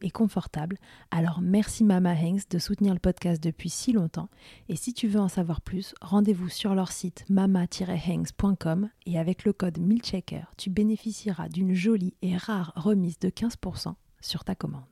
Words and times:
et 0.00 0.10
confortables. 0.10 0.78
Alors 1.10 1.40
merci 1.42 1.84
Mama 1.84 2.14
Hanks 2.14 2.48
de 2.50 2.58
soutenir 2.58 2.92
le 2.92 3.00
podcast 3.00 3.42
depuis 3.42 3.70
si 3.70 3.92
longtemps. 3.92 4.28
Et 4.68 4.76
si 4.76 4.94
tu 4.94 5.08
veux 5.08 5.20
en 5.20 5.28
savoir 5.28 5.60
plus, 5.60 5.94
rendez-vous 6.00 6.48
sur 6.48 6.74
leur 6.74 6.92
site 6.92 7.24
mama-hanks.com 7.28 8.88
et 9.06 9.18
avec 9.18 9.44
le 9.44 9.52
code 9.52 9.78
MILCHECKER, 9.78 10.44
tu 10.56 10.70
bénéficieras 10.70 11.48
d'une 11.48 11.74
jolie 11.74 12.14
et 12.22 12.36
rare 12.36 12.72
remise 12.76 13.18
de 13.18 13.28
15% 13.28 13.94
sur 14.20 14.44
ta 14.44 14.54
commande. 14.54 14.91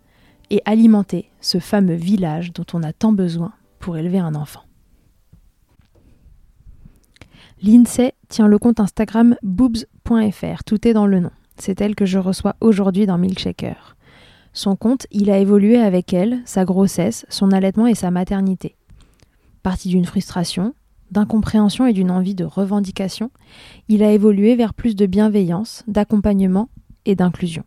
et 0.51 0.61
alimenter 0.65 1.31
ce 1.39 1.59
fameux 1.59 1.95
village 1.95 2.51
dont 2.53 2.65
on 2.73 2.83
a 2.83 2.93
tant 2.93 3.13
besoin 3.13 3.53
pour 3.79 3.97
élever 3.97 4.19
un 4.19 4.35
enfant. 4.35 4.61
L'INSEE 7.63 8.13
tient 8.27 8.47
le 8.47 8.59
compte 8.59 8.79
Instagram 8.79 9.35
boobs.fr, 9.43 10.63
tout 10.65 10.87
est 10.87 10.93
dans 10.93 11.07
le 11.07 11.19
nom. 11.19 11.31
C'est 11.57 11.79
elle 11.79 11.95
que 11.95 12.05
je 12.05 12.19
reçois 12.19 12.55
aujourd'hui 12.59 13.05
dans 13.05 13.17
Milkshaker. 13.17 13.95
Son 14.51 14.75
compte, 14.75 15.07
il 15.11 15.31
a 15.31 15.37
évolué 15.37 15.77
avec 15.77 16.13
elle, 16.13 16.41
sa 16.45 16.65
grossesse, 16.65 17.25
son 17.29 17.51
allaitement 17.51 17.87
et 17.87 17.95
sa 17.95 18.11
maternité. 18.11 18.75
Parti 19.63 19.87
d'une 19.87 20.05
frustration, 20.05 20.73
d'incompréhension 21.11 21.85
et 21.85 21.93
d'une 21.93 22.11
envie 22.11 22.35
de 22.35 22.43
revendication, 22.43 23.31
il 23.87 24.03
a 24.03 24.11
évolué 24.11 24.55
vers 24.55 24.73
plus 24.73 24.95
de 24.95 25.05
bienveillance, 25.05 25.83
d'accompagnement 25.87 26.69
et 27.05 27.15
d'inclusion. 27.15 27.63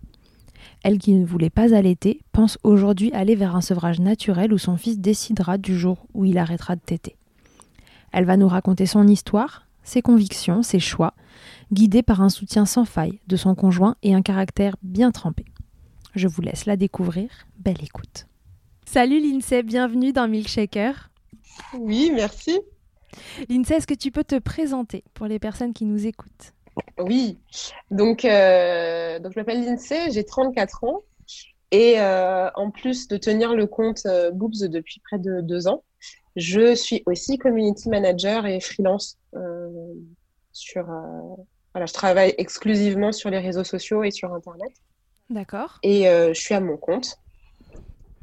Elle 0.84 0.98
qui 0.98 1.14
ne 1.14 1.24
voulait 1.24 1.48
pas 1.48 1.74
allaiter 1.74 2.20
pense 2.30 2.58
aujourd'hui 2.62 3.10
aller 3.12 3.34
vers 3.36 3.56
un 3.56 3.62
sevrage 3.62 4.00
naturel 4.00 4.52
où 4.52 4.58
son 4.58 4.76
fils 4.76 4.98
décidera 4.98 5.56
du 5.56 5.78
jour 5.78 6.06
où 6.12 6.26
il 6.26 6.36
arrêtera 6.36 6.76
de 6.76 6.82
téter. 6.82 7.16
Elle 8.12 8.26
va 8.26 8.36
nous 8.36 8.48
raconter 8.48 8.84
son 8.84 9.08
histoire, 9.08 9.66
ses 9.82 10.02
convictions, 10.02 10.62
ses 10.62 10.80
choix, 10.80 11.14
guidée 11.72 12.02
par 12.02 12.20
un 12.20 12.28
soutien 12.28 12.66
sans 12.66 12.84
faille 12.84 13.18
de 13.28 13.36
son 13.36 13.54
conjoint 13.54 13.96
et 14.02 14.14
un 14.14 14.20
caractère 14.20 14.76
bien 14.82 15.10
trempé. 15.10 15.46
Je 16.14 16.28
vous 16.28 16.42
laisse 16.42 16.66
la 16.66 16.76
découvrir. 16.76 17.30
Belle 17.58 17.82
écoute. 17.82 18.26
Salut 18.84 19.20
Lindsay, 19.20 19.62
bienvenue 19.62 20.12
dans 20.12 20.28
Milkshaker. 20.28 21.10
Oui, 21.78 22.12
merci. 22.14 22.60
Lindsay, 23.48 23.76
est-ce 23.76 23.86
que 23.86 23.94
tu 23.94 24.10
peux 24.10 24.24
te 24.24 24.38
présenter 24.38 25.02
pour 25.14 25.26
les 25.28 25.38
personnes 25.38 25.72
qui 25.72 25.86
nous 25.86 26.06
écoutent? 26.06 26.53
Oui, 26.98 27.38
donc, 27.90 28.24
euh, 28.24 29.18
donc 29.18 29.32
je 29.32 29.38
m'appelle 29.38 29.64
Lindsay, 29.64 30.10
j'ai 30.10 30.24
34 30.24 30.84
ans. 30.84 31.02
Et 31.74 32.00
euh, 32.00 32.50
en 32.54 32.70
plus 32.70 33.08
de 33.08 33.16
tenir 33.16 33.52
le 33.52 33.66
compte 33.66 34.06
euh, 34.06 34.30
Boobs 34.30 34.68
depuis 34.68 35.00
près 35.00 35.18
de 35.18 35.40
deux 35.40 35.66
ans, 35.66 35.82
je 36.36 36.72
suis 36.76 37.02
aussi 37.06 37.36
community 37.36 37.88
manager 37.88 38.46
et 38.46 38.60
freelance 38.60 39.18
euh, 39.34 39.68
sur. 40.52 40.84
voilà, 41.72 41.86
je 41.86 41.92
travaille 41.92 42.32
exclusivement 42.38 43.10
sur 43.10 43.28
les 43.28 43.40
réseaux 43.40 43.64
sociaux 43.64 44.04
et 44.04 44.12
sur 44.12 44.32
Internet. 44.32 44.70
D'accord. 45.30 45.80
Et 45.82 46.04
je 46.04 46.38
suis 46.38 46.54
à 46.54 46.60
mon 46.60 46.76
compte. 46.76 47.16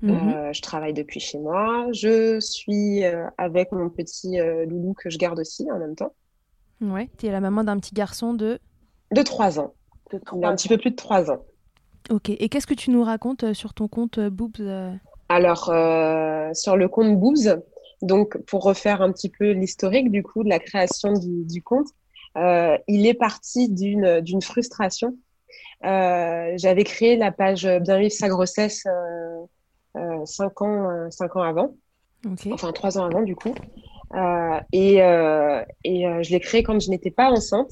Mhm. 0.02 0.54
Je 0.54 0.62
travaille 0.62 0.94
depuis 0.94 1.20
chez 1.20 1.38
moi. 1.38 1.88
Je 1.92 2.40
suis 2.40 3.04
avec 3.38 3.74
mon 3.74 3.90
petit 3.90 4.38
loulou 4.38 4.94
que 4.94 5.10
je 5.10 5.18
garde 5.18 5.40
aussi 5.40 5.70
en 5.72 5.78
même 5.78 5.96
temps, 5.96 6.14
Ouais, 6.82 7.10
tu 7.18 7.28
es 7.28 7.32
la 7.32 7.40
maman 7.40 7.64
d'un 7.64 7.78
petit 7.80 7.94
garçon 7.94 8.34
de. 8.34 8.60
de 9.12 9.22
trois 9.22 9.60
ans. 9.60 9.74
Il 10.12 10.44
a 10.44 10.50
un 10.50 10.56
petit 10.56 10.68
peu 10.68 10.78
plus 10.78 10.92
de 10.92 10.96
trois 10.96 11.32
ans. 11.32 11.46
Ok, 12.10 12.30
et 12.30 12.50
qu'est-ce 12.50 12.68
que 12.68 12.74
tu 12.74 12.90
nous 12.90 13.04
racontes 13.04 13.44
euh, 13.44 13.54
sur 13.54 13.74
ton 13.74 13.88
compte 13.88 14.18
euh, 14.18 14.30
Boobs 14.30 14.60
euh 14.60 14.92
Alors, 15.30 15.70
euh, 15.70 16.54
sur 16.54 16.76
le 16.76 16.90
compte 16.90 17.18
Boobs, 17.18 17.62
donc 18.02 18.38
pour 18.48 18.64
refaire 18.64 19.02
un 19.02 19.12
petit 19.12 19.30
peu 19.30 19.52
l'historique 19.52 20.12
du 20.12 20.24
coup 20.24 20.44
de 20.44 20.50
la 20.50 20.60
création 20.60 21.14
du, 21.14 21.46
du 21.46 21.62
compte, 21.62 21.88
euh, 22.38 22.78
il 22.88 23.06
est 23.06 23.14
parti 23.14 23.70
d'une 23.70 24.20
d'une 24.22 24.42
frustration. 24.42 25.16
Euh, 25.86 26.54
j'avais 26.58 26.84
créé 26.84 27.16
la 27.18 27.32
page 27.32 27.68
Bien 27.82 28.00
vivre 28.00 28.12
sa 28.12 28.28
grossesse 28.30 28.86
euh, 28.88 29.46
euh, 29.98 30.26
cinq 30.26 30.62
ans 30.62 30.90
euh, 30.90 31.10
cinq 31.12 31.36
ans 31.36 31.44
avant, 31.44 31.76
enfin 32.52 32.72
trois 32.72 32.98
ans 32.98 33.06
avant 33.06 33.22
du 33.22 33.36
coup, 33.36 33.54
Euh, 33.54 33.91
et 34.72 35.02
euh, 35.02 35.64
et 35.84 36.08
euh, 36.08 36.24
je 36.24 36.32
l'ai 36.32 36.40
créé 36.40 36.64
quand 36.64 36.80
je 36.80 36.90
n'étais 36.90 37.12
pas 37.12 37.30
enceinte. 37.32 37.72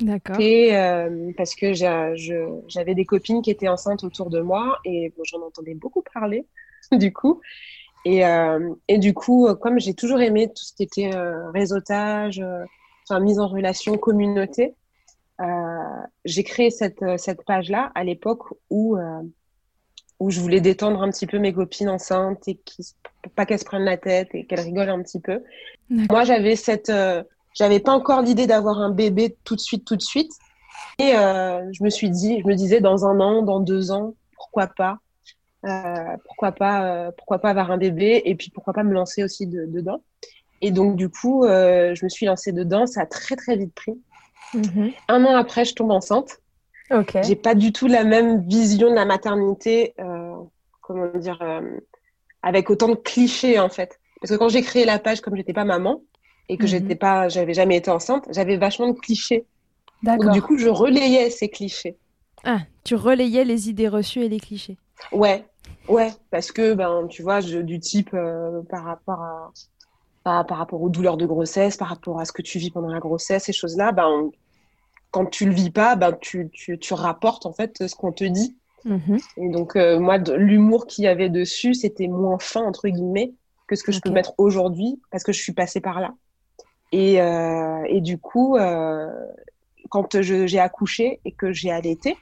D'accord. 0.00 0.38
Et 0.40 0.76
euh, 0.76 1.32
parce 1.36 1.54
que 1.54 1.72
j'avais 1.72 2.94
des 2.94 3.04
copines 3.06 3.40
qui 3.42 3.50
étaient 3.50 3.68
enceintes 3.68 4.04
autour 4.04 4.28
de 4.28 4.40
moi 4.40 4.78
et 4.84 5.12
bon, 5.16 5.24
j'en 5.24 5.40
entendais 5.40 5.74
beaucoup 5.74 6.02
parler 6.12 6.46
du 6.92 7.12
coup. 7.12 7.40
Et, 8.04 8.24
euh, 8.24 8.72
et 8.86 8.98
du 8.98 9.14
coup, 9.14 9.48
euh, 9.48 9.54
comme 9.54 9.80
j'ai 9.80 9.94
toujours 9.94 10.20
aimé 10.20 10.48
tout 10.48 10.62
ce 10.62 10.72
qui 10.74 10.84
était 10.84 11.12
euh, 11.12 11.50
réseautage, 11.50 12.38
euh, 12.38 12.64
enfin 13.08 13.20
mise 13.20 13.40
en 13.40 13.48
relation 13.48 13.96
communauté. 13.96 14.74
j'ai 16.24 16.44
créé 16.44 16.70
cette, 16.70 17.04
cette 17.18 17.44
page-là 17.44 17.90
à 17.94 18.04
l'époque 18.04 18.44
où, 18.70 18.96
où 20.18 20.30
je 20.30 20.40
voulais 20.40 20.60
détendre 20.60 21.02
un 21.02 21.10
petit 21.10 21.26
peu 21.26 21.38
mes 21.38 21.52
copines 21.52 21.88
enceintes 21.88 22.48
et 22.48 22.56
qui, 22.56 22.94
pas 23.34 23.46
qu'elles 23.46 23.58
se 23.58 23.64
prennent 23.64 23.84
la 23.84 23.96
tête 23.96 24.28
et 24.34 24.46
qu'elles 24.46 24.60
rigolent 24.60 24.90
un 24.90 25.02
petit 25.02 25.20
peu. 25.20 25.42
Moi, 25.90 26.24
j'avais 26.24 26.56
cette, 26.56 26.92
j'avais 27.54 27.80
pas 27.80 27.92
encore 27.92 28.22
l'idée 28.22 28.46
d'avoir 28.46 28.80
un 28.80 28.90
bébé 28.90 29.36
tout 29.44 29.56
de 29.56 29.60
suite, 29.60 29.84
tout 29.84 29.96
de 29.96 30.02
suite. 30.02 30.32
Et 30.98 31.12
je 31.12 31.84
me 31.84 31.90
suis 31.90 32.08
dit, 32.08 32.40
je 32.40 32.46
me 32.46 32.54
disais 32.54 32.80
dans 32.80 33.04
un 33.04 33.20
an, 33.20 33.42
dans 33.42 33.60
deux 33.60 33.90
ans, 33.90 34.14
pourquoi 34.36 34.68
pas 34.68 34.98
euh, 35.66 36.16
pourquoi 36.26 36.52
pas 36.52 36.84
euh, 36.84 37.10
pourquoi 37.16 37.38
pas 37.40 37.50
avoir 37.50 37.70
un 37.72 37.78
bébé 37.78 38.22
et 38.24 38.36
puis 38.36 38.50
pourquoi 38.50 38.72
pas 38.72 38.84
me 38.84 38.92
lancer 38.92 39.24
aussi 39.24 39.46
dedans 39.46 40.00
et 40.60 40.70
donc 40.70 40.94
du 40.96 41.08
coup 41.08 41.44
euh, 41.44 41.94
je 41.94 42.04
me 42.04 42.08
suis 42.08 42.26
lancée 42.26 42.52
dedans 42.52 42.86
ça 42.86 43.00
a 43.00 43.06
très 43.06 43.34
très 43.34 43.56
vite 43.56 43.74
pris 43.74 43.98
mhm. 44.54 44.92
un 45.08 45.24
an 45.24 45.34
après 45.34 45.64
je 45.64 45.74
tombe 45.74 45.90
enceinte 45.90 46.38
j'ai 47.22 47.36
pas 47.36 47.54
du 47.54 47.72
tout 47.72 47.86
la 47.86 48.04
même 48.04 48.46
vision 48.46 48.90
de 48.90 48.94
la 48.94 49.04
maternité 49.04 49.94
comment 50.80 51.08
dire 51.18 51.38
avec 52.42 52.70
autant 52.70 52.88
de 52.88 52.94
clichés 52.94 53.58
en 53.58 53.68
fait. 53.68 53.98
Parce 54.20 54.32
que 54.32 54.36
quand 54.36 54.48
j'ai 54.48 54.62
créé 54.62 54.84
la 54.84 54.98
page 54.98 55.20
comme 55.20 55.36
j'étais 55.36 55.52
pas 55.52 55.64
maman 55.64 56.02
et 56.48 56.56
que 56.56 56.62
mhm. 56.62 56.68
j'étais 56.68 56.94
pas 56.94 57.28
j'avais 57.28 57.54
jamais 57.54 57.76
été 57.76 57.90
enceinte 57.90 58.26
j'avais 58.30 58.56
vachement 58.56 58.88
de 58.88 58.98
clichés. 58.98 59.46
Donc 60.02 60.30
du 60.30 60.42
coup 60.42 60.58
je 60.58 60.68
relayais 60.68 61.30
ces 61.30 61.48
clichés. 61.48 61.96
Ah 62.44 62.60
tu 62.84 62.94
relayais 62.94 63.44
les 63.44 63.68
idées 63.68 63.88
reçues 63.88 64.20
et 64.20 64.28
les 64.28 64.38
clichés. 64.38 64.76
Ouais, 65.12 65.44
Ouais, 65.88 66.12
parce 66.30 66.50
que 66.50 66.74
ben 66.74 67.06
tu 67.08 67.22
vois, 67.22 67.40
du 67.42 67.78
type 67.78 68.10
euh, 68.14 68.62
par 68.68 68.84
rapport 68.84 69.22
à 69.22 69.52
par, 70.24 70.58
rapport 70.58 70.82
aux 70.82 70.88
douleurs 70.88 71.16
de 71.16 71.24
grossesse, 71.24 71.76
par 71.76 71.88
rapport 71.88 72.18
à 72.18 72.24
ce 72.24 72.32
que 72.32 72.42
tu 72.42 72.58
vis 72.58 72.70
pendant 72.70 72.88
la 72.88 72.98
grossesse, 72.98 73.44
ces 73.44 73.52
choses-là, 73.52 73.92
ben 73.92 74.30
quand 75.10 75.26
tu 75.26 75.46
le 75.46 75.52
vis 75.52 75.70
pas, 75.70 75.96
ben 75.96 76.12
tu, 76.20 76.50
tu, 76.52 76.78
tu 76.78 76.94
rapportes 76.94 77.46
en 77.46 77.52
fait 77.52 77.86
ce 77.86 77.94
qu'on 77.94 78.12
te 78.12 78.24
dit. 78.24 78.56
Mm-hmm. 78.84 79.22
Et 79.38 79.48
donc 79.48 79.76
euh, 79.76 79.98
moi, 79.98 80.18
l'humour 80.18 80.86
qu'il 80.86 81.04
y 81.04 81.08
avait 81.08 81.30
dessus, 81.30 81.74
c'était 81.74 82.08
moins 82.08 82.38
fin 82.38 82.62
entre 82.62 82.88
guillemets 82.88 83.32
que 83.66 83.74
ce 83.74 83.82
que 83.82 83.92
je 83.92 84.00
peux 84.00 84.10
mettre 84.10 84.34
aujourd'hui 84.38 85.00
parce 85.10 85.24
que 85.24 85.32
je 85.32 85.40
suis 85.40 85.52
passée 85.52 85.80
par 85.80 86.00
là. 86.00 86.14
Et, 86.92 87.20
euh, 87.20 87.82
et 87.88 88.00
du 88.00 88.16
coup, 88.16 88.56
quand 89.90 90.20
j'ai 90.20 90.58
accouché 90.60 91.20
et 91.24 91.32
que 91.32 91.52
j'ai 91.52 91.70
allaité, 91.72 92.16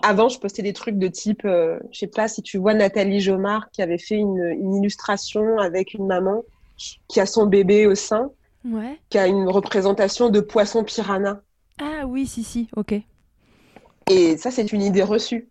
avant, 0.00 0.28
je 0.28 0.38
postais 0.38 0.62
des 0.62 0.72
trucs 0.72 0.96
de 0.96 1.08
type, 1.08 1.44
euh, 1.44 1.78
je 1.90 1.98
sais 1.98 2.06
pas 2.06 2.28
si 2.28 2.42
tu 2.42 2.56
vois 2.56 2.72
Nathalie 2.72 3.20
Jomard 3.20 3.70
qui 3.70 3.82
avait 3.82 3.98
fait 3.98 4.16
une, 4.16 4.74
illustration 4.76 5.58
avec 5.58 5.92
une 5.92 6.06
maman 6.06 6.42
qui 7.08 7.20
a 7.20 7.26
son 7.26 7.46
bébé 7.46 7.86
au 7.86 7.94
sein, 7.94 8.30
qui 9.10 9.18
a 9.18 9.26
une 9.26 9.48
représentation 9.48 10.30
de 10.30 10.40
poisson 10.40 10.84
piranha. 10.84 11.42
Ah 11.80 12.06
oui, 12.06 12.26
si, 12.26 12.44
si, 12.44 12.68
ok. 12.76 12.94
Et 14.10 14.36
ça, 14.36 14.50
c'est 14.50 14.72
une 14.72 14.82
idée 14.82 15.02
reçue. 15.02 15.48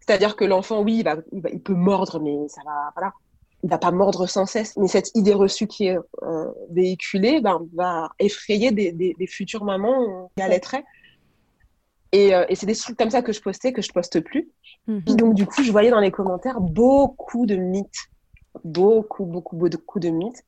C'est-à-dire 0.00 0.36
que 0.36 0.44
l'enfant, 0.44 0.82
oui, 0.82 0.98
il, 0.98 1.04
va, 1.04 1.16
il, 1.32 1.60
peut 1.60 1.74
mordre, 1.74 2.20
mais 2.20 2.48
ça 2.48 2.60
va, 2.64 2.92
voilà, 2.94 3.12
il 3.64 3.70
va 3.70 3.78
pas 3.78 3.90
mordre 3.90 4.26
sans 4.26 4.46
cesse. 4.46 4.76
Mais 4.76 4.86
cette 4.86 5.10
idée 5.14 5.34
reçue 5.34 5.66
qui 5.66 5.86
est 5.88 5.98
euh, 6.22 6.52
véhiculée 6.70 7.40
ben, 7.40 7.66
va 7.74 8.10
effrayer 8.18 8.70
des, 8.70 8.92
des, 8.92 9.26
futures 9.26 9.64
mamans 9.64 10.30
qui 10.36 10.42
allaiteraient. 10.42 10.84
Euh, 12.14 12.46
et, 12.48 12.54
c'est 12.54 12.66
des 12.66 12.76
trucs 12.76 12.96
comme 12.96 13.10
ça 13.10 13.22
que 13.22 13.32
je 13.32 13.40
postais, 13.40 13.72
que 13.72 13.82
je 13.82 13.90
poste 13.92 14.20
plus. 14.20 14.48
Mhm. 14.86 15.02
donc, 15.16 15.34
du 15.34 15.46
coup, 15.46 15.62
je 15.62 15.72
voyais 15.72 15.90
dans 15.90 16.00
les 16.00 16.12
commentaires 16.12 16.60
beaucoup 16.60 17.46
de 17.46 17.56
mythes. 17.56 18.10
Beaucoup, 18.64 19.24
beaucoup, 19.24 19.56
beaucoup 19.56 19.98
de 19.98 20.08
mythes. 20.08 20.44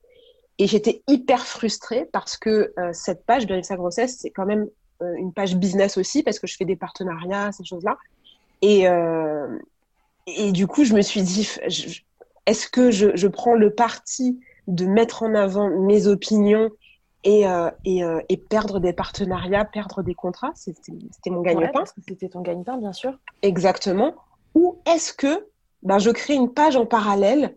Et 0.58 0.66
j'étais 0.66 1.02
hyper 1.06 1.46
frustrée 1.46 2.08
parce 2.12 2.36
que 2.36 2.72
euh, 2.78 2.90
cette 2.92 3.24
page, 3.24 3.46
Bien 3.46 3.62
sa 3.62 3.76
grossesse, 3.76 4.18
c'est 4.18 4.30
quand 4.30 4.46
même 4.46 4.68
euh, 5.02 5.14
une 5.16 5.32
page 5.32 5.56
business 5.56 5.96
aussi, 5.96 6.22
parce 6.22 6.38
que 6.38 6.46
je 6.46 6.56
fais 6.56 6.64
des 6.64 6.76
partenariats, 6.76 7.52
ces 7.52 7.64
choses-là. 7.64 7.96
Et, 8.60 8.86
et 10.26 10.52
du 10.52 10.66
coup, 10.66 10.84
je 10.84 10.94
me 10.94 11.00
suis 11.00 11.22
dit, 11.22 11.48
est-ce 12.46 12.68
que 12.68 12.90
je, 12.90 13.14
je, 13.14 13.28
prends 13.28 13.54
le 13.54 13.74
parti 13.74 14.40
de 14.66 14.86
mettre 14.86 15.22
en 15.22 15.34
avant 15.34 15.68
mes 15.68 16.06
opinions 16.06 16.70
et, 17.24 17.46
euh, 17.46 17.70
et, 17.84 18.02
euh, 18.04 18.20
et, 18.28 18.38
perdre 18.38 18.80
des 18.80 18.92
partenariats, 18.94 19.64
perdre 19.64 20.02
des 20.02 20.14
contrats? 20.14 20.52
C'était 20.54 20.92
mon 21.30 21.42
gagne-pain. 21.42 21.84
c'était 22.06 22.28
ton 22.28 22.40
gagne-pain, 22.40 22.78
bien 22.78 22.92
sûr. 22.92 23.18
Exactement. 23.42 24.14
Ou 24.54 24.78
est-ce 24.86 25.12
que 25.12 25.46
ben, 25.82 25.98
je 25.98 26.10
crée 26.10 26.34
une 26.34 26.52
page 26.52 26.76
en 26.76 26.86
parallèle 26.86 27.56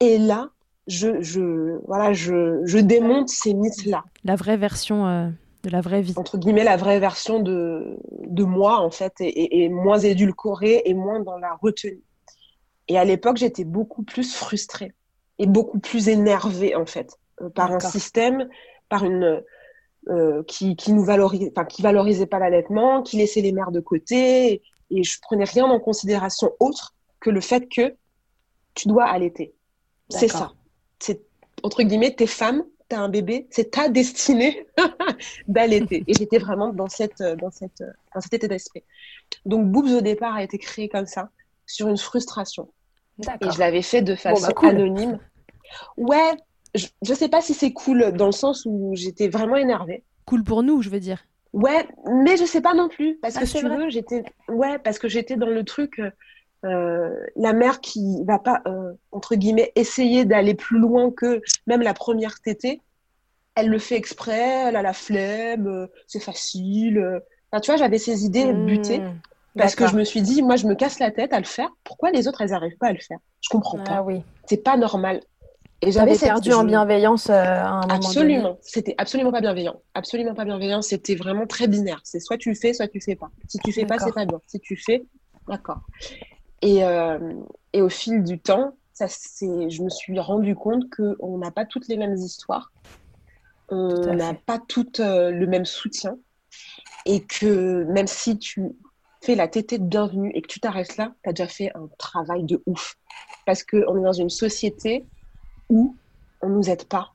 et 0.00 0.18
là, 0.18 0.50
je, 0.86 1.20
je, 1.20 1.78
voilà, 1.86 2.12
je, 2.12 2.60
je 2.64 2.78
démonte 2.78 3.28
ces 3.28 3.54
mythes-là. 3.54 4.04
La 4.24 4.36
vraie 4.36 4.56
version 4.56 5.06
euh, 5.06 5.28
de 5.62 5.70
la 5.70 5.80
vraie 5.80 6.02
vie. 6.02 6.14
Entre 6.16 6.38
guillemets, 6.38 6.64
la 6.64 6.76
vraie 6.76 7.00
version 7.00 7.40
de, 7.40 7.98
de 8.26 8.44
moi, 8.44 8.80
en 8.80 8.90
fait, 8.90 9.14
et, 9.20 9.64
et 9.64 9.68
moins 9.68 9.98
édulcorée 9.98 10.82
et 10.84 10.94
moins 10.94 11.20
dans 11.20 11.38
la 11.38 11.54
retenue. 11.60 12.02
Et 12.88 12.98
à 12.98 13.04
l'époque, 13.04 13.38
j'étais 13.38 13.64
beaucoup 13.64 14.02
plus 14.02 14.34
frustrée 14.34 14.92
et 15.38 15.46
beaucoup 15.46 15.78
plus 15.78 16.08
énervée, 16.08 16.76
en 16.76 16.86
fait, 16.86 17.18
par 17.54 17.72
un 17.72 17.80
système 17.80 18.48
par 18.88 19.04
une 19.04 19.42
euh, 20.08 20.42
qui, 20.44 20.76
qui 20.76 20.92
nous 20.92 21.02
valorise, 21.02 21.50
enfin 21.50 21.64
qui 21.64 21.82
valorisait 21.82 22.26
pas 22.26 22.38
l'allaitement, 22.38 23.02
qui 23.02 23.16
laissait 23.16 23.40
les 23.40 23.52
mères 23.52 23.72
de 23.72 23.80
côté, 23.80 24.62
et 24.90 25.02
je 25.02 25.18
prenais 25.22 25.44
rien 25.44 25.64
en 25.64 25.80
considération 25.80 26.52
autre 26.60 26.94
que 27.20 27.30
le 27.30 27.40
fait 27.40 27.66
que 27.68 27.96
tu 28.74 28.88
dois 28.88 29.04
allaiter. 29.04 29.54
C'est 30.10 30.28
ça. 30.28 30.52
Entre 31.64 31.82
guillemets, 31.82 32.14
t'es 32.14 32.26
femme, 32.26 32.62
t'as 32.88 32.98
un 32.98 33.08
bébé, 33.08 33.46
c'est 33.48 33.70
ta 33.70 33.88
destinée 33.88 34.66
d'allaiter. 35.48 36.04
et 36.06 36.12
j'étais 36.12 36.36
vraiment 36.36 36.74
dans 36.74 36.90
cette 36.90 37.22
dans 37.22 37.50
cette 37.50 37.82
dans 38.14 38.20
cet 38.20 38.34
état 38.34 38.48
d'esprit. 38.48 38.84
Donc 39.46 39.66
Boobs 39.70 39.88
au 39.88 40.02
départ 40.02 40.34
a 40.34 40.42
été 40.42 40.58
créé 40.58 40.90
comme 40.90 41.06
ça, 41.06 41.30
sur 41.64 41.88
une 41.88 41.96
frustration. 41.96 42.68
Et 43.18 43.50
je 43.50 43.58
l'avais 43.58 43.80
fait 43.80 44.02
de 44.02 44.12
bah, 44.12 44.18
façon 44.18 44.52
anonyme. 44.58 45.18
Ouais, 45.96 46.34
je, 46.74 46.86
ne 47.08 47.14
sais 47.14 47.30
pas 47.30 47.40
si 47.40 47.54
c'est 47.54 47.72
cool 47.72 48.12
dans 48.12 48.26
le 48.26 48.32
sens 48.32 48.66
où 48.66 48.92
j'étais 48.94 49.28
vraiment 49.28 49.56
énervée. 49.56 50.04
Cool 50.26 50.44
pour 50.44 50.62
nous, 50.62 50.82
je 50.82 50.90
veux 50.90 51.00
dire. 51.00 51.24
Ouais, 51.54 51.88
mais 52.12 52.36
je 52.36 52.44
sais 52.44 52.60
pas 52.60 52.74
non 52.74 52.90
plus 52.90 53.16
parce 53.22 53.38
ah, 53.38 53.40
que 53.40 53.46
si 53.46 53.60
tu 53.60 53.68
veux, 53.68 53.88
j'étais 53.88 54.22
ouais 54.48 54.78
parce 54.78 54.98
que 54.98 55.08
j'étais 55.08 55.36
dans 55.36 55.48
le 55.48 55.64
truc 55.64 55.98
euh, 55.98 56.10
la 56.64 57.52
mère 57.52 57.80
qui 57.80 58.22
va 58.24 58.38
pas 58.38 58.62
euh, 58.66 58.92
entre 59.12 59.34
guillemets 59.34 59.72
essayer 59.74 60.24
d'aller 60.24 60.54
plus 60.54 60.78
loin 60.78 61.10
que 61.10 61.42
même 61.66 61.82
la 61.82 61.94
première 61.94 62.40
tétée, 62.40 62.80
elle 63.54 63.68
le 63.68 63.78
fait 63.78 63.96
exprès, 63.96 64.66
elle 64.68 64.76
a 64.76 64.82
la 64.82 64.92
flemme, 64.92 65.66
euh, 65.66 65.86
c'est 66.06 66.20
facile. 66.20 67.20
Enfin, 67.50 67.60
tu 67.60 67.70
vois, 67.70 67.76
j'avais 67.76 67.98
ces 67.98 68.24
idées 68.24 68.52
mmh, 68.52 68.66
butées 68.66 69.02
parce 69.56 69.74
que 69.74 69.86
je 69.86 69.94
me 69.94 70.04
suis 70.04 70.22
dit 70.22 70.42
moi 70.42 70.56
je 70.56 70.66
me 70.66 70.74
casse 70.74 70.98
la 70.98 71.10
tête 71.10 71.32
à 71.32 71.38
le 71.38 71.44
faire. 71.44 71.68
Pourquoi 71.84 72.10
les 72.10 72.26
autres 72.28 72.40
elles 72.40 72.52
arrivent 72.52 72.78
pas 72.78 72.88
à 72.88 72.92
le 72.92 72.98
faire? 72.98 73.18
Je 73.40 73.48
comprends 73.48 73.78
ah, 73.86 73.96
pas. 73.96 74.02
Oui. 74.02 74.22
C'est 74.46 74.62
pas 74.62 74.76
normal. 74.76 75.20
Et 75.82 75.92
j'avais 75.92 76.16
perdu 76.16 76.52
en 76.52 76.64
bienveillance 76.64 77.28
euh, 77.28 77.34
à 77.34 77.68
un 77.68 77.80
moment 77.82 77.94
Absolument. 77.94 78.58
C'était 78.62 78.94
absolument 78.96 79.32
pas 79.32 79.42
bienveillant. 79.42 79.76
Absolument 79.92 80.34
pas 80.34 80.44
bienveillant. 80.44 80.80
C'était 80.80 81.14
vraiment 81.14 81.46
très 81.46 81.68
binaire. 81.68 82.00
C'est 82.04 82.20
soit 82.20 82.38
tu 82.38 82.54
fais, 82.54 82.72
soit 82.72 82.88
tu 82.88 83.00
fais 83.00 83.16
pas. 83.16 83.30
Si 83.48 83.58
tu 83.58 83.70
fais 83.70 83.84
pas, 83.84 83.98
c'est 83.98 84.14
pas 84.14 84.24
bien. 84.24 84.40
Si 84.46 84.60
tu 84.60 84.76
fais, 84.76 85.04
d'accord. 85.46 85.80
Et, 86.64 86.82
euh, 86.82 87.18
et 87.74 87.82
au 87.82 87.90
fil 87.90 88.24
du 88.24 88.40
temps, 88.40 88.74
ça, 88.94 89.06
je 89.06 89.82
me 89.82 89.90
suis 89.90 90.18
rendu 90.18 90.56
compte 90.56 90.84
qu'on 90.88 91.36
n'a 91.36 91.50
pas 91.50 91.66
toutes 91.66 91.88
les 91.88 91.98
mêmes 91.98 92.14
histoires. 92.14 92.72
On 93.68 94.14
n'a 94.14 94.32
pas 94.32 94.58
toutes 94.66 95.00
euh, 95.00 95.30
le 95.30 95.46
même 95.46 95.66
soutien. 95.66 96.16
Et 97.04 97.22
que 97.22 97.84
même 97.84 98.06
si 98.06 98.38
tu 98.38 98.72
fais 99.22 99.34
la 99.34 99.46
tétée 99.46 99.78
de 99.78 99.84
bienvenue 99.84 100.30
et 100.34 100.40
que 100.40 100.46
tu 100.46 100.58
t'arrêtes 100.58 100.96
là, 100.96 101.12
tu 101.22 101.28
as 101.28 101.32
déjà 101.34 101.48
fait 101.48 101.70
un 101.74 101.86
travail 101.98 102.44
de 102.44 102.62
ouf. 102.64 102.96
Parce 103.44 103.62
qu'on 103.62 103.98
est 103.98 104.02
dans 104.02 104.12
une 104.12 104.30
société 104.30 105.04
où 105.68 105.94
on 106.40 106.48
nous 106.48 106.70
aide 106.70 106.84
pas, 106.84 107.12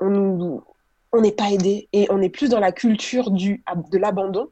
on 0.00 0.62
n'est 1.20 1.32
pas 1.32 1.52
aidé 1.52 1.88
et 1.92 2.08
on 2.10 2.20
est 2.20 2.28
plus 2.28 2.48
dans 2.48 2.58
la 2.58 2.72
culture 2.72 3.30
du 3.30 3.62
de 3.90 3.98
l'abandon, 3.98 4.48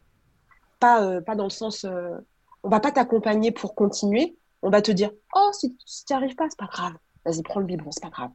pas 0.78 1.02
euh, 1.02 1.20
pas 1.20 1.34
dans 1.34 1.44
le 1.44 1.50
sens 1.50 1.84
euh, 1.84 2.18
on 2.62 2.68
va 2.68 2.80
pas 2.80 2.92
t'accompagner 2.92 3.50
pour 3.50 3.74
continuer, 3.74 4.36
on 4.62 4.70
va 4.70 4.82
te 4.82 4.90
dire 4.92 5.10
oh 5.34 5.50
si, 5.52 5.76
tu 5.76 6.12
n'y 6.12 6.16
arrives 6.16 6.34
pas 6.34 6.46
c'est 6.50 6.58
pas 6.58 6.66
grave, 6.70 6.92
vas-y 7.24 7.42
prends 7.42 7.60
le 7.60 7.66
biberon 7.66 7.90
c'est 7.90 8.02
pas 8.02 8.10
grave. 8.10 8.30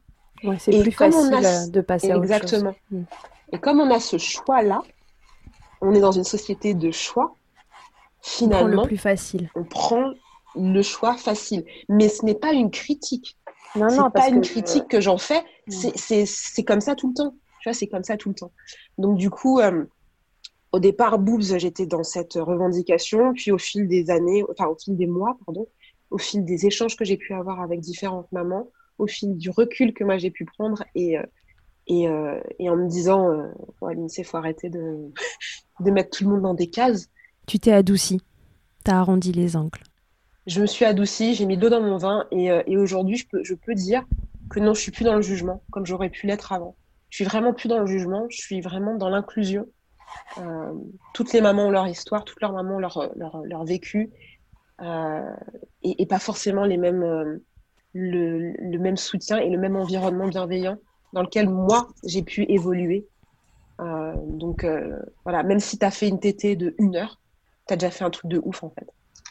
c'est 0.58 0.80
plus 0.80 0.92
facile 0.92 1.34
euh, 1.34 1.66
de 1.68 1.80
passer 1.80 2.10
à 2.10 2.18
autre 2.18 2.48
chose. 2.48 2.64
Mm. 2.90 3.02
Et 3.52 3.58
comme 3.58 3.80
on 3.80 3.90
a 3.90 4.00
ce 4.00 4.18
choix 4.18 4.62
là, 4.62 4.82
on 5.80 5.94
est 5.94 6.00
dans 6.00 6.12
une 6.12 6.24
société 6.24 6.74
de 6.74 6.90
choix. 6.90 7.34
Finalement, 8.22 8.66
on 8.66 8.72
prend 8.72 8.82
le 8.82 8.88
plus 8.88 8.96
facile. 8.96 9.50
On 9.54 9.64
prend 9.64 10.12
le 10.56 10.82
choix 10.82 11.14
facile, 11.14 11.64
mais 11.88 12.08
ce 12.08 12.24
n'est 12.24 12.34
pas 12.34 12.52
une 12.52 12.70
critique. 12.70 13.36
Non, 13.76 13.88
non, 13.94 14.10
pas 14.10 14.28
une 14.28 14.40
critique 14.40 14.88
que 14.88 15.00
j'en 15.00 15.18
fais. 15.18 15.42
C'est 15.68 16.64
comme 16.64 16.80
ça 16.80 16.94
tout 16.94 17.08
le 17.08 17.14
temps. 17.14 17.34
Tu 17.60 17.68
vois, 17.68 17.74
c'est 17.74 17.86
comme 17.86 18.04
ça 18.04 18.16
tout 18.16 18.28
le 18.28 18.34
temps. 18.34 18.52
Donc, 18.98 19.16
du 19.16 19.30
coup, 19.30 19.58
euh, 19.58 19.84
au 20.74 20.80
départ, 20.80 21.20
Boobs, 21.20 21.56
j'étais 21.56 21.86
dans 21.86 22.02
cette 22.02 22.34
revendication. 22.34 23.32
Puis, 23.32 23.52
au 23.52 23.58
fil 23.58 23.86
des 23.86 24.10
années, 24.10 24.42
enfin, 24.50 24.66
au 24.66 24.74
fil 24.74 24.96
des 24.96 25.06
mois, 25.06 25.38
pardon, 25.46 25.68
au 26.10 26.18
fil 26.18 26.44
des 26.44 26.66
échanges 26.66 26.96
que 26.96 27.04
j'ai 27.04 27.16
pu 27.16 27.32
avoir 27.32 27.60
avec 27.60 27.78
différentes 27.78 28.30
mamans, 28.32 28.70
au 28.98 29.06
fil 29.06 29.36
du 29.36 29.50
recul 29.50 29.94
que 29.94 30.02
moi 30.02 30.18
j'ai 30.18 30.32
pu 30.32 30.44
prendre 30.44 30.82
et, 30.96 31.16
euh, 31.16 31.22
Et, 31.86 32.06
et 32.58 32.68
en 32.70 32.76
me 32.76 32.88
disant, 32.88 33.52
ouais, 33.82 33.94
il 33.96 34.24
faut 34.24 34.36
arrêter 34.36 34.68
de, 34.68 35.12
de 35.80 35.90
mettre 35.92 36.10
tout 36.10 36.24
le 36.24 36.30
monde 36.30 36.42
dans 36.42 36.54
des 36.54 36.70
cases. 36.70 37.08
Tu 37.46 37.60
t'es 37.60 37.72
adouci, 37.72 38.20
tu 38.84 38.90
as 38.90 38.98
arrondi 38.98 39.30
les 39.30 39.54
angles. 39.54 39.82
Je 40.48 40.60
me 40.60 40.66
suis 40.66 40.84
adoucie, 40.84 41.34
j'ai 41.36 41.46
mis 41.46 41.56
de 41.56 41.62
l'eau 41.62 41.70
dans 41.70 41.82
mon 41.82 41.98
vin 41.98 42.26
et, 42.32 42.46
et 42.66 42.76
aujourd'hui, 42.76 43.16
je 43.16 43.28
peux, 43.28 43.44
je 43.44 43.54
peux 43.54 43.74
dire 43.74 44.04
que 44.50 44.58
non, 44.58 44.74
je 44.74 44.80
suis 44.80 44.90
plus 44.90 45.04
dans 45.04 45.14
le 45.14 45.22
jugement 45.22 45.62
comme 45.70 45.86
j'aurais 45.86 46.10
pu 46.10 46.26
l'être 46.26 46.52
avant. 46.52 46.74
Je 47.10 47.18
suis 47.18 47.24
vraiment 47.24 47.54
plus 47.54 47.68
dans 47.68 47.78
le 47.78 47.86
jugement, 47.86 48.26
je 48.28 48.38
suis 48.38 48.60
vraiment 48.60 48.96
dans 48.96 49.08
l'inclusion. 49.08 49.66
Euh, 50.38 50.72
toutes 51.12 51.32
les 51.32 51.40
mamans 51.40 51.66
ont 51.66 51.70
leur 51.70 51.86
histoire, 51.86 52.24
toutes 52.24 52.40
leurs 52.40 52.52
mamans 52.52 52.76
ont 52.76 52.78
leur, 52.78 53.12
leur, 53.16 53.42
leur 53.44 53.64
vécu 53.64 54.10
euh, 54.82 55.34
et, 55.82 56.02
et, 56.02 56.06
pas 56.06 56.18
forcément 56.18 56.64
les 56.64 56.76
mêmes, 56.76 57.02
euh, 57.02 57.38
le, 57.92 58.52
le, 58.58 58.78
même 58.78 58.96
soutien 58.96 59.38
et 59.38 59.48
le 59.48 59.58
même 59.58 59.76
environnement 59.76 60.26
bienveillant 60.26 60.78
dans 61.12 61.22
lequel 61.22 61.48
moi 61.48 61.88
j'ai 62.04 62.22
pu 62.22 62.44
évoluer. 62.48 63.06
Euh, 63.80 64.14
donc 64.26 64.66
voilà, 65.24 65.42
même 65.42 65.60
si 65.60 65.78
tu 65.78 65.84
as 65.84 65.90
fait 65.90 66.08
une 66.08 66.18
tétée 66.18 66.56
de 66.56 66.74
une 66.78 66.96
heure, 66.96 67.20
tu 67.68 67.74
as 67.74 67.76
déjà 67.76 67.90
fait 67.90 68.04
un 68.04 68.10
truc 68.10 68.30
de 68.30 68.40
ouf 68.44 68.64
en 68.64 68.70
fait. 68.70 68.86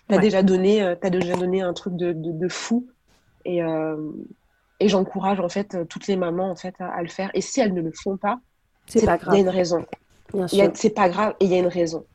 Tu 0.07 0.15
as, 0.15 0.17
ouais. 0.17 0.21
déjà 0.21 0.43
donné, 0.43 0.81
as 0.81 1.09
déjà 1.09 1.35
donné 1.35 1.61
un 1.61 1.73
truc 1.73 1.95
de, 1.95 2.13
de, 2.13 2.31
de 2.31 2.47
fou. 2.47 2.87
Et, 3.45 3.59
et 4.79 4.87
j'encourage 4.87 5.41
en 5.41 5.49
fait 5.49 5.77
toutes 5.89 6.07
les 6.07 6.15
mamans 6.15 6.49
en 6.49 6.55
fait 6.55 6.75
à, 6.79 6.87
à, 6.87 7.01
le 7.01 7.09
faire. 7.09 7.29
Et 7.33 7.41
si 7.41 7.59
elles 7.59 7.73
ne 7.73 7.81
le 7.81 7.91
font 7.91 8.15
pas, 8.15 8.39
c'est 8.87 9.05
pas 9.05 9.17
grave. 9.17 9.33
Il 9.33 9.37
y 9.37 9.39
a 9.41 9.43
une 9.43 9.49
raison. 9.49 9.85
C'est 10.47 10.93
pas 10.93 11.09
grave 11.09 11.35
et 11.39 11.45
il 11.45 11.51
y 11.51 11.55
a 11.55 11.59
une 11.59 11.67
raison. 11.67 12.05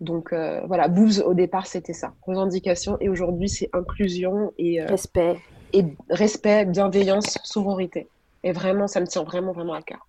Donc 0.00 0.32
euh, 0.32 0.60
voilà, 0.66 0.88
Boobs 0.88 1.22
au 1.24 1.34
départ 1.34 1.66
c'était 1.66 1.92
ça, 1.92 2.14
revendication 2.22 2.98
et 3.00 3.08
aujourd'hui 3.08 3.48
c'est 3.48 3.70
inclusion 3.72 4.52
et 4.58 4.82
euh, 4.82 4.86
respect 4.86 5.38
et 5.74 5.84
respect, 6.08 6.64
bienveillance, 6.66 7.38
sororité. 7.42 8.08
Et 8.44 8.52
vraiment, 8.52 8.86
ça 8.86 9.00
me 9.00 9.06
tient 9.06 9.24
vraiment 9.24 9.52
vraiment 9.52 9.74
à 9.74 9.82
cœur. 9.82 10.06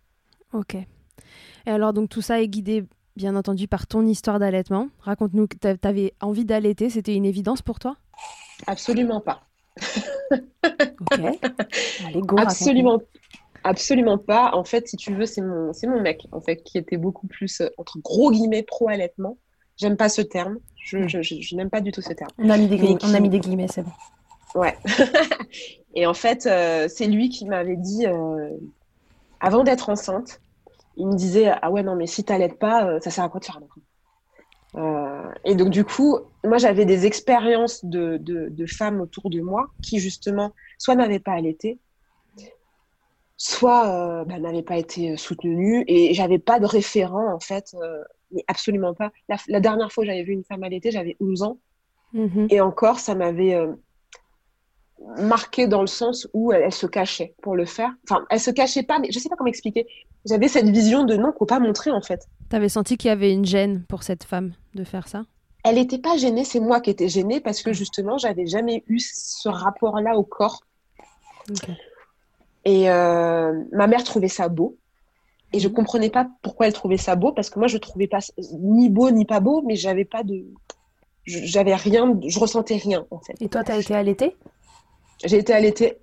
Ok. 0.53 0.75
Et 0.75 0.85
alors 1.69 1.91
donc 1.91 2.09
tout 2.09 2.21
ça 2.21 2.41
est 2.41 2.47
guidé 2.47 2.85
bien 3.15 3.35
entendu 3.35 3.67
par 3.67 3.87
ton 3.87 4.05
histoire 4.05 4.39
d'allaitement. 4.39 4.89
Raconte-nous, 5.01 5.47
tu 5.47 5.67
avais 5.83 6.13
envie 6.21 6.45
d'allaiter, 6.45 6.89
c'était 6.89 7.15
une 7.15 7.25
évidence 7.25 7.61
pour 7.61 7.79
toi? 7.79 7.95
Absolument 8.67 9.21
pas. 9.21 9.41
ok. 11.01 11.19
Allez, 12.05 12.21
go, 12.21 12.37
Absolument. 12.37 13.01
Absolument 13.65 14.19
pas. 14.19 14.51
En 14.53 14.63
fait, 14.63 14.87
si 14.87 14.95
tu 14.95 15.11
veux, 15.13 15.25
c'est 15.25 15.41
mon, 15.41 15.73
c'est 15.73 15.87
mon 15.87 15.99
mec, 15.99 16.27
en 16.31 16.39
fait, 16.39 16.57
qui 16.57 16.77
était 16.77 16.97
beaucoup 16.97 17.25
plus, 17.25 17.61
euh, 17.61 17.69
entre 17.79 17.97
gros 17.99 18.31
guillemets, 18.31 18.61
pro-allaitement. 18.61 19.39
J'aime 19.77 19.97
pas 19.97 20.07
ce 20.07 20.21
terme. 20.21 20.59
Je, 20.77 21.07
je, 21.07 21.23
je, 21.23 21.41
je 21.41 21.55
n'aime 21.55 21.71
pas 21.71 21.81
du 21.81 21.91
tout 21.91 22.01
ce 22.01 22.13
terme. 22.13 22.29
On 22.37 22.51
a 22.51 22.57
mis 22.57 22.67
des, 22.67 22.77
qui... 22.77 22.97
on 23.03 23.13
a 23.15 23.19
mis 23.19 23.29
des 23.29 23.39
guillemets, 23.39 23.67
c'est 23.67 23.81
bon. 23.81 23.91
Ouais. 24.53 24.77
et 25.95 26.05
en 26.05 26.13
fait, 26.13 26.45
euh, 26.45 26.87
c'est 26.87 27.07
lui 27.07 27.29
qui 27.29 27.45
m'avait 27.45 27.75
dit, 27.75 28.05
euh, 28.05 28.51
avant 29.39 29.63
d'être 29.63 29.89
enceinte, 29.89 30.41
il 30.95 31.07
me 31.07 31.15
disait 31.15 31.51
Ah 31.61 31.71
ouais, 31.71 31.81
non, 31.81 31.95
mais 31.95 32.05
si 32.05 32.23
t'allaites 32.23 32.59
pas, 32.59 32.85
euh, 32.85 32.99
ça 33.01 33.09
sert 33.09 33.23
à 33.23 33.29
quoi 33.29 33.39
de 33.39 33.45
faire 33.45 33.57
un 33.57 33.63
enfant? 33.63 33.81
Et 35.45 35.55
donc, 35.55 35.69
du 35.69 35.85
coup, 35.85 36.19
moi, 36.43 36.57
j'avais 36.57 36.85
des 36.85 37.05
expériences 37.05 37.83
de, 37.85 38.17
de, 38.17 38.49
de, 38.49 38.65
femmes 38.65 38.99
autour 38.99 39.29
de 39.29 39.39
moi 39.39 39.67
qui, 39.81 39.99
justement, 39.99 40.51
soit 40.77 40.95
n'avaient 40.95 41.19
pas 41.19 41.31
allaité, 41.31 41.79
soit 43.37 43.87
euh, 43.87 44.25
bah, 44.25 44.39
n'avait 44.39 44.63
pas 44.63 44.77
été 44.77 45.17
soutenue 45.17 45.83
et 45.87 46.13
j'avais 46.13 46.39
pas 46.39 46.59
de 46.59 46.65
référent 46.65 47.33
en 47.33 47.39
fait, 47.39 47.75
euh, 47.81 48.03
mais 48.31 48.43
absolument 48.47 48.93
pas. 48.93 49.11
La, 49.29 49.37
la 49.47 49.59
dernière 49.59 49.91
fois 49.91 50.03
que 50.03 50.09
j'avais 50.09 50.23
vu 50.23 50.33
une 50.33 50.43
femme 50.43 50.63
allaiter, 50.63 50.91
j'avais 50.91 51.17
11 51.19 51.43
ans 51.43 51.57
Mhm. 52.15 52.47
et 52.49 52.61
encore 52.61 52.99
ça 52.99 53.13
m'avait 53.13 53.55
euh, 53.55 53.73
marqué 55.17 55.67
dans 55.67 55.81
le 55.81 55.87
sens 55.87 56.27
où 56.33 56.53
elle, 56.53 56.63
elle, 56.63 56.71
se 56.71 56.87
cachait 56.87 57.35
pour 57.41 57.55
le 57.55 57.65
faire. 57.65 57.91
Enfin, 58.09 58.25
elle 58.29 58.39
se 58.39 58.51
cachait 58.51 58.83
pas, 58.83 58.99
mais 58.99 59.11
je 59.11 59.19
sais 59.19 59.27
pas 59.27 59.35
comment 59.35 59.49
expliquer. 59.49 59.85
J'avais 60.25 60.47
cette 60.47 60.69
vision 60.69 61.03
de 61.03 61.15
non, 61.15 61.33
faut 61.37 61.45
pas 61.45 61.59
montrer 61.59 61.91
en 61.91 62.01
fait. 62.01 62.25
T'avais 62.49 62.69
senti 62.69 62.97
qu'il 62.97 63.09
y 63.09 63.11
avait 63.11 63.33
une 63.33 63.45
gêne 63.45 63.83
pour 63.89 64.03
cette 64.03 64.23
femme 64.23 64.53
de 64.75 64.85
faire 64.85 65.07
ça? 65.09 65.23
Elle 65.65 65.77
était 65.77 65.99
pas 65.99 66.15
gênée, 66.15 66.45
c'est 66.45 66.59
moi 66.59 66.79
qui 66.79 66.91
étais 66.91 67.09
gênée 67.09 67.41
parce 67.41 67.61
que 67.61 67.73
justement 67.73 68.17
j'avais 68.17 68.45
jamais 68.45 68.83
eu 68.87 68.99
ce 68.99 69.49
rapport-là 69.49 70.15
au 70.15 70.23
corps. 70.23 70.61
Ok. 71.49 71.69
Et 72.65 72.89
euh, 72.89 73.53
ma 73.71 73.87
mère 73.87 74.03
trouvait 74.03 74.27
ça 74.27 74.49
beau. 74.49 74.77
Et 75.53 75.59
je 75.59 75.67
comprenais 75.67 76.09
pas 76.09 76.27
pourquoi 76.41 76.67
elle 76.67 76.73
trouvait 76.73 76.97
ça 76.97 77.15
beau, 77.15 77.31
parce 77.31 77.49
que 77.49 77.59
moi, 77.59 77.67
je 77.67 77.77
trouvais 77.77 78.07
pas 78.07 78.19
ni 78.59 78.89
beau 78.89 79.11
ni 79.11 79.23
pas 79.25 79.39
beau, 79.39 79.61
mais 79.65 79.75
j'avais 79.75 80.03
pas 80.03 80.23
de. 80.23 80.43
J'avais 81.25 81.75
rien, 81.75 82.19
je 82.27 82.39
ressentais 82.39 82.75
rien, 82.75 83.05
en 83.09 83.19
fait. 83.19 83.33
Et 83.39 83.47
toi, 83.47 83.63
tu 83.63 83.71
as 83.71 83.77
été 83.77 83.95
allaitée? 83.95 84.35
J'ai 85.23 85.37
été 85.37 85.53
allaitée 85.53 85.97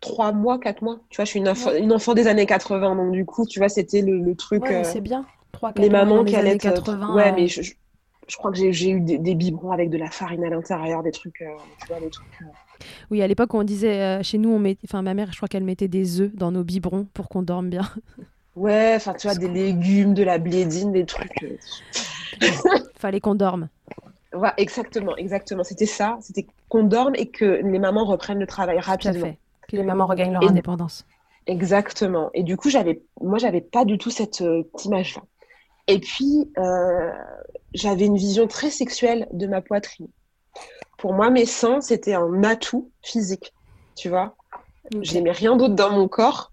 trois 0.00 0.32
mois, 0.32 0.58
quatre 0.58 0.82
mois. 0.82 0.98
Tu 1.10 1.16
vois, 1.16 1.24
je 1.24 1.30
suis 1.30 1.40
une, 1.40 1.48
enfant, 1.48 1.72
une 1.74 1.92
enfant 1.92 2.14
des 2.14 2.26
années 2.26 2.46
80, 2.46 2.96
donc 2.96 3.12
du 3.12 3.26
coup, 3.26 3.46
tu 3.46 3.58
vois, 3.58 3.68
c'était 3.68 4.00
le, 4.00 4.18
le, 4.18 4.34
truc. 4.34 4.62
Ouais, 4.62 4.76
euh, 4.76 4.84
c'est 4.84 5.00
bien. 5.00 5.26
3, 5.52 5.72
les 5.76 5.90
mamans 5.90 6.24
qui 6.24 6.36
allaitent. 6.36 6.62
80, 6.62 7.14
ouais, 7.14 7.32
mais 7.32 7.48
je, 7.48 7.62
je, 7.62 7.74
je 8.26 8.36
crois 8.36 8.50
que 8.50 8.56
j'ai 8.56 8.90
eu 8.90 9.00
des, 9.00 9.18
des, 9.18 9.34
biberons 9.34 9.72
avec 9.72 9.90
de 9.90 9.98
la 9.98 10.10
farine 10.10 10.44
à 10.44 10.48
l'intérieur, 10.48 11.02
des 11.02 11.12
trucs, 11.12 11.42
euh, 11.42 11.50
tu 11.80 11.88
vois, 11.88 12.00
des 12.00 12.10
trucs. 12.10 12.26
euh, 12.42 12.46
Oui, 13.10 13.22
à 13.22 13.26
l'époque, 13.26 13.52
on 13.54 13.62
disait, 13.62 14.00
euh, 14.00 14.22
chez 14.22 14.38
nous, 14.38 14.50
on 14.50 14.58
met... 14.58 14.76
enfin, 14.84 15.02
ma 15.02 15.14
mère, 15.14 15.28
je 15.32 15.36
crois 15.36 15.48
qu'elle 15.48 15.64
mettait 15.64 15.88
des 15.88 16.20
œufs 16.20 16.34
dans 16.34 16.50
nos 16.50 16.64
biberons 16.64 17.06
pour 17.14 17.28
qu'on 17.28 17.42
dorme 17.42 17.68
bien. 17.70 17.82
Ouais, 18.56 18.94
enfin, 18.96 19.14
tu 19.14 19.28
vois, 19.28 19.36
des 19.36 19.48
légumes, 19.48 20.12
de 20.12 20.24
la 20.24 20.38
blédine, 20.38 20.90
des 20.92 21.06
trucs. 21.06 21.42
euh. 21.44 21.56
Fallait 22.96 23.20
qu'on 23.20 23.36
dorme. 23.36 23.68
Ouais, 24.34 24.50
exactement, 24.56 25.16
exactement. 25.16 25.62
C'était 25.62 25.86
ça, 25.86 26.18
c'était 26.20 26.46
qu'on 26.68 26.82
dorme 26.82 27.14
et 27.14 27.26
que 27.26 27.44
les 27.62 27.78
mamans 27.78 28.04
reprennent 28.04 28.40
le 28.40 28.48
travail 28.48 28.80
rapidement. 28.80 29.20
fait. 29.26 29.38
Que 29.68 29.76
les 29.76 29.84
mamans 29.84 30.06
regagnent 30.06 30.32
leur 30.32 30.42
Et- 30.42 30.48
indépendance. 30.48 31.06
Exactement. 31.46 32.30
Et 32.34 32.42
du 32.42 32.56
coup, 32.56 32.70
j'avais, 32.70 33.00
moi, 33.20 33.38
j'avais 33.38 33.60
pas 33.60 33.84
du 33.84 33.98
tout 33.98 34.10
cette, 34.10 34.40
euh, 34.42 34.64
cette 34.74 34.84
image-là. 34.86 35.22
Et 35.86 36.00
puis, 36.00 36.50
j'avais 37.72 38.06
une 38.06 38.16
vision 38.16 38.46
très 38.48 38.70
sexuelle 38.70 39.28
de 39.32 39.46
ma 39.46 39.60
poitrine. 39.60 40.08
Pour 40.98 41.14
moi, 41.14 41.30
mes 41.30 41.46
seins, 41.46 41.80
c'était 41.80 42.14
un 42.14 42.42
atout 42.44 42.90
physique, 43.02 43.54
tu 43.96 44.08
vois. 44.08 44.36
Ok. 44.92 44.98
J'aimais 45.02 45.32
rien 45.32 45.56
d'autre 45.56 45.74
dans 45.74 45.90
mon 45.90 46.08
corps. 46.08 46.52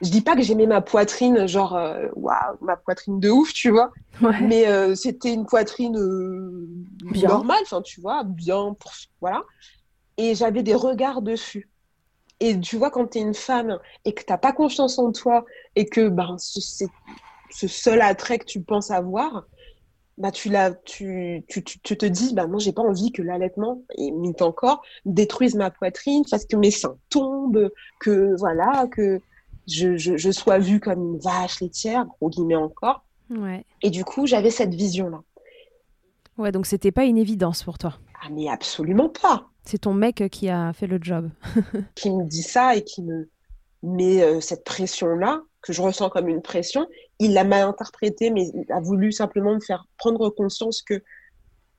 Je 0.00 0.10
dis 0.10 0.20
pas 0.20 0.36
que 0.36 0.42
j'aimais 0.42 0.66
ma 0.66 0.80
poitrine, 0.80 1.46
genre, 1.46 1.76
euh, 1.76 2.08
waouh, 2.14 2.56
ma 2.60 2.76
poitrine 2.76 3.20
de 3.20 3.30
ouf, 3.30 3.52
tu 3.52 3.70
vois. 3.70 3.90
Ouais. 4.20 4.40
Mais 4.40 4.66
euh, 4.68 4.94
c'était 4.94 5.32
une 5.32 5.46
poitrine 5.46 5.96
euh, 5.96 6.66
Bien. 7.10 7.28
normale, 7.28 7.62
enfin, 7.62 7.82
tu 7.82 8.00
vois, 8.00 8.22
bien, 8.24 8.74
pour, 8.78 8.92
voilà. 9.20 9.42
Et 10.16 10.34
j'avais 10.34 10.62
des 10.62 10.74
regards 10.74 11.22
dessus. 11.22 11.70
Et 12.40 12.58
tu 12.60 12.76
vois, 12.76 12.90
quand 12.90 13.06
tu 13.08 13.18
es 13.18 13.22
une 13.22 13.34
femme 13.34 13.78
et 14.04 14.12
que 14.14 14.22
t'as 14.24 14.38
pas 14.38 14.52
confiance 14.52 14.98
en 14.98 15.12
toi 15.12 15.44
et 15.76 15.86
que 15.86 16.08
ben, 16.08 16.36
ce, 16.38 16.60
c'est 16.60 16.90
ce 17.50 17.68
seul 17.68 18.02
attrait 18.02 18.38
que 18.38 18.44
tu 18.44 18.60
penses 18.60 18.90
avoir, 18.90 19.44
bah, 20.18 20.30
tu, 20.30 20.50
tu, 20.84 21.44
tu, 21.48 21.64
tu, 21.64 21.78
tu 21.80 21.96
te 21.96 22.06
dis, 22.06 22.34
bah, 22.34 22.46
moi, 22.46 22.58
j'ai 22.58 22.72
pas 22.72 22.82
envie 22.82 23.12
que 23.12 23.22
l'allaitement, 23.22 23.82
et 23.96 24.10
mint 24.10 24.40
encore, 24.42 24.82
détruise 25.04 25.54
ma 25.54 25.70
poitrine, 25.70 26.24
fasse 26.26 26.46
que 26.46 26.56
mes 26.56 26.70
seins 26.70 26.96
tombent, 27.10 27.70
que 28.00 28.36
voilà, 28.38 28.86
que 28.90 29.20
je, 29.66 29.96
je, 29.96 30.16
je 30.16 30.30
sois 30.30 30.58
vue 30.58 30.80
comme 30.80 31.14
une 31.14 31.18
vache 31.18 31.60
laitière, 31.60 32.06
gros 32.06 32.28
guillemets 32.28 32.56
encore. 32.56 33.04
Ouais. 33.30 33.64
Et 33.82 33.90
du 33.90 34.04
coup, 34.04 34.26
j'avais 34.26 34.50
cette 34.50 34.74
vision-là. 34.74 35.22
Ouais, 36.36 36.52
donc 36.52 36.66
c'était 36.66 36.92
pas 36.92 37.04
une 37.04 37.18
évidence 37.18 37.62
pour 37.62 37.78
toi. 37.78 37.94
Ah, 38.22 38.28
mais 38.30 38.48
absolument 38.48 39.08
pas. 39.08 39.48
C'est 39.64 39.78
ton 39.78 39.94
mec 39.94 40.24
qui 40.30 40.48
a 40.48 40.72
fait 40.72 40.86
le 40.86 40.98
job. 41.00 41.30
Qui 41.94 42.10
me 42.10 42.24
dit 42.24 42.42
ça 42.42 42.76
et 42.76 42.84
qui 42.84 43.02
me 43.02 43.30
met 43.82 44.22
euh, 44.22 44.40
cette 44.40 44.64
pression-là, 44.64 45.42
que 45.64 45.72
je 45.72 45.80
ressens 45.80 46.10
comme 46.10 46.28
une 46.28 46.42
pression, 46.42 46.86
il 47.18 47.32
l'a 47.32 47.42
mal 47.42 47.66
interprété, 47.66 48.30
mais 48.30 48.48
il 48.48 48.70
a 48.70 48.80
voulu 48.80 49.12
simplement 49.12 49.54
me 49.54 49.60
faire 49.60 49.86
prendre 49.96 50.28
conscience 50.28 50.82
que 50.82 51.02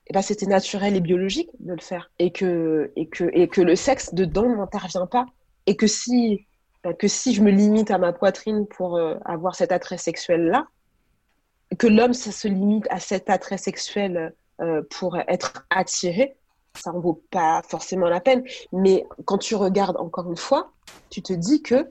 eh 0.08 0.14
ben, 0.14 0.22
c'était 0.22 0.48
naturel 0.48 0.96
et 0.96 1.02
biologique 1.02 1.50
de 1.60 1.74
le 1.74 1.82
faire. 1.82 2.10
Et 2.18 2.32
que, 2.32 2.92
et 2.96 3.08
que, 3.08 3.30
et 3.34 3.48
que 3.48 3.62
le 3.62 3.76
sexe 3.76 4.14
dedans 4.14 4.50
n'intervient 4.56 5.06
pas. 5.06 5.28
Et 5.68 5.76
que 5.76 5.86
si, 5.86 6.48
ben, 6.84 6.94
que 6.94 7.08
si 7.08 7.34
je 7.34 7.44
me 7.44 7.52
limite 7.52 7.92
à 7.92 8.00
ma 8.00 8.12
poitrine 8.12 8.66
pour 8.66 8.98
euh, 8.98 9.16
avoir 9.24 9.56
cet 9.56 9.72
attrait 9.72 10.00
sexuel-là, 10.00 10.68
que 11.78 11.88
l'homme 11.88 12.14
se 12.14 12.48
limite 12.48 12.88
à 12.90 13.00
cet 13.00 13.30
attrait 13.30 13.58
sexuel 13.58 14.34
euh, 14.62 14.82
pour 14.90 15.18
être 15.28 15.66
attiré, 15.70 16.36
ça 16.76 16.92
en 16.92 17.00
vaut 17.00 17.22
pas 17.30 17.62
forcément 17.68 18.08
la 18.08 18.20
peine. 18.20 18.44
Mais 18.72 19.06
quand 19.26 19.38
tu 19.38 19.56
regardes 19.56 19.98
encore 19.98 20.30
une 20.30 20.38
fois, 20.38 20.72
tu 21.10 21.22
te 21.22 21.34
dis 21.34 21.62
que 21.62 21.88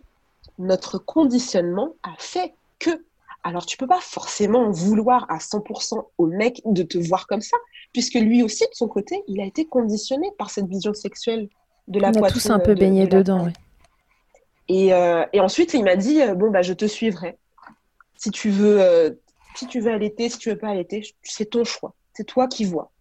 notre 0.59 0.99
conditionnement 0.99 1.95
a 2.03 2.15
fait 2.19 2.55
que. 2.79 2.91
Alors 3.43 3.67
tu 3.67 3.77
peux 3.77 3.87
pas 3.87 4.01
forcément 4.01 4.71
vouloir 4.71 5.27
à 5.29 5.39
100% 5.39 6.03
au 6.17 6.27
mec 6.27 6.63
de 6.65 6.83
te 6.83 6.97
voir 6.97 7.27
comme 7.27 7.43
ça, 7.43 7.57
puisque 7.93 8.15
lui 8.15 8.43
aussi 8.43 8.65
de 8.65 8.73
son 8.75 8.89
côté, 8.89 9.23
il 9.29 9.41
a 9.41 9.45
été 9.45 9.67
conditionné 9.67 10.31
par 10.39 10.51
cette 10.51 10.67
vision 10.67 10.95
sexuelle 10.95 11.49
de 11.89 12.01
la 12.01 12.09
On 12.09 12.13
a 12.13 12.19
poitrine. 12.21 12.41
tous 12.41 12.51
un 12.51 12.59
peu 12.59 12.75
de- 12.75 12.81
baigné 12.81 13.07
de 13.07 13.13
la 13.13 13.19
dedans. 13.19 13.45
ouais. 13.45 13.53
Et, 14.69 14.95
euh, 14.95 15.27
et 15.35 15.41
ensuite, 15.41 15.75
il 15.75 15.85
m'a 15.85 15.97
dit 15.97 16.23
euh, 16.23 16.35
bon 16.35 16.51
bah 16.51 16.63
je 16.63 16.73
te 16.73 16.87
suivrai. 16.87 17.37
Si 18.17 18.31
tu 18.31 18.49
veux, 18.49 18.81
euh, 18.81 19.11
si 19.57 19.67
tu 19.67 19.81
veux 19.81 19.93
allaiter, 19.93 20.31
si 20.31 20.39
tu 20.39 20.49
veux 20.49 20.57
pas 20.59 20.69
allaiter, 20.69 21.03
c'est 21.23 21.51
ton 21.51 21.65
choix. 21.65 21.95
C'est 22.15 22.25
toi 22.25 22.49
qui 22.49 22.65
vois. 22.65 22.93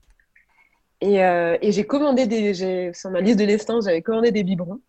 Et, 1.00 1.24
euh, 1.24 1.58
et 1.62 1.72
j'ai 1.72 1.86
commandé 1.86 2.28
des, 2.28 2.92
sur 2.94 3.12
ma 3.12 3.22
liste 3.22 3.40
de 3.40 3.46
l'essence, 3.46 3.86
j'avais 3.86 4.02
commandé 4.02 4.32
des 4.32 4.44
biberons. 4.44 4.80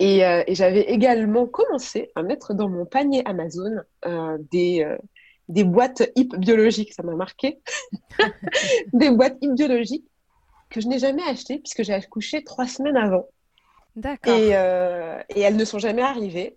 Et, 0.00 0.22
j'avais 0.54 0.82
également 0.82 1.46
commencé 1.46 2.10
à 2.14 2.22
mettre 2.22 2.54
dans 2.54 2.68
mon 2.68 2.86
panier 2.86 3.22
Amazon 3.24 3.80
des, 4.52 4.86
des 5.48 5.64
boîtes 5.64 6.10
hip 6.14 6.36
biologiques, 6.36 6.92
ça 6.92 7.02
m'a 7.02 7.14
marqué. 7.14 7.60
des 8.92 9.10
boîtes 9.10 9.36
hip 9.42 9.54
biologiques 9.54 10.06
que 10.70 10.80
je 10.80 10.86
n'ai 10.86 10.98
jamais 10.98 11.22
achetées 11.22 11.58
puisque 11.58 11.82
j'ai 11.82 11.94
accouché 11.94 12.44
trois 12.44 12.66
semaines 12.66 12.96
avant. 12.96 13.26
D'accord. 13.96 14.36
Et, 14.36 14.50
et, 14.50 15.40
elles 15.40 15.56
ne 15.56 15.64
sont 15.64 15.80
jamais 15.80 16.02
arrivées. 16.02 16.56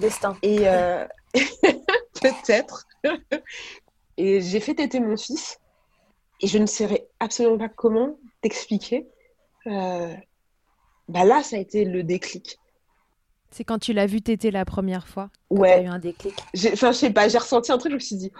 Destin. 0.00 0.36
Et 0.42 0.58
peut-être. 2.20 2.88
et 4.16 4.40
j'ai 4.40 4.60
fait 4.60 4.74
téter 4.74 4.98
mon 4.98 5.16
fils 5.16 5.60
et 6.42 6.46
je 6.46 6.58
ne 6.58 6.66
saurais 6.66 7.06
absolument 7.18 7.58
pas 7.58 7.68
comment 7.68 8.16
t'expliquer. 8.40 9.06
Euh, 9.66 10.14
bah 11.08 11.24
là, 11.24 11.42
ça 11.42 11.56
a 11.56 11.58
été 11.58 11.84
le 11.84 12.02
déclic. 12.02 12.58
C'est 13.50 13.64
quand 13.64 13.78
tu 13.78 13.92
l'as 13.92 14.06
vu 14.06 14.22
téter 14.22 14.50
la 14.50 14.64
première 14.64 15.08
fois 15.08 15.30
Ouais. 15.50 15.72
as 15.72 15.82
eu 15.82 15.86
un 15.86 15.98
déclic. 15.98 16.34
Enfin, 16.72 16.92
je 16.92 16.96
sais 16.96 17.10
pas, 17.10 17.28
j'ai 17.28 17.38
ressenti 17.38 17.72
un 17.72 17.78
truc, 17.78 17.90
je 17.90 17.96
me 17.96 18.00
suis 18.00 18.16
dit, 18.16 18.32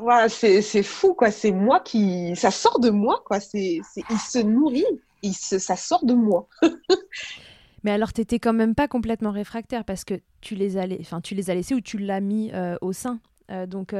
voilà, 0.00 0.28
c'est 0.28 0.82
fou, 0.82 1.14
quoi. 1.14 1.30
C'est 1.30 1.52
moi 1.52 1.80
qui. 1.80 2.34
Ça 2.34 2.50
sort 2.50 2.80
de 2.80 2.90
moi, 2.90 3.22
quoi. 3.24 3.38
C'est 3.38 3.80
Il 4.10 4.18
se 4.18 4.38
nourrit, 4.38 4.84
il 5.22 5.34
se... 5.34 5.58
ça 5.58 5.76
sort 5.76 6.04
de 6.04 6.14
moi. 6.14 6.48
Mais 7.84 7.92
alors, 7.92 8.12
tu 8.12 8.20
n'étais 8.20 8.38
quand 8.38 8.52
même 8.52 8.74
pas 8.74 8.88
complètement 8.88 9.30
réfractaire 9.30 9.84
parce 9.84 10.04
que 10.04 10.20
tu 10.40 10.54
les 10.54 10.76
as, 10.76 10.86
enfin, 11.00 11.20
tu 11.20 11.34
les 11.34 11.50
as 11.50 11.54
laissés 11.54 11.74
ou 11.74 11.80
tu 11.80 11.98
l'as 11.98 12.20
mis 12.20 12.50
euh, 12.52 12.76
au 12.82 12.92
sein. 12.92 13.20
Euh, 13.50 13.66
donc, 13.66 13.94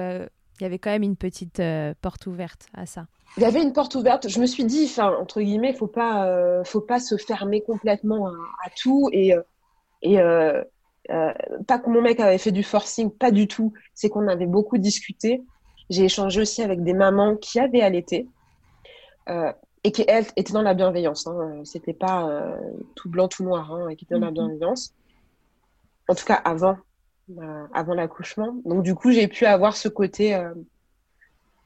il 0.60 0.64
y 0.64 0.66
avait 0.66 0.78
quand 0.78 0.90
même 0.90 1.02
une 1.02 1.16
petite 1.16 1.60
euh, 1.60 1.94
porte 2.02 2.26
ouverte 2.26 2.66
à 2.74 2.84
ça. 2.84 3.06
Il 3.38 3.42
y 3.42 3.46
avait 3.46 3.62
une 3.62 3.72
porte 3.72 3.94
ouverte. 3.94 4.28
Je 4.28 4.40
me 4.40 4.46
suis 4.46 4.64
dit, 4.64 4.84
enfin, 4.84 5.14
entre 5.18 5.40
guillemets, 5.40 5.72
faut 5.72 5.86
pas, 5.86 6.26
euh, 6.26 6.64
faut 6.64 6.80
pas 6.82 7.00
se 7.00 7.16
fermer 7.16 7.62
complètement 7.62 8.28
à, 8.28 8.70
tout 8.76 9.08
et 9.12 9.34
euh, 10.04 10.62
et 11.08 11.64
pas 11.66 11.78
que 11.78 11.90
mon 11.90 12.02
mec 12.02 12.20
avait 12.20 12.38
fait 12.38 12.52
du 12.52 12.62
forcing, 12.62 13.10
pas 13.10 13.30
du 13.30 13.48
tout. 13.48 13.72
C'est 13.94 14.08
qu'on 14.08 14.28
avait 14.28 14.46
beaucoup 14.46 14.78
discuté. 14.78 15.42
J'ai 15.88 16.04
échangé 16.04 16.40
aussi 16.42 16.62
avec 16.62 16.84
des 16.84 16.92
mamans 16.92 17.36
qui 17.36 17.58
avaient 17.58 17.80
allaité 17.80 18.28
et 19.82 19.92
qui 19.92 20.04
elles 20.06 20.26
étaient 20.36 20.52
dans 20.52 20.62
la 20.62 20.74
bienveillance. 20.74 21.26
Hein. 21.26 21.62
C'était 21.64 21.92
pas 21.92 22.56
tout 22.94 23.08
blanc, 23.08 23.28
tout 23.28 23.42
noir, 23.42 23.72
hein, 23.72 23.94
qui 23.96 24.04
étaient 24.04 24.14
dans 24.14 24.20
la 24.20 24.28
mhm. 24.28 24.34
bienveillance. 24.34 24.94
En 26.06 26.14
tout 26.14 26.24
cas, 26.24 26.34
avant 26.34 26.76
euh, 27.38 27.64
avant 27.72 27.94
l'accouchement. 27.94 28.56
Donc 28.64 28.82
du 28.82 28.94
coup, 28.94 29.12
j'ai 29.12 29.28
pu 29.28 29.46
avoir 29.46 29.76
ce 29.76 29.88
côté 29.88 30.34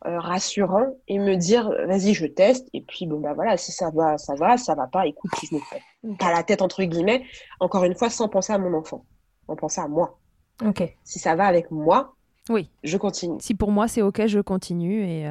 euh, 0.06 0.10
euh, 0.10 0.18
rassurant 0.18 0.86
et 1.08 1.18
me 1.18 1.36
dire 1.36 1.70
vas-y, 1.86 2.14
je 2.14 2.26
teste. 2.26 2.68
Et 2.72 2.82
puis 2.82 3.06
bon 3.06 3.20
bah 3.20 3.32
voilà, 3.34 3.56
si 3.56 3.72
ça 3.72 3.90
va, 3.90 4.18
ça 4.18 4.34
va, 4.34 4.56
ça 4.56 4.74
va 4.74 4.86
pas. 4.86 5.06
Écoute, 5.06 5.30
je 5.42 5.54
me 5.54 5.60
fais 5.60 5.82
pas 6.18 6.32
la 6.32 6.42
tête 6.42 6.62
entre 6.62 6.82
guillemets. 6.82 7.24
Encore 7.60 7.84
une 7.84 7.94
fois, 7.94 8.10
sans 8.10 8.28
penser 8.28 8.52
à 8.52 8.58
mon 8.58 8.74
enfant, 8.74 9.04
en 9.48 9.56
pensant 9.56 9.84
à 9.84 9.88
moi. 9.88 10.18
Ok. 10.64 10.82
Si 11.04 11.18
ça 11.18 11.34
va 11.34 11.46
avec 11.46 11.70
moi, 11.70 12.14
oui, 12.50 12.70
je 12.82 12.96
continue. 12.96 13.38
Si 13.40 13.54
pour 13.54 13.70
moi 13.70 13.88
c'est 13.88 14.02
ok, 14.02 14.26
je 14.26 14.40
continue 14.40 15.04
et, 15.04 15.26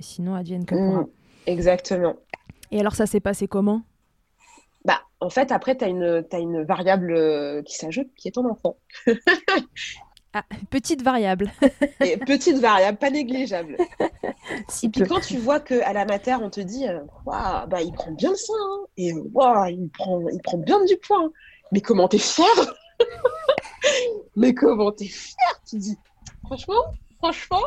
sinon 0.00 0.34
advienne 0.34 0.64
que. 0.64 0.74
Mmh, 0.74 1.06
exactement. 1.46 2.16
Et 2.70 2.80
alors 2.80 2.94
ça 2.94 3.06
s'est 3.06 3.20
passé 3.20 3.48
comment? 3.48 3.82
Bah, 4.84 5.00
en 5.20 5.30
fait, 5.30 5.52
après, 5.52 5.76
tu 5.76 5.84
as 5.84 5.88
une, 5.88 6.24
as 6.30 6.38
une 6.38 6.62
variable 6.62 7.12
euh, 7.12 7.62
qui 7.62 7.76
s'ajoute, 7.76 8.08
qui 8.16 8.28
est 8.28 8.32
ton 8.32 8.48
enfant. 8.48 8.76
ah, 10.34 10.44
petite 10.70 11.02
variable. 11.02 11.50
Et 12.04 12.16
petite 12.18 12.58
variable, 12.58 12.98
pas 12.98 13.10
négligeable. 13.10 13.76
et 14.82 14.88
puis 14.88 15.02
quand 15.02 15.20
tu 15.20 15.38
vois 15.38 15.58
qu'à 15.60 15.92
la 15.92 16.04
mater, 16.04 16.34
on 16.34 16.50
te 16.50 16.60
dit, 16.60 16.86
euh, 16.86 17.00
waouh, 17.24 17.66
bah, 17.66 17.80
il 17.80 17.92
prend 17.92 18.12
bien 18.12 18.34
ça, 18.34 18.52
hein, 18.52 18.80
et 18.98 19.12
waouh, 19.14 19.66
il 19.68 19.88
prend, 19.88 20.28
il 20.28 20.40
prend 20.42 20.58
bien 20.58 20.84
du 20.84 20.96
poids. 20.98 21.22
Hein. 21.24 21.32
Mais 21.72 21.80
comment 21.80 22.08
t'es 22.08 22.18
fier 22.18 22.44
Mais 24.36 24.54
comment 24.54 24.92
t'es 24.92 25.06
fier 25.06 25.60
Tu 25.68 25.78
dis, 25.78 25.96
franchement, 26.44 26.82
franchement. 27.18 27.62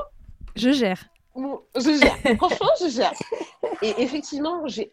Je 0.56 0.72
gère. 0.72 1.04
je 1.36 2.00
gère. 2.00 2.38
Franchement, 2.38 2.70
je 2.80 2.90
gère. 2.90 3.14
Et 3.82 4.02
effectivement, 4.02 4.68
je 4.68 4.84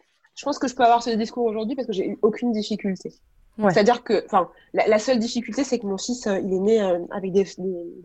pense 0.42 0.59
que 0.59 0.69
je 0.69 0.75
peux 0.75 0.85
avoir 0.85 1.03
ce 1.03 1.11
discours 1.11 1.45
aujourd'hui 1.45 1.77
parce 1.77 1.87
que 1.87 1.92
j'ai 1.92 2.09
eu 2.09 2.19
aucune 2.23 2.53
difficulté. 2.53 3.12
C'est-à-dire 3.59 4.05
que, 4.05 4.25
enfin, 4.27 4.49
la, 4.73 4.99
seule 4.99 5.18
difficulté, 5.18 5.64
c'est 5.64 5.79
que 5.79 5.87
mon 5.87 5.99
fils, 5.99 6.27
euh, 6.27 6.38
il 6.38 6.53
est 6.53 6.61
né 6.61 6.81
euh, 6.81 6.99
avec 7.11 7.33
des, 7.33 7.44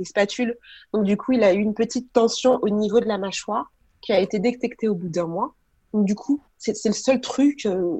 spatules. 0.04 0.58
Donc, 0.94 1.04
du 1.04 1.16
coup, 1.16 1.34
il 1.34 1.44
a 1.44 1.54
eu 1.54 1.60
une 1.60 1.76
petite 1.76 2.12
tension 2.12 2.60
au 2.62 2.70
niveau 2.70 3.00
de 3.00 3.06
la 3.06 3.18
mâchoire 3.18 3.72
qui 4.02 4.12
a 4.12 4.20
été 4.20 4.39
détectée 4.39 4.88
au 4.88 4.96
bout 4.96 5.10
d'un 5.10 5.28
mois. 5.28 5.54
Donc, 5.94 6.06
du 6.06 6.16
coup, 6.16 6.42
c'est 6.58 6.74
le 6.86 6.94
seul 6.94 7.22
truc. 7.22 7.66
Euh, 7.66 7.98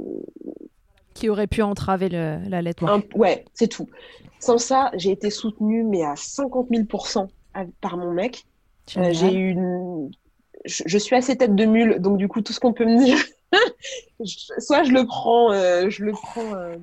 qui 1.14 1.30
aurait 1.30 1.48
pu 1.48 1.62
entraver 1.62 2.10
l'allaitement. 2.10 3.00
Ouais, 3.14 3.46
c'est 3.54 3.68
tout. 3.68 3.88
Sans 4.40 4.58
ça, 4.58 4.90
j'ai 4.96 5.12
été 5.12 5.30
soutenue, 5.30 5.84
mais 5.84 6.04
à 6.04 6.16
50 6.16 6.70
000 6.72 6.86
par 7.82 7.98
mon 7.98 8.12
mec. 8.12 8.46
j'ai 8.88 9.32
eu 9.32 9.52
une... 9.52 10.10
je, 10.66 10.84
je, 10.88 10.98
suis 10.98 11.16
assez 11.16 11.38
tête 11.38 11.56
de 11.56 11.66
mule, 11.66 12.00
donc 12.00 12.18
du 12.18 12.28
coup, 12.28 12.42
tout 12.42 12.52
ce 12.52 12.60
qu'on 12.60 12.74
peut 12.74 12.86
me 12.86 13.06
dire, 13.06 13.20
soit 14.60 14.84
je 14.84 14.92
le 14.92 15.06
prends, 15.06 15.52
euh, 15.52 15.90
je 15.90 16.04
le 16.04 16.12
prends 16.12 16.56
euh, 16.56 16.76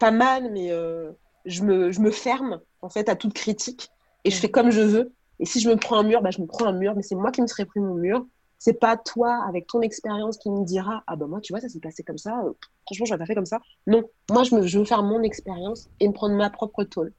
pas 0.00 0.10
mal, 0.10 0.50
mais 0.50 0.72
euh, 0.72 1.12
je, 1.44 1.62
me, 1.62 1.92
je 1.92 2.00
me 2.00 2.10
ferme 2.10 2.60
en 2.82 2.88
fait 2.88 3.08
à 3.08 3.14
toute 3.14 3.34
critique 3.34 3.90
et 4.24 4.30
je 4.30 4.36
fais 4.36 4.50
comme 4.50 4.70
je 4.70 4.80
veux. 4.80 5.12
Et 5.38 5.46
si 5.46 5.60
je 5.60 5.68
me 5.68 5.76
prends 5.76 5.98
un 5.98 6.02
mur, 6.02 6.20
bah, 6.22 6.30
je 6.30 6.40
me 6.40 6.46
prends 6.46 6.66
un 6.66 6.72
mur, 6.72 6.94
mais 6.96 7.02
c'est 7.02 7.14
moi 7.14 7.30
qui 7.30 7.40
me 7.40 7.46
serais 7.46 7.64
pris 7.64 7.78
mon 7.78 7.94
mur. 7.94 8.26
C'est 8.58 8.78
pas 8.78 8.96
toi, 8.96 9.42
avec 9.48 9.66
ton 9.68 9.80
expérience, 9.80 10.36
qui 10.36 10.50
me 10.50 10.64
dira 10.64 11.02
Ah 11.06 11.16
ben 11.16 11.26
moi, 11.26 11.40
tu 11.40 11.52
vois, 11.52 11.60
ça 11.60 11.68
s'est 11.68 11.80
passé 11.80 12.02
comme 12.02 12.18
ça. 12.18 12.42
franchement, 12.84 13.06
j'aurais 13.06 13.18
pas 13.18 13.26
fait 13.26 13.34
comme 13.34 13.46
ça. 13.46 13.60
Non, 13.86 14.02
moi, 14.30 14.42
je, 14.42 14.54
me, 14.54 14.66
je 14.66 14.78
veux 14.78 14.84
faire 14.84 15.02
mon 15.02 15.22
expérience 15.22 15.88
et 16.00 16.08
me 16.08 16.12
prendre 16.12 16.34
ma 16.34 16.50
propre 16.50 16.84
tôle. 16.84 17.14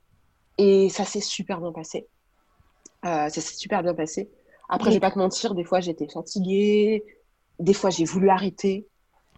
Et 0.57 0.89
ça 0.89 1.05
s'est 1.05 1.21
super 1.21 1.61
bien 1.61 1.71
passé. 1.71 2.07
ça 3.03 3.29
s'est 3.29 3.55
super 3.55 3.81
bien 3.81 3.95
passé. 3.95 4.29
Après, 4.71 4.89
je 4.89 4.95
vais 4.95 5.01
pas 5.01 5.11
te 5.11 5.19
mentir, 5.19 5.53
des 5.53 5.65
fois, 5.65 5.81
j'étais 5.81 6.07
fatiguée, 6.07 7.03
des 7.59 7.73
fois, 7.73 7.89
j'ai 7.89 8.05
voulu 8.05 8.29
arrêter, 8.29 8.87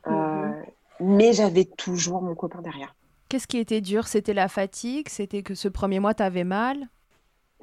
euh, 0.06 0.12
mhm. 0.12 0.64
mais 1.00 1.34
j'avais 1.34 1.66
toujours 1.66 2.22
mon 2.22 2.36
copain 2.36 2.62
derrière. 2.62 2.96
Qu'est-ce 3.34 3.48
qui 3.48 3.58
était 3.58 3.82
dur? 3.82 4.06
C'était 4.06 4.36
la 4.36 4.48
fatigue? 4.48 5.10
C'était 5.10 5.42
que 5.42 5.56
ce 5.56 5.68
premier 5.68 6.00
mois, 6.00 6.14
tu 6.14 6.22
avais 6.22 6.44
mal? 6.44 6.88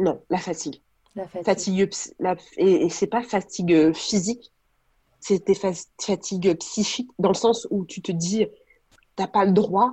Non, 0.00 0.20
la 0.28 0.38
fatigue. 0.38 0.80
La 1.14 1.28
fatigue. 1.28 1.88
et, 2.56 2.88
c'est 2.90 3.06
pas 3.06 3.22
fatigue 3.22 3.72
euh, 3.72 3.92
physique, 3.92 4.50
c'était 5.20 5.54
fatigue 5.54 6.58
psychique, 6.58 7.12
dans 7.20 7.28
le 7.28 7.36
sens 7.36 7.68
où 7.70 7.84
tu 7.84 8.02
te 8.02 8.10
dis, 8.10 8.48
t'as 9.14 9.28
pas 9.28 9.44
le 9.44 9.52
droit. 9.52 9.92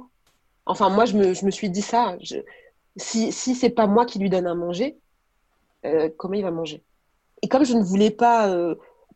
Enfin, 0.66 0.90
moi, 0.90 1.06
je 1.06 1.16
me, 1.16 1.52
suis 1.52 1.70
dit 1.70 1.84
ça. 1.84 2.18
si 2.96 3.32
si 3.32 3.54
c'est 3.54 3.70
pas 3.70 3.86
moi 3.86 4.08
qui 4.08 4.18
lui 4.18 4.32
donne 4.32 4.48
à 4.48 4.56
manger, 4.56 4.98
euh, 5.86 6.10
comment 6.18 6.34
il 6.34 6.42
va 6.42 6.50
manger? 6.50 6.82
Et 7.44 7.48
comme 7.50 7.66
je 7.66 7.76
ne 7.76 7.84
voulais 7.84 8.10
pas 8.10 8.50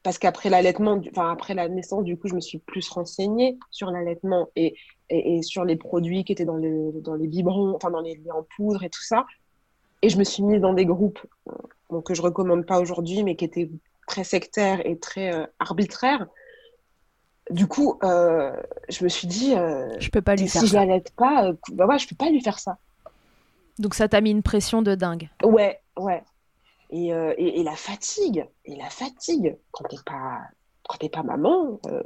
parce 0.04 0.18
qu'après 0.18 0.50
l'allaitement, 0.50 1.00
enfin 1.12 1.32
après 1.32 1.54
la 1.54 1.70
naissance, 1.70 2.04
du 2.04 2.18
coup, 2.18 2.28
je 2.28 2.36
me 2.36 2.42
suis 2.42 2.58
plus 2.58 2.88
renseignée 2.90 3.58
sur 3.70 3.92
l'allaitement 3.92 4.50
et, 4.56 4.76
et, 5.10 5.44
sur 5.44 5.64
les 5.64 5.76
produits 5.76 6.24
qui 6.24 6.32
étaient 6.32 6.46
dans, 6.46 6.58
le, 6.58 6.92
dans 7.02 7.16
les 7.16 7.28
biberons, 7.28 7.76
enfin 7.76 7.92
dans 7.92 8.02
les 8.02 8.20
en 8.34 8.44
poudre 8.56 8.84
et 8.84 8.90
tout 8.90 9.04
ça. 9.04 9.26
Et 10.02 10.10
je 10.10 10.18
me 10.18 10.24
suis 10.24 10.42
mise 10.42 10.60
dans 10.60 10.74
des 10.74 10.86
groupes 10.86 11.20
euh, 11.92 12.02
que 12.02 12.16
je 12.16 12.22
recommande 12.22 12.66
pas 12.66 12.80
aujourd'hui, 12.80 13.24
mais 13.24 13.36
qui 13.36 13.46
étaient 13.46 13.70
très 14.08 14.24
sectaires 14.24 14.86
et 14.86 14.98
très 14.98 15.34
euh, 15.34 15.46
arbitraires. 15.60 16.26
Du 17.52 17.68
coup, 17.68 18.00
euh, 18.04 18.52
je 18.90 19.04
me 19.04 19.10
suis 19.10 19.28
dit, 19.28 19.52
je 19.52 20.10
peux 20.10 20.22
pas 20.22 20.36
lui 20.36 20.48
si 20.48 20.66
je 20.66 20.74
l'allaite 20.74 21.12
pas, 21.16 21.52
bah 21.74 21.86
ouais, 21.86 22.00
je 22.00 22.08
peux 22.08 22.16
pas 22.16 22.30
lui 22.30 22.42
faire 22.42 22.60
ça. 22.60 22.78
Donc 23.78 23.94
ça 23.94 24.08
t'a 24.08 24.22
mis 24.22 24.32
une 24.32 24.44
pression 24.44 24.82
de 24.82 24.96
dingue. 24.96 25.30
Ouais, 25.44 25.80
ouais. 25.98 26.24
Euh, 26.94 27.34
et, 27.38 27.62
et, 27.62 27.64
la 27.64 27.76
fatigue, 27.76 28.46
et 28.66 28.76
la 28.76 28.90
fatigue, 28.90 29.58
quand 29.72 29.86
t'es 29.86 29.98
pas, 30.06 30.40
quand 30.88 30.98
t'es 30.98 31.10
pas 31.10 31.24
maman, 31.24 31.80
euh, 31.88 32.04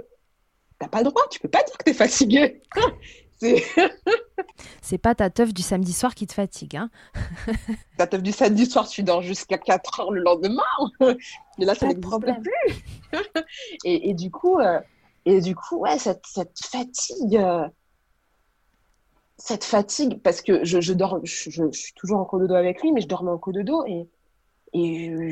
t'as 0.77 0.87
pas 0.87 0.99
le 0.99 1.09
droit, 1.09 1.23
tu 1.31 1.39
peux 1.39 1.49
pas 1.49 1.63
dire 1.63 1.75
que 1.77 1.83
t'es 1.83 1.93
fatiguée. 1.93 2.61
C'est 4.81 4.97
pas 4.97 5.15
ta 5.15 5.29
teuf 5.29 5.53
du 5.53 5.61
samedi 5.61 5.91
soir 5.91 6.15
qui 6.15 6.27
te 6.27 6.33
fatigue. 6.33 6.77
Hein 6.77 6.89
ta 7.97 8.07
teuf 8.07 8.21
du 8.21 8.31
samedi 8.31 8.65
soir, 8.65 8.87
tu 8.87 9.03
dors 9.03 9.21
jusqu'à 9.21 9.57
4 9.57 9.99
heures 9.99 10.11
le 10.11 10.21
lendemain. 10.21 10.63
Mais 11.57 11.65
là, 11.65 11.75
ça 11.75 11.87
n'existe 11.87 12.19
plus. 12.21 13.19
et, 13.83 14.09
et, 14.09 14.13
du 14.13 14.31
coup, 14.31 14.59
euh, 14.59 14.79
et 15.25 15.41
du 15.41 15.55
coup 15.55 15.79
ouais, 15.79 15.97
cette, 15.97 16.25
cette 16.25 16.57
fatigue, 16.59 17.41
cette 19.37 19.63
fatigue, 19.63 20.21
parce 20.21 20.41
que 20.41 20.63
je, 20.63 20.79
je 20.79 20.93
dors, 20.93 21.19
je, 21.23 21.49
je, 21.49 21.71
suis 21.71 21.93
toujours 21.93 22.29
en 22.31 22.37
dos 22.37 22.53
avec 22.53 22.81
lui, 22.81 22.93
mais 22.93 23.01
je 23.01 23.07
dormais 23.07 23.31
en 23.31 23.41
dos 23.63 23.85
et 23.85 24.07
et 24.75 25.31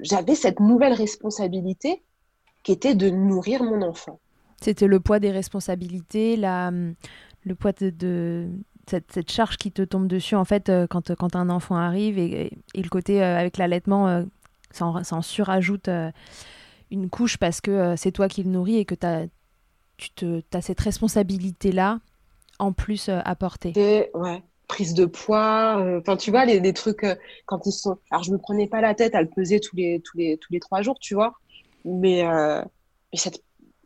j'avais 0.00 0.36
cette 0.36 0.60
nouvelle 0.60 0.92
responsabilité 0.92 2.02
qui 2.62 2.72
était 2.72 2.94
de 2.94 3.10
nourrir 3.10 3.64
mon 3.64 3.82
enfant. 3.82 4.20
C'était 4.60 4.86
le 4.86 5.00
poids 5.00 5.18
des 5.18 5.32
responsabilités, 5.32 6.36
la, 6.36 6.70
le 6.70 7.54
poids 7.56 7.72
de, 7.72 8.48
cette, 8.86 9.30
charge 9.30 9.56
qui 9.56 9.72
te 9.72 9.82
tombe 9.82 10.06
dessus 10.06 10.36
en 10.36 10.44
fait 10.44 10.68
euh, 10.68 10.86
quand, 10.88 11.14
quand 11.16 11.34
un 11.34 11.50
enfant 11.50 11.76
arrive 11.76 12.18
et, 12.18 12.56
le 12.74 12.88
côté 12.88 13.22
euh, 13.22 13.38
avec 13.38 13.56
l'allaitement, 13.56 14.08
euh, 14.08 14.22
ça, 14.70 14.86
en 14.86 15.22
surajoute 15.22 15.90
une 16.90 17.10
couche 17.10 17.38
parce 17.38 17.60
que 17.60 17.96
c'est 17.96 18.12
toi 18.12 18.28
qui 18.28 18.44
le 18.44 18.50
nourris 18.50 18.76
et 18.76 18.84
que 18.84 18.94
as, 19.04 19.26
tu 19.96 20.10
te, 20.10 20.42
as 20.52 20.60
cette 20.60 20.80
responsabilité-là 20.80 21.98
en 22.60 22.72
plus 22.72 23.08
apporter. 23.08 23.72
Ouais, 24.14 24.42
prise 24.68 24.94
de 24.94 25.06
poids. 25.06 25.82
Enfin, 25.98 26.16
tu 26.16 26.30
vois, 26.30 26.44
les, 26.44 26.72
trucs 26.72 27.06
quand 27.46 27.66
ils 27.66 27.72
sont. 27.72 27.98
Alors, 28.10 28.22
je 28.22 28.30
me 28.30 28.38
prenais 28.38 28.68
pas 28.68 28.80
la 28.80 28.94
tête 28.94 29.14
à 29.14 29.22
le 29.22 29.28
peser 29.28 29.60
tous 29.60 29.76
les 29.76 30.00
tous 30.00 30.16
les 30.16 30.36
tous 30.38 30.52
les 30.52 30.60
trois 30.60 30.82
jours, 30.82 30.98
tu 31.00 31.14
vois. 31.14 31.34
Mais, 31.84 32.22
mais 32.24 33.18
cette 33.18 33.42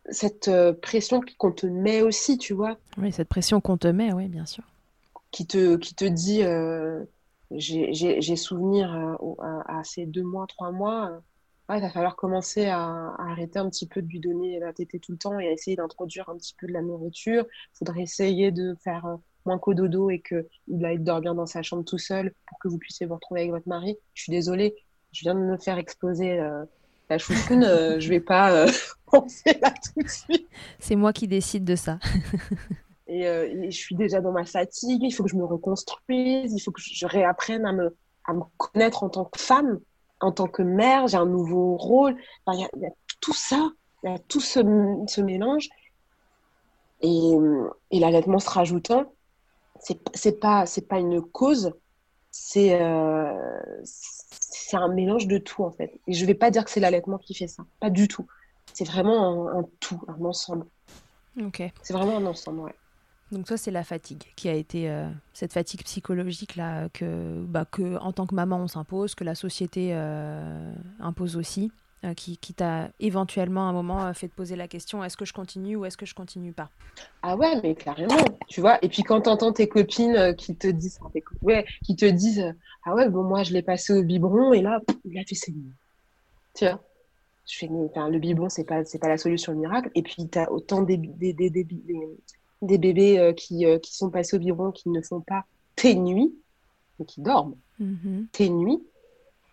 cette 0.09 0.51
pression 0.81 1.21
qu'on 1.37 1.51
te 1.51 1.65
met 1.65 2.01
aussi, 2.01 2.37
tu 2.37 2.53
vois. 2.53 2.77
Oui, 2.97 3.11
cette 3.11 3.29
pression 3.29 3.61
qu'on 3.61 3.77
te 3.77 3.87
met, 3.87 4.13
oui, 4.13 4.27
bien 4.27 4.45
sûr. 4.45 4.63
Qui 5.31 5.47
te 5.47 5.77
qui 5.77 5.95
te 5.95 6.05
dit 6.05 6.43
j'ai 7.51 8.35
souvenir 8.35 8.91
à, 9.39 9.79
à, 9.79 9.83
ces 9.83 10.05
deux 10.05 10.23
mois, 10.23 10.45
trois 10.47 10.71
mois 10.71 11.21
il 11.75 11.81
va 11.81 11.89
falloir 11.89 12.15
commencer 12.15 12.65
à, 12.67 13.15
arrêter 13.17 13.59
un 13.59 13.69
petit 13.69 13.87
peu 13.87 14.01
de 14.01 14.07
lui 14.07 14.19
donner 14.19 14.59
la 14.59 14.73
tétée 14.73 14.99
tout 14.99 15.11
le 15.11 15.17
temps 15.17 15.39
et 15.39 15.47
à 15.47 15.51
essayer 15.51 15.75
d'introduire 15.75 16.29
un 16.29 16.37
petit 16.37 16.55
peu 16.57 16.67
de 16.67 16.73
la 16.73 16.81
nourriture. 16.81 17.45
Il 17.49 17.77
faudrait 17.77 18.01
essayer 18.01 18.51
de 18.51 18.75
faire 18.83 19.05
euh, 19.05 19.15
moins 19.45 19.57
qu'au 19.59 19.73
dodo 19.73 20.09
et 20.09 20.21
qu'il 20.21 20.85
aille 20.85 20.99
dormir 20.99 21.35
dans 21.35 21.45
sa 21.45 21.61
chambre 21.61 21.83
tout 21.83 21.97
seul 21.97 22.33
pour 22.47 22.59
que 22.59 22.67
vous 22.67 22.77
puissiez 22.77 23.05
vous 23.05 23.15
retrouver 23.15 23.41
avec 23.41 23.51
votre 23.51 23.67
mari. 23.67 23.97
Je 24.13 24.23
suis 24.23 24.31
désolée, 24.31 24.75
je 25.11 25.21
viens 25.21 25.35
de 25.35 25.39
me 25.39 25.57
faire 25.57 25.77
exploser 25.77 26.39
euh, 26.39 26.63
la 27.09 27.17
chouchoune, 27.17 27.63
euh, 27.63 27.99
je 27.99 28.09
vais 28.09 28.19
pas 28.19 28.65
penser 29.05 29.57
là 29.61 29.71
tout 29.71 30.01
de 30.01 30.07
suite. 30.07 30.47
C'est 30.79 30.95
moi 30.95 31.13
qui 31.13 31.27
décide 31.27 31.65
de 31.65 31.75
ça. 31.75 31.99
et, 33.07 33.23
je 33.69 33.77
suis 33.77 33.95
déjà 33.95 34.21
dans 34.21 34.31
ma 34.31 34.45
fatigue, 34.45 35.03
il 35.03 35.11
faut 35.11 35.23
que 35.23 35.29
je 35.29 35.35
me 35.35 35.45
reconstruise, 35.45 36.53
il 36.53 36.59
faut 36.59 36.71
que 36.71 36.81
je 36.81 37.05
réapprenne 37.05 37.65
à 37.65 37.73
me, 37.73 37.95
à 38.25 38.33
me 38.33 38.41
connaître 38.57 39.03
en 39.03 39.09
tant 39.09 39.25
que 39.25 39.39
femme 39.39 39.79
en 40.23 40.31
tant 40.31 40.47
que 40.47 40.61
mère, 40.61 41.07
j'ai 41.07 41.17
un 41.17 41.25
nouveau 41.25 41.75
rôle. 41.75 42.15
Il 42.47 42.59
y, 42.59 42.85
a 42.85 42.89
tout 43.19 43.33
ça, 43.33 43.69
il 44.03 44.09
y 44.09 44.13
a 44.13 44.19
tout 44.19 44.39
ce, 44.39 45.21
mélange. 45.21 45.69
Et, 47.01 47.33
et 47.91 47.99
l'allaitement 47.99 48.39
se 48.39 48.49
rajoutant, 48.49 49.13
c'est 49.83 49.99
c'est 50.13 50.39
pas 50.39 50.65
c'est 50.65 50.87
pas 50.87 50.99
une 50.99 51.21
cause, 51.21 51.73
c'est 52.31 52.81
euh, 52.81 53.61
c'est 53.83 54.77
un 54.77 54.87
mélange 54.87 55.27
de 55.27 55.37
tout 55.37 55.63
en 55.63 55.71
fait. 55.71 55.99
Et 56.07 56.13
je 56.13 56.25
vais 56.25 56.33
pas 56.33 56.49
dire 56.51 56.65
que 56.65 56.71
c'est 56.71 56.79
l'allaitement 56.79 57.17
qui 57.17 57.33
fait 57.33 57.47
ça, 57.47 57.63
pas 57.79 57.89
du 57.89 58.07
tout. 58.07 58.25
C'est 58.73 58.85
vraiment 58.85 59.49
un, 59.49 59.65
tout, 59.79 60.01
un 60.07 60.25
ensemble. 60.25 60.65
Ok. 61.39 61.61
C'est 61.83 61.93
vraiment 61.93 62.17
un 62.17 62.25
ensemble, 62.25 62.61
ouais. 62.61 62.75
Donc 63.31 63.45
toi, 63.45 63.57
c'est 63.57 63.71
la 63.71 63.83
fatigue 63.83 64.23
qui 64.35 64.47
a 64.47 64.53
été 64.53 64.89
euh, 64.89 65.09
cette 65.33 65.53
fatigue 65.53 65.83
psychologique 65.83 66.55
là 66.55 66.89
que, 66.89 67.43
bah, 67.47 67.65
que 67.65 67.97
en 67.97 68.13
tant 68.13 68.27
que 68.27 68.35
maman 68.35 68.57
on 68.57 68.67
s'impose, 68.67 69.15
que 69.15 69.23
la 69.23 69.35
société 69.35 69.89
euh, 69.93 70.73
impose 70.99 71.35
aussi, 71.35 71.71
euh, 72.03 72.13
qui, 72.13 72.37
qui 72.37 72.53
t'a 72.53 72.89
éventuellement 72.99 73.67
à 73.67 73.69
un 73.69 73.73
moment 73.73 74.13
fait 74.13 74.27
te 74.27 74.35
poser 74.35 74.55
la 74.55 74.67
question 74.67 75.03
est-ce 75.03 75.17
que 75.17 75.25
je 75.25 75.33
continue 75.33 75.75
ou 75.75 75.85
est-ce 75.85 75.97
que 75.97 76.05
je 76.05 76.15
continue 76.15 76.53
pas? 76.53 76.69
Ah 77.21 77.35
ouais, 77.35 77.59
mais 77.61 77.75
carrément, 77.75 78.15
tu 78.47 78.61
vois. 78.61 78.77
Et 78.83 78.89
puis 78.89 79.03
quand 79.03 79.21
t'entends 79.21 79.53
tes 79.53 79.67
copines 79.67 80.35
qui 80.37 80.55
te 80.55 80.67
disent, 80.67 80.99
ouais, 81.41 81.65
qui 81.83 81.95
te 81.95 82.05
disent 82.05 82.53
ah 82.85 82.95
ouais 82.95 83.09
bon 83.09 83.23
moi 83.23 83.43
je 83.43 83.53
l'ai 83.53 83.61
passé 83.61 83.93
au 83.93 84.03
biberon 84.03 84.53
et 84.53 84.61
là 84.61 84.81
il 85.05 85.17
a 85.17 85.23
fait 85.23 85.35
ses 85.35 85.53
tu 86.55 86.65
vois? 86.65 86.81
Je 87.45 87.57
fais, 87.57 87.67
le 87.67 88.19
biberon, 88.19 88.49
c'est 88.49 88.63
pas, 88.63 88.85
c'est 88.85 88.99
pas 88.99 89.09
la 89.09 89.17
solution 89.17 89.53
miracle. 89.53 89.89
Et 89.95 90.01
puis, 90.01 90.29
tu 90.29 90.39
as 90.39 90.51
autant 90.51 90.81
des, 90.81 90.97
des, 90.97 91.33
des, 91.33 91.49
des, 91.49 91.67
des 92.61 92.77
bébés 92.77 93.19
euh, 93.19 93.33
qui, 93.33 93.65
euh, 93.65 93.79
qui 93.79 93.95
sont 93.95 94.09
passés 94.09 94.37
au 94.37 94.39
biberon 94.39 94.71
qui 94.71 94.89
ne 94.89 95.01
font 95.01 95.21
pas 95.21 95.43
tes 95.75 95.95
nuits, 95.95 96.33
mais 96.99 97.05
qui 97.05 97.21
dorment 97.21 97.55
mm-hmm. 97.81 98.27
tes 98.31 98.49
nuits. 98.49 98.81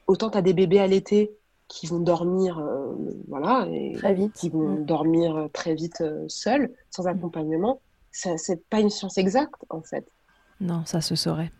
Autant 0.06 0.30
tu 0.30 0.38
as 0.38 0.42
des 0.42 0.52
bébés 0.52 0.78
à 0.78 0.86
l'été 0.86 1.32
qui 1.70 1.87
vont 1.87 2.00
dormir, 2.00 2.59
euh, 2.59 2.92
voilà, 3.28 3.66
et 3.70 3.92
très 3.92 4.12
vite. 4.12 4.33
qui 4.35 4.48
vont 4.48 4.80
mm. 4.80 4.85
dormir 4.85 5.48
très 5.52 5.74
vite 5.74 6.02
seuls, 6.28 6.72
sans 6.90 7.04
mm. 7.04 7.09
accompagnement. 7.09 7.80
Ça, 8.11 8.37
c'est 8.37 8.64
pas 8.68 8.80
une 8.80 8.90
science 8.90 9.18
exacte, 9.18 9.64
en 9.70 9.80
fait. 9.80 10.06
Non, 10.61 10.85
ça 10.85 11.00
se 11.00 11.14
saurait. 11.14 11.52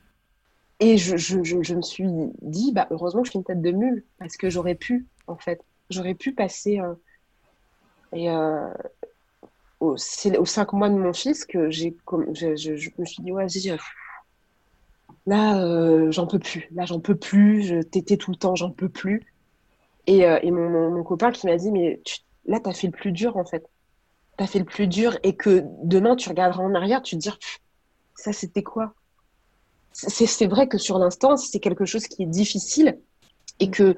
Et 0.81 0.97
je, 0.97 1.17
je, 1.17 1.43
je, 1.45 1.75
me 1.75 1.83
suis 1.83 2.07
dit, 2.43 2.73
bah, 2.73 2.89
heureusement 2.91 3.23
que 3.23 3.27
je 3.27 3.31
suis 3.31 3.39
une 3.39 3.45
tête 3.45 3.63
de 3.63 3.71
mule, 3.71 4.05
parce 4.19 4.37
que 4.37 4.51
j'aurais 4.51 4.75
pu, 4.75 5.07
en 5.29 5.37
fait, 5.37 5.63
j'aurais 5.91 6.15
pu 6.15 6.33
passer. 6.33 6.81
et, 8.13 8.29
c'est 9.97 10.37
aux 10.37 10.45
cinq 10.45 10.73
mois 10.73 10.89
de 10.89 10.95
mon 10.95 11.13
fils 11.13 11.45
que 11.45 11.71
j'ai, 11.71 11.97
je, 12.33 12.57
je, 12.57 12.91
me 12.99 13.05
suis 13.05 13.23
dit, 13.23 13.33
ouais, 13.33 13.45
vas-y, 13.45 13.75
là, 15.27 15.63
euh, 15.63 16.11
j'en 16.11 16.27
peux 16.27 16.39
plus. 16.39 16.69
Là, 16.73 16.85
j'en 16.85 17.01
peux 17.01 17.15
plus. 17.15 17.63
Je 17.63 17.83
t'étais 17.83 18.17
tout 18.17 18.31
le 18.31 18.37
temps, 18.37 18.55
j'en 18.55 18.71
peux 18.71 18.89
plus. 18.89 19.25
Et, 20.11 20.27
euh, 20.27 20.41
mon, 20.51 20.91
mon, 20.91 21.05
copain 21.05 21.31
qui 21.31 21.47
m'a 21.47 21.57
dit, 21.57 21.71
mais 21.71 22.01
tu, 22.05 22.19
là, 22.45 22.59
t'as 22.59 22.73
fait 22.73 22.89
le 22.89 22.93
plus 22.93 23.13
dur, 23.13 23.37
en 23.37 23.45
fait. 23.45 23.65
T'as 24.37 24.49
fait 24.49 24.59
le 24.59 24.65
plus 24.65 24.89
dur 24.89 25.17
et 25.23 25.37
que 25.37 25.63
demain, 25.85 26.17
tu 26.17 26.29
regarderas 26.29 26.65
en 26.65 26.75
arrière, 26.75 27.01
tu 27.01 27.15
te 27.17 27.21
dis, 27.21 27.31
ça, 28.17 28.33
c'était 28.33 28.65
quoi? 28.65 28.93
C'est, 29.93 30.47
vrai 30.47 30.67
que 30.67 30.79
sur 30.79 30.99
l'instant, 30.99 31.37
c'est 31.37 31.61
quelque 31.61 31.85
chose 31.85 32.09
qui 32.09 32.25
est 32.25 32.27
difficile 32.27 32.99
et 33.61 33.71
que 33.71 33.97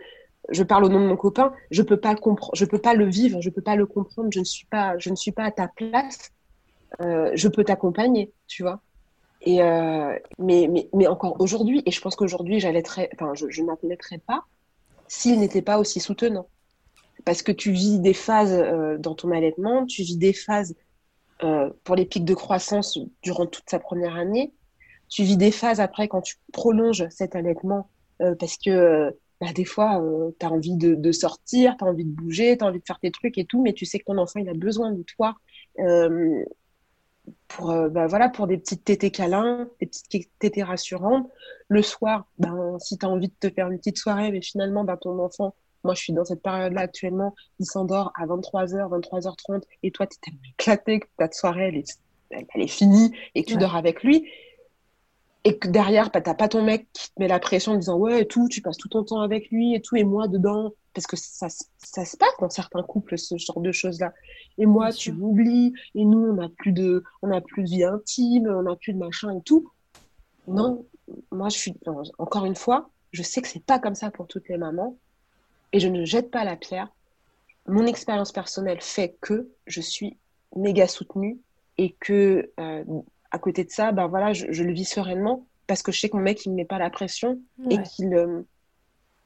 je 0.51 0.63
parle 0.63 0.85
au 0.85 0.91
nom 0.91 1.01
de 1.01 1.07
mon 1.07 1.17
copain, 1.17 1.55
je 1.71 1.83
peux 1.83 1.99
pas 1.99 2.15
je 2.53 2.65
peux 2.67 2.79
pas 2.79 2.93
le 2.93 3.07
vivre, 3.07 3.41
je 3.41 3.49
peux 3.49 3.63
pas 3.63 3.77
le 3.77 3.87
comprendre, 3.87 4.29
je 4.33 4.41
ne 4.41 4.45
suis 4.45 4.67
pas, 4.67 4.99
je 4.99 5.09
ne 5.09 5.17
suis 5.17 5.33
pas 5.33 5.45
à 5.45 5.51
ta 5.51 5.69
place. 5.69 6.31
Euh, 7.01 7.31
je 7.35 7.49
peux 7.49 7.65
t'accompagner, 7.65 8.33
tu 8.49 8.65
vois? 8.65 8.83
Et 9.41 9.63
euh, 9.63 10.19
mais, 10.39 10.69
mais, 10.71 10.91
mais 10.93 11.07
encore 11.07 11.41
aujourd'hui, 11.41 11.83
et 11.87 11.91
je 11.91 12.01
pense 12.03 12.17
qu'aujourd'hui, 12.17 12.61
je, 12.61 12.69
je 12.69 14.19
pas 14.27 14.45
s'il 15.13 15.41
n'était 15.41 15.61
pas 15.61 15.79
aussi 15.79 16.01
soutenant. 16.01 16.49
Parce 17.27 17.43
que 17.43 17.53
tu 17.53 17.71
vis 17.71 18.01
des 18.01 18.15
phases 18.15 18.55
euh, 18.55 18.97
dans 18.97 19.15
ton 19.15 19.31
allaitement, 19.31 19.85
tu 19.85 20.03
vis 20.03 20.17
des 20.17 20.33
phases 20.33 20.75
euh, 21.45 21.69
pour 21.85 21.97
les 21.97 22.07
pics 22.07 22.25
de 22.25 22.33
croissance 22.33 22.99
durant 23.23 23.47
toute 23.47 23.69
sa 23.69 23.79
première 23.79 24.17
année, 24.17 24.55
tu 25.11 25.23
vis 25.23 25.37
des 25.37 25.51
phases 25.51 25.81
après 25.81 26.09
quand 26.09 26.23
tu 26.23 26.37
prolonges 26.51 27.07
cet 27.11 27.37
allaitement 27.37 27.91
euh, 28.23 28.35
parce 28.37 28.57
que 28.57 29.15
bah, 29.39 29.53
des 29.53 29.67
fois, 29.67 30.03
tu 30.41 30.47
as 30.47 30.51
envie 30.51 30.77
de, 30.77 31.13
sortir, 31.13 31.77
tu 31.77 31.85
as 31.85 31.89
envie 31.89 32.07
de 32.07 32.11
bouger, 32.11 32.57
tu 32.57 32.65
as 32.65 32.69
envie 32.69 32.81
de 32.81 32.85
faire 32.87 32.99
tes 32.99 33.11
trucs 33.11 33.37
et 33.37 33.45
tout, 33.45 33.61
mais 33.61 33.75
tu 33.75 33.85
sais 33.85 33.99
que 33.99 34.05
ton 34.05 34.17
enfant, 34.17 34.41
il 34.41 34.49
a 34.49 34.55
besoin 34.55 34.93
de 34.93 35.03
toi 35.03 35.35
pour, 37.49 37.75
bah, 37.91 38.07
voilà, 38.07 38.29
pour 38.29 38.47
des 38.47 38.59
petites 38.59 38.85
tétées 38.85 39.11
câlins, 39.11 39.69
des 39.81 39.87
petites 39.87 40.31
tétées 40.39 40.63
rassurantes. 40.63 41.29
Le 41.69 41.83
soir, 41.83 42.27
ben, 42.39 42.77
si 42.79 42.99
tu 42.99 43.07
as 43.07 43.09
envie 43.09 43.29
de 43.29 43.35
te 43.39 43.51
faire 43.51 43.71
une 43.71 43.79
petite 43.79 43.99
soirée, 43.99 44.31
mais 44.33 44.43
finalement, 44.43 44.85
ben, 44.85 44.97
ton 44.97 45.19
enfant, 45.19 45.55
moi, 45.85 45.95
je 45.95 46.03
suis 46.03 46.13
dans 46.13 46.25
cette 46.25 46.43
période-là 46.43 46.83
actuellement, 46.83 47.35
il 47.59 47.67
s'endort 47.67 48.13
à 48.15 48.27
23h, 48.27 48.89
23h30, 48.89 49.63
et 49.83 49.91
toi, 49.91 50.07
tu 50.07 50.17
es 50.17 50.21
tellement 50.21 50.41
éclaté 50.59 51.01
que 51.01 51.07
ta 51.17 51.31
soirée, 51.31 51.69
elle 51.69 51.77
est, 51.77 51.99
elle, 52.31 52.63
est 52.63 52.69
finie, 52.69 53.13
et 53.35 53.43
que 53.43 53.51
tu 53.51 53.57
dors 53.57 53.77
avec 53.77 54.03
lui 54.03 54.29
et 55.45 55.59
que 55.59 55.69
derrière, 55.69 56.11
bah, 56.11 56.21
t'as 56.21 56.35
pas 56.35 56.49
ton 56.49 56.63
mec 56.63 56.87
qui 56.93 57.09
te 57.09 57.21
met 57.21 57.29
la 57.29 57.41
pression 57.41 57.73
en 57.73 57.77
disant 57.77 57.97
ouais 57.97 58.23
et 58.23 58.27
tout, 58.27 58.49
tu 58.49 58.63
passes 58.63 58.77
tout 58.77 58.89
ton 58.89 59.03
temps 59.03 59.21
avec 59.21 59.51
lui 59.51 59.75
et 59.75 59.81
tout, 59.81 59.97
et 59.97 60.05
moi 60.05 60.29
dedans, 60.29 60.73
parce 60.95 61.07
que 61.07 61.17
ça, 61.17 61.49
ça 61.49 62.05
se 62.05 62.17
passe 62.17 62.37
dans 62.41 62.51
certains 62.51 62.83
couples 62.83 63.19
ce 63.19 63.37
genre 63.37 63.61
de 63.61 63.73
choses 63.73 63.99
là. 64.01 64.13
Et 64.59 64.67
moi, 64.67 64.93
tu 64.93 65.13
m'oublies, 65.13 65.73
et 65.95 66.05
nous, 66.05 66.19
on 66.19 66.35
n'a 66.35 66.49
plus 66.49 66.73
de, 66.73 67.03
on 67.23 67.31
a 67.31 67.41
plus 67.41 67.65
de 67.65 67.69
vie 67.69 67.85
intime, 67.85 68.47
on 68.47 68.63
n'a 68.63 68.77
plus 68.77 68.93
de 68.93 68.99
machin 68.99 69.37
et 69.37 69.43
tout. 69.43 69.71
Non, 70.47 70.85
moi, 71.31 71.49
je 71.49 71.59
suis 71.59 71.75
encore 72.19 72.45
une 72.45 72.57
fois, 72.57 72.91
je 73.11 73.23
sais 73.23 73.43
que 73.43 73.49
c'est 73.49 73.65
pas 73.65 73.79
comme 73.79 73.95
ça 73.95 74.11
pour 74.11 74.29
toutes 74.29 74.49
les 74.49 74.59
mamans, 74.59 74.97
et 75.73 75.81
je 75.81 75.89
ne 75.89 76.05
jette 76.05 76.31
pas 76.31 76.45
la 76.45 76.57
pierre. 76.57 76.89
Mon 77.67 77.87
expérience 77.87 78.33
personnelle 78.33 78.81
fait 78.81 79.17
que 79.21 79.49
je 79.67 79.81
suis 79.81 80.17
méga 80.55 80.87
soutenue 80.87 81.39
et 81.79 81.97
que 82.01 82.51
euh, 82.61 82.85
à 83.33 83.39
côté 83.39 83.65
de 83.65 83.71
ça, 83.71 83.93
ben 83.93 84.07
voilà, 84.07 84.33
je, 84.35 84.63
le 84.63 84.73
vis 84.73 84.85
sereinement 84.85 85.47
parce 85.67 85.83
que 85.83 85.91
je 85.91 86.01
sais 86.01 86.09
que 86.11 86.17
mon 86.17 86.23
mec, 86.23 86.45
il 86.45 86.51
me 86.51 86.57
met 86.57 86.65
pas 86.67 86.79
la 86.79 86.91
pression 86.91 87.41
et 87.71 87.79
qu'il 87.83 88.15
euh, 88.15 88.43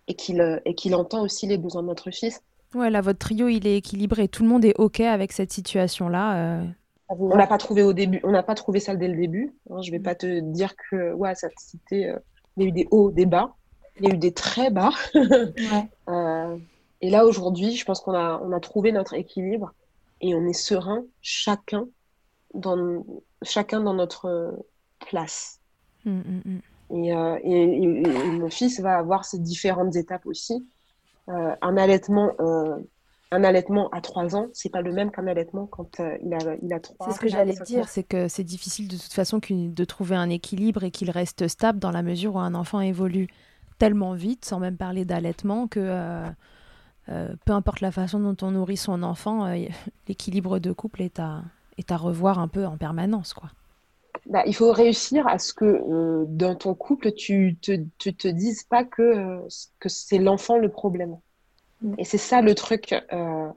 et 0.07 0.15
qu'il 0.15 0.41
euh, 0.41 0.61
et 0.65 0.75
qu'il 0.75 0.95
entend 0.95 1.23
aussi 1.23 1.47
les 1.47 1.59
besoins 1.59 1.83
de 1.83 1.89
notre 1.89 2.11
fils. 2.13 2.41
Ouais, 2.75 2.89
là, 2.89 3.01
votre 3.01 3.19
trio, 3.19 3.49
il 3.49 3.67
est 3.67 3.77
équilibré. 3.79 4.29
Tout 4.29 4.45
le 4.45 4.49
monde 4.49 4.65
est 4.65 4.79
OK 4.79 5.01
avec 5.01 5.33
cette 5.33 5.53
situation-là. 5.53 6.37
Euh. 6.37 6.65
On 7.09 7.37
n'a 7.37 7.47
pas 7.47 7.59
trouvé 7.59 7.83
au 7.83 7.93
début, 7.93 8.21
on 8.25 8.31
n'a 8.31 8.43
pas 8.43 8.55
trouvé 8.55 8.81
ça 8.81 8.95
dès 8.95 9.09
le 9.09 9.17
début. 9.17 9.55
Hein. 9.71 9.83
Je 9.83 9.91
vais 9.91 10.01
pas 10.01 10.15
te 10.15 10.41
dire 10.41 10.75
que 10.77 11.13
ouais, 11.13 11.35
ça 11.35 11.49
c'était, 11.57 12.13
il 12.57 12.63
y 12.63 12.67
a 12.67 12.69
eu 12.69 12.73
des 12.73 12.87
hauts, 12.91 13.11
des 13.11 13.27
bas, 13.27 13.55
il 13.99 14.09
y 14.09 14.11
a 14.11 14.15
eu 14.15 14.19
des 14.19 14.33
très 14.33 14.71
bas. 14.71 14.91
et 17.01 17.11
là 17.11 17.25
aujourd'hui, 17.25 17.77
je 17.77 17.85
pense 17.85 18.01
qu'on 18.01 18.15
a 18.15 18.41
on 18.45 18.53
a 18.53 18.61
trouvé 18.61 18.93
notre 18.93 19.15
équilibre 19.15 19.73
et 20.21 20.35
on 20.35 20.47
est 20.47 20.53
serein 20.53 21.05
chacun 21.23 21.87
dans, 22.55 23.05
chacun 23.43 23.81
dans 23.81 23.95
notre 23.95 24.57
place. 25.09 25.61
Mm, 26.05 26.11
mm, 26.11 26.43
mm. 26.45 26.61
Euh, 26.93 27.39
et, 27.43 28.03
mon 28.31 28.49
fils 28.49 28.81
va 28.81 28.97
avoir 28.97 29.25
ces 29.25 29.39
différentes 29.39 29.97
étapes 29.97 30.27
aussi. 30.27 30.67
Euh, 31.29 31.55
un 31.61 31.77
allaitement. 31.77 32.33
Euh, 32.41 32.77
un 33.33 33.43
allaitement 33.43 33.89
à 33.89 34.01
3 34.01 34.37
ans, 34.37 34.47
c'est 34.53 34.69
pas 34.69 34.83
le 34.83 34.93
même 34.93 35.11
qu'un 35.11 35.27
allaitement 35.27 35.67
quand 35.67 35.99
il, 35.99 36.33
a, 36.33 36.55
il 36.63 36.73
a 36.73 36.79
3 36.79 37.09
C'est 37.09 37.17
ce 37.17 37.19
que 37.19 37.27
j'allais 37.27 37.57
dire, 37.67 37.89
c'est 37.89 38.05
que 38.05 38.29
c'est 38.29 38.45
difficile 38.45 38.87
de 38.87 38.97
toute 38.97 39.13
façon 39.13 39.41
de 39.51 39.85
trouver 39.85 40.15
un 40.15 40.31
équilibre 40.31 40.85
et 40.85 40.93
qu'il 40.93 41.11
reste 41.11 41.49
stable 41.49 41.81
dans 41.81 41.91
la 41.91 42.03
mesure 42.03 42.37
où 42.37 42.39
un 42.39 42.55
enfant 42.55 42.81
évolue 42.81 43.27
tellement 43.81 44.15
vite, 44.15 44.45
sans 44.45 44.61
même 44.61 44.77
parler 44.77 45.05
d'allaitement, 45.05 45.67
que 45.67 46.23
peu 47.07 47.53
importe 47.53 47.81
la 47.81 47.91
façon 47.91 48.21
dont 48.21 48.37
on 48.47 48.53
nourrit 48.53 48.77
son 48.77 49.03
enfant, 49.03 49.53
l'équilibre 50.09 50.61
de 50.61 50.71
couple 50.71 51.03
est 51.03 51.19
à, 51.19 51.43
est 51.79 51.93
à 51.93 51.97
revoir 51.97 52.39
un 52.39 52.49
peu 52.49 52.67
en 52.67 52.77
permanence, 52.77 53.35
quoi. 53.35 53.51
bah, 54.27 54.43
il 54.47 54.55
faut 54.55 54.73
réussir 54.73 55.27
à 55.27 55.39
ce 55.39 55.53
que 55.53 55.65
euh, 55.65 56.25
dans 56.29 56.55
ton 56.57 56.75
couple, 56.75 57.13
tu 57.13 57.57
te, 57.61 57.73
tu 57.99 58.15
te 58.15 58.29
dises 58.29 58.65
pas 58.65 58.85
que, 58.85 59.03
euh, 59.03 59.39
que 59.79 59.89
c'est 59.89 60.19
l'enfant 60.19 60.59
le 60.59 60.69
problème. 60.69 61.17
Mm. 61.83 61.95
Et 61.99 62.05
c'est 62.05 62.19
ça 62.19 62.43
le 62.43 62.55
truc, 62.55 62.95
euh, 63.13 63.49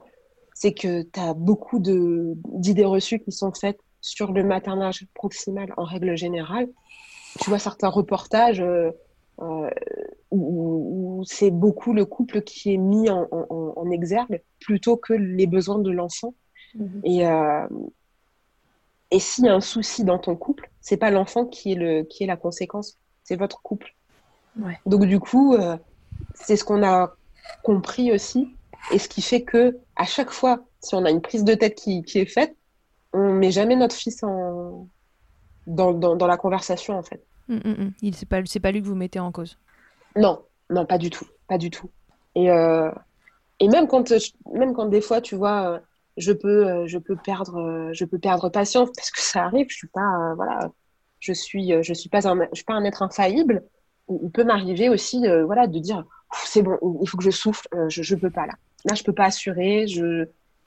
c'est 0.54 0.72
que 0.72 1.02
tu 1.02 1.20
as 1.20 1.34
beaucoup 1.34 1.78
d'idées 1.80 2.84
reçues 2.84 3.18
qui 3.20 3.32
sont 3.32 3.52
faites 3.52 3.80
sur 4.00 4.32
le 4.32 4.44
maternage 4.44 5.06
proximal 5.14 5.72
en 5.76 5.84
règle 5.84 6.16
générale. 6.16 6.68
Tu 7.40 7.50
vois 7.50 7.58
certains 7.58 7.88
reportages 7.88 8.64
où, 10.30 11.22
c'est 11.26 11.50
beaucoup 11.50 11.92
le 11.92 12.04
couple 12.04 12.42
qui 12.42 12.74
est 12.74 12.76
mis 12.76 13.10
en, 13.10 13.26
en, 13.30 13.90
exergue 13.90 14.42
plutôt 14.58 14.96
que 14.96 15.12
les 15.12 15.46
besoins 15.46 15.78
de 15.78 15.90
l'enfant. 15.90 16.34
Mm-hmm. 16.76 17.00
Et, 17.04 17.26
et 19.10 19.18
s'il 19.18 19.44
y 19.44 19.48
a 19.48 19.54
un 19.54 19.60
souci 19.60 20.04
dans 20.04 20.18
ton 20.18 20.36
couple, 20.36 20.70
c'est 20.80 20.96
pas 20.96 21.10
l'enfant 21.10 21.46
qui 21.46 21.72
est 21.72 21.76
le 21.76 22.02
qui 22.04 22.24
est 22.24 22.26
la 22.26 22.36
conséquence, 22.36 22.98
c'est 23.24 23.36
votre 23.36 23.62
couple. 23.62 23.94
Donc 24.86 25.06
du 25.06 25.20
coup, 25.20 25.54
euh, 25.54 25.76
c'est 26.34 26.56
ce 26.56 26.64
qu'on 26.64 26.82
a 26.82 27.14
compris 27.62 28.12
aussi, 28.12 28.54
et 28.92 28.98
ce 28.98 29.08
qui 29.08 29.22
fait 29.22 29.42
que 29.42 29.78
à 29.96 30.04
chaque 30.04 30.30
fois, 30.30 30.64
si 30.80 30.94
on 30.94 31.04
a 31.04 31.10
une 31.10 31.20
prise 31.20 31.44
de 31.44 31.54
tête 31.54 31.74
qui, 31.74 32.02
qui 32.02 32.18
est 32.18 32.26
faite, 32.26 32.56
on 33.12 33.32
met 33.32 33.50
jamais 33.50 33.76
notre 33.76 33.94
fils 33.94 34.22
en 34.22 34.86
dans, 35.66 35.92
dans, 35.92 36.16
dans 36.16 36.26
la 36.26 36.36
conversation 36.36 36.98
en 36.98 37.02
fait. 37.02 37.22
Mm, 37.48 37.56
mm, 37.56 37.84
mm. 37.84 37.92
Il 38.02 38.14
c'est 38.14 38.26
pas 38.28 38.40
c'est 38.44 38.60
pas 38.60 38.72
lui 38.72 38.80
que 38.80 38.86
vous 38.86 38.94
mettez 38.94 39.20
en 39.20 39.32
cause. 39.32 39.58
Non, 40.16 40.42
non, 40.68 40.86
pas 40.86 40.98
du 40.98 41.10
tout, 41.10 41.26
pas 41.48 41.58
du 41.58 41.70
tout. 41.70 41.90
Et 42.34 42.50
euh, 42.50 42.90
et 43.58 43.68
même 43.68 43.86
quand 43.86 44.12
même 44.52 44.72
quand 44.74 44.86
des 44.86 45.00
fois 45.00 45.20
tu 45.20 45.36
vois 45.36 45.70
euh, 45.70 45.78
je 46.20 46.32
peux, 46.32 46.66
euh, 46.66 46.86
je 46.86 46.98
peux 46.98 47.16
perdre, 47.16 47.56
euh, 47.58 47.90
je 47.92 48.04
peux 48.04 48.18
perdre 48.18 48.48
patience 48.48 48.90
parce 48.94 49.10
que 49.10 49.20
ça 49.20 49.44
arrive. 49.44 49.66
Je 49.68 49.76
suis 49.76 49.88
pas, 49.88 50.00
euh, 50.00 50.34
voilà, 50.34 50.70
je 51.18 51.32
suis, 51.32 51.72
je 51.82 51.92
suis 51.92 52.08
pas 52.08 52.28
un, 52.28 52.38
je 52.52 52.56
suis 52.56 52.64
pas 52.64 52.74
un 52.74 52.84
être 52.84 53.02
infaillible. 53.02 53.64
Il 54.08 54.30
peut 54.30 54.44
m'arriver 54.44 54.88
aussi, 54.88 55.24
voilà, 55.44 55.68
de 55.68 55.78
dire, 55.78 56.04
c'est 56.44 56.62
bon, 56.62 56.78
il 57.00 57.08
faut 57.08 57.16
que 57.16 57.22
je 57.22 57.30
souffle, 57.30 57.68
je, 57.88 58.02
je 58.02 58.16
peux 58.16 58.30
pas 58.30 58.44
là. 58.46 58.54
Là, 58.84 58.94
je 58.94 59.04
peux 59.04 59.12
pas 59.12 59.26
assurer. 59.26 59.84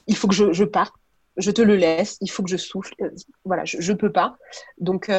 Il 0.08 0.16
faut 0.16 0.30
que 0.30 0.34
je, 0.34 0.64
parte. 0.64 0.94
Je 1.36 1.52
te 1.52 1.62
le 1.62 1.76
laisse. 1.76 2.18
Il 2.22 2.32
faut 2.32 2.42
que 2.42 2.50
je 2.50 2.56
souffle. 2.56 2.94
Voilà, 3.44 3.66
je, 3.66 3.82
je 3.82 3.92
peux 3.92 4.14
pas. 4.14 4.38
Donc, 4.78 5.12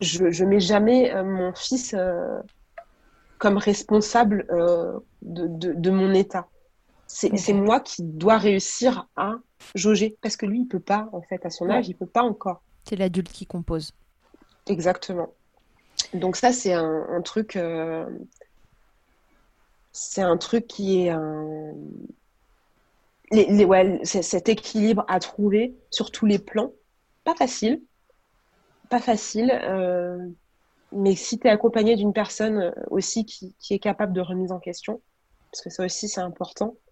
je, 0.00 0.30
je 0.30 0.44
mets 0.46 0.60
jamais 0.60 1.12
mon 1.22 1.52
fils 1.52 1.94
comme 3.36 3.58
responsable 3.58 4.46
de, 5.20 5.90
mon 5.90 6.14
état 6.14 6.48
c'est 7.08 7.54
moi 7.54 7.80
qui 7.80 8.02
dois 8.02 8.36
réussir 8.36 9.08
à 9.16 9.36
jauger. 9.74 10.16
Parce 10.20 10.36
que 10.36 10.46
lui 10.46 10.60
il 10.60 10.66
peut 10.66 10.78
pas 10.78 11.08
en 11.12 11.22
fait 11.22 11.44
à 11.44 11.50
son 11.50 11.68
âge 11.70 11.88
il 11.88 11.94
peut 11.94 12.06
pas 12.06 12.22
encore. 12.22 12.62
C'est 12.84 12.96
l'adulte 12.96 13.32
qui 13.32 13.46
compose. 13.46 13.92
Exactement. 14.66 15.32
Donc 16.14 16.36
ça 16.36 16.52
c'est 16.52 16.74
un, 16.74 17.22
truc 17.24 17.56
euh, 17.56 18.06
c'est 19.92 20.22
un 20.22 20.36
truc 20.36 20.66
qui 20.66 21.02
est 21.02 21.10
un 21.10 21.74
les, 23.30 23.46
les 23.46 23.64
ouais, 23.64 24.00
cet 24.04 24.48
équilibre 24.48 25.04
à 25.08 25.18
trouver 25.18 25.74
sur 25.90 26.10
tous 26.10 26.24
les 26.24 26.38
plans. 26.38 26.72
Pas 27.24 27.34
facile. 27.34 27.82
Pas 28.90 29.00
facile 29.00 29.50
euh, 29.50 30.18
mais 30.92 31.14
si 31.14 31.38
tu 31.38 31.46
es 31.46 31.50
accompagné 31.50 31.96
d'une 31.96 32.12
personne 32.12 32.72
aussi 32.90 33.24
qui, 33.24 33.54
qui 33.58 33.74
est 33.74 33.78
capable 33.78 34.12
de 34.12 34.20
remise 34.20 34.52
en 34.52 34.58
question 34.58 35.00
parce 35.50 35.62
que 35.62 35.70
ça 35.70 35.84
aussi 35.84 36.08
c'est 36.08 36.20
important 36.20 36.76
euh, 36.76 36.87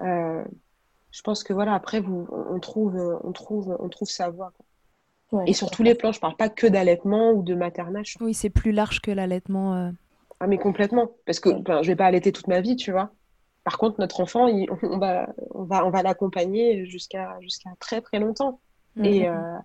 je 0.00 1.22
pense 1.22 1.42
que 1.42 1.52
voilà, 1.52 1.74
après, 1.74 2.00
vous, 2.00 2.28
on 2.30 2.60
trouve, 2.60 3.20
on 3.24 3.32
trouve, 3.32 3.76
on 3.80 3.88
trouve 3.88 4.08
sa 4.08 4.30
voie. 4.30 4.52
et 5.46 5.52
sur 5.52 5.70
tous 5.70 5.82
les 5.82 5.94
plans, 5.94 6.12
je 6.12 6.20
parle 6.20 6.36
pas 6.36 6.48
que 6.48 6.66
d'allaitement 6.66 7.32
ou 7.32 7.42
de 7.42 7.54
maternage. 7.54 8.16
Oui, 8.20 8.34
c'est 8.34 8.50
plus 8.50 8.72
large 8.72 9.00
que 9.00 9.10
l'allaitement. 9.10 9.74
Euh. 9.74 9.90
Ah, 10.40 10.46
mais 10.46 10.58
complètement. 10.58 11.10
Parce 11.26 11.40
que 11.40 11.50
ben, 11.50 11.82
je 11.82 11.88
vais 11.88 11.96
pas 11.96 12.06
allaiter 12.06 12.32
toute 12.32 12.48
ma 12.48 12.60
vie, 12.60 12.76
tu 12.76 12.92
vois. 12.92 13.10
Par 13.64 13.78
contre, 13.78 14.00
notre 14.00 14.20
enfant, 14.20 14.48
on 14.82 14.98
va, 14.98 15.28
on 15.50 15.64
va, 15.64 15.84
on 15.86 15.90
va 15.90 16.02
l'accompagner 16.02 16.86
jusqu'à 16.86 17.38
jusqu'à 17.40 17.70
très 17.80 18.00
très 18.00 18.18
longtemps. 18.18 18.60
Mm, 18.96 19.04
et, 19.04 19.28
mm, 19.28 19.32
mm. 19.32 19.62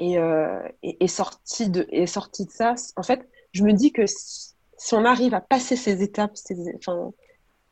Euh, 0.00 0.68
et, 0.82 1.04
et, 1.04 1.08
sorti 1.08 1.68
de, 1.68 1.86
et 1.90 2.06
sorti 2.06 2.46
de 2.46 2.50
ça, 2.50 2.74
en 2.96 3.02
fait, 3.02 3.28
je 3.52 3.64
me 3.64 3.72
dis 3.72 3.92
que 3.92 4.04
si, 4.06 4.54
on 4.92 5.04
arrive 5.04 5.34
à 5.34 5.40
passer 5.40 5.74
ces 5.74 6.02
étapes, 6.02 6.36
ces, 6.36 6.56
enfin, 6.76 7.12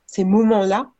ces 0.06 0.24
moments-là, 0.24 0.90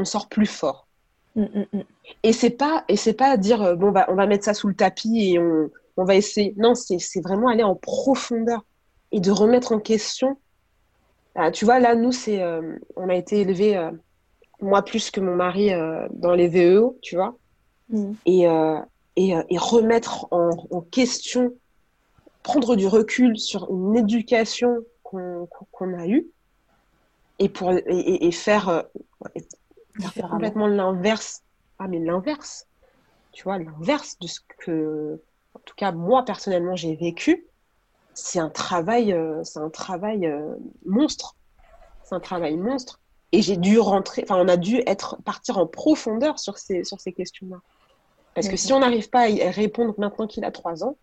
on 0.00 0.04
sort 0.04 0.28
plus 0.28 0.46
fort. 0.46 0.88
Mm, 1.36 1.42
mm, 1.42 1.66
mm. 1.72 1.82
Et 2.24 2.32
c'est 2.32 2.50
pas 2.50 2.84
et 2.88 2.96
c'est 2.96 3.12
pas 3.12 3.36
dire 3.36 3.62
euh, 3.62 3.74
bon 3.76 3.92
bah 3.92 4.06
on 4.08 4.14
va 4.14 4.26
mettre 4.26 4.44
ça 4.44 4.54
sous 4.54 4.68
le 4.68 4.74
tapis 4.74 5.32
et 5.32 5.38
on, 5.38 5.70
on 5.96 6.04
va 6.04 6.16
essayer. 6.16 6.54
Non, 6.56 6.74
c'est 6.74 7.20
vraiment 7.20 7.48
aller 7.48 7.62
en 7.62 7.76
profondeur 7.76 8.64
et 9.12 9.20
de 9.20 9.30
remettre 9.30 9.72
en 9.72 9.78
question. 9.78 10.38
Ah, 11.36 11.50
tu 11.52 11.64
vois 11.64 11.78
là 11.78 11.94
nous 11.94 12.12
c'est 12.12 12.42
euh, 12.42 12.78
on 12.96 13.08
a 13.08 13.14
été 13.14 13.40
élevé 13.40 13.76
euh, 13.76 13.90
moi 14.60 14.82
plus 14.82 15.10
que 15.10 15.20
mon 15.20 15.36
mari 15.36 15.70
dans 16.10 16.34
les 16.34 16.48
VEO, 16.48 16.98
tu 17.00 17.16
vois. 17.16 17.36
Et, 18.24 18.44
et, 19.16 19.34
et 19.48 19.58
remettre 19.58 20.28
en, 20.30 20.50
en, 20.70 20.80
question 20.80 21.52
prendre 22.44 22.76
du 22.76 22.86
recul 22.86 23.36
sur 23.36 23.68
une 23.68 23.96
éducation 23.96 24.76
qu'on 25.02 25.98
a 25.98 26.06
eue 26.06 26.28
et 27.40 27.48
pour 27.48 27.72
et, 27.72 28.26
et 28.26 28.30
faire 28.30 28.84
c'est 30.14 30.22
complètement 30.22 30.66
l'inverse. 30.66 31.42
Ah, 31.78 31.88
mais 31.88 31.98
l'inverse. 31.98 32.66
Tu 33.32 33.44
vois, 33.44 33.58
l'inverse 33.58 34.18
de 34.18 34.26
ce 34.26 34.40
que, 34.58 35.20
en 35.54 35.60
tout 35.64 35.74
cas, 35.76 35.92
moi, 35.92 36.24
personnellement, 36.24 36.76
j'ai 36.76 36.96
vécu. 36.96 37.46
C'est 38.14 38.38
un 38.38 38.50
travail, 38.50 39.12
euh, 39.12 39.42
c'est 39.44 39.60
un 39.60 39.70
travail 39.70 40.26
euh, 40.26 40.56
monstre. 40.84 41.36
C'est 42.04 42.14
un 42.14 42.20
travail 42.20 42.56
monstre. 42.56 43.00
Et 43.32 43.42
j'ai 43.42 43.56
dû 43.56 43.78
rentrer, 43.78 44.24
enfin, 44.24 44.36
on 44.36 44.48
a 44.48 44.56
dû 44.56 44.82
être, 44.86 45.16
partir 45.22 45.58
en 45.58 45.66
profondeur 45.66 46.38
sur 46.38 46.58
ces, 46.58 46.82
sur 46.82 47.00
ces 47.00 47.12
questions-là. 47.12 47.58
Parce 48.34 48.48
que 48.48 48.56
si 48.56 48.72
on 48.72 48.80
n'arrive 48.80 49.10
pas 49.10 49.20
à 49.20 49.28
y 49.28 49.42
répondre 49.48 49.94
maintenant 49.98 50.26
qu'il 50.26 50.44
a 50.44 50.50
trois 50.50 50.84
ans, 50.84 50.96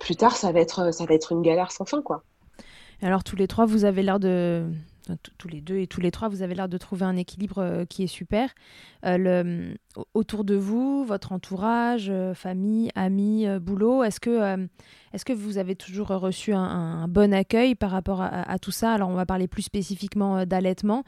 plus 0.00 0.16
tard, 0.16 0.36
ça 0.36 0.52
va 0.52 0.60
être, 0.60 0.92
ça 0.92 1.06
va 1.06 1.14
être 1.14 1.32
une 1.32 1.42
galère 1.42 1.72
sans 1.72 1.84
fin, 1.84 2.02
quoi. 2.02 2.24
Alors, 3.02 3.22
tous 3.22 3.36
les 3.36 3.48
trois, 3.48 3.66
vous 3.66 3.84
avez 3.84 4.02
l'air 4.02 4.18
de, 4.18 4.68
tous 5.38 5.48
les 5.48 5.60
deux 5.60 5.78
et 5.78 5.86
tous 5.86 6.00
les 6.00 6.10
trois, 6.10 6.28
vous 6.28 6.42
avez 6.42 6.54
l'air 6.54 6.68
de 6.68 6.78
trouver 6.78 7.04
un 7.04 7.16
équilibre 7.16 7.58
euh, 7.58 7.84
qui 7.84 8.02
est 8.02 8.08
super. 8.08 8.50
Euh, 9.04 9.18
le, 9.18 9.76
autour 10.14 10.44
de 10.44 10.54
vous, 10.54 11.04
votre 11.04 11.32
entourage, 11.32 12.08
euh, 12.10 12.34
famille, 12.34 12.90
amis, 12.94 13.46
boulot, 13.60 14.02
est-ce 14.02 14.20
que, 14.20 14.66
est 15.12 15.24
que 15.24 15.32
vous 15.32 15.58
avez 15.58 15.76
toujours 15.76 16.08
reçu 16.08 16.52
un, 16.52 17.06
bon 17.08 17.32
accueil 17.32 17.74
par 17.74 17.90
rapport 17.90 18.22
à, 18.22 18.58
tout 18.58 18.70
ça? 18.70 18.92
Alors, 18.92 19.08
on 19.08 19.14
va 19.14 19.26
parler 19.26 19.48
plus 19.48 19.62
spécifiquement 19.62 20.46
d'allaitement. 20.46 21.04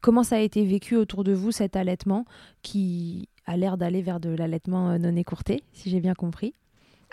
comment 0.00 0.22
ça 0.22 0.36
a 0.36 0.40
été 0.40 0.64
vécu 0.64 0.96
autour 0.96 1.24
de 1.24 1.32
vous, 1.32 1.52
cet 1.52 1.76
allaitement, 1.76 2.24
qui 2.62 3.28
a 3.46 3.56
l'air 3.56 3.76
d'aller 3.76 4.02
vers 4.02 4.20
de 4.20 4.30
l'allaitement 4.30 4.98
non 4.98 5.16
écourté, 5.16 5.62
si 5.72 5.90
j'ai 5.90 6.00
bien 6.00 6.14
compris? 6.14 6.54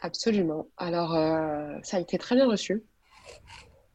Absolument. 0.02 0.68
Alors, 0.78 1.12
ça 1.84 1.98
a 1.98 2.00
été 2.00 2.18
très 2.18 2.36
bien 2.36 2.48
reçu. 2.48 2.84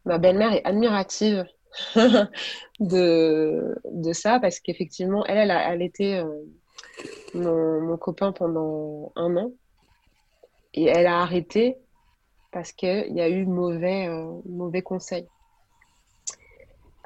Ma 0.05 0.19
belle-mère 0.19 0.53
est 0.53 0.65
admirative 0.65 1.47
de, 2.81 3.75
de 3.91 4.13
ça 4.13 4.39
parce 4.39 4.61
qu'effectivement, 4.61 5.25
elle, 5.27 5.51
elle, 5.51 5.83
était 5.83 6.23
euh, 6.23 7.81
mon, 7.81 7.97
copain 7.97 8.33
pendant 8.33 9.13
un 9.17 9.37
an 9.37 9.53
et 10.75 10.85
elle 10.85 11.07
a 11.07 11.21
arrêté 11.21 11.77
parce 12.53 12.73
qu'il 12.73 13.15
y 13.15 13.21
a 13.21 13.29
eu 13.29 13.47
mauvais, 13.47 14.07
euh, 14.09 14.41
mauvais 14.47 14.83
conseils. 14.83 15.27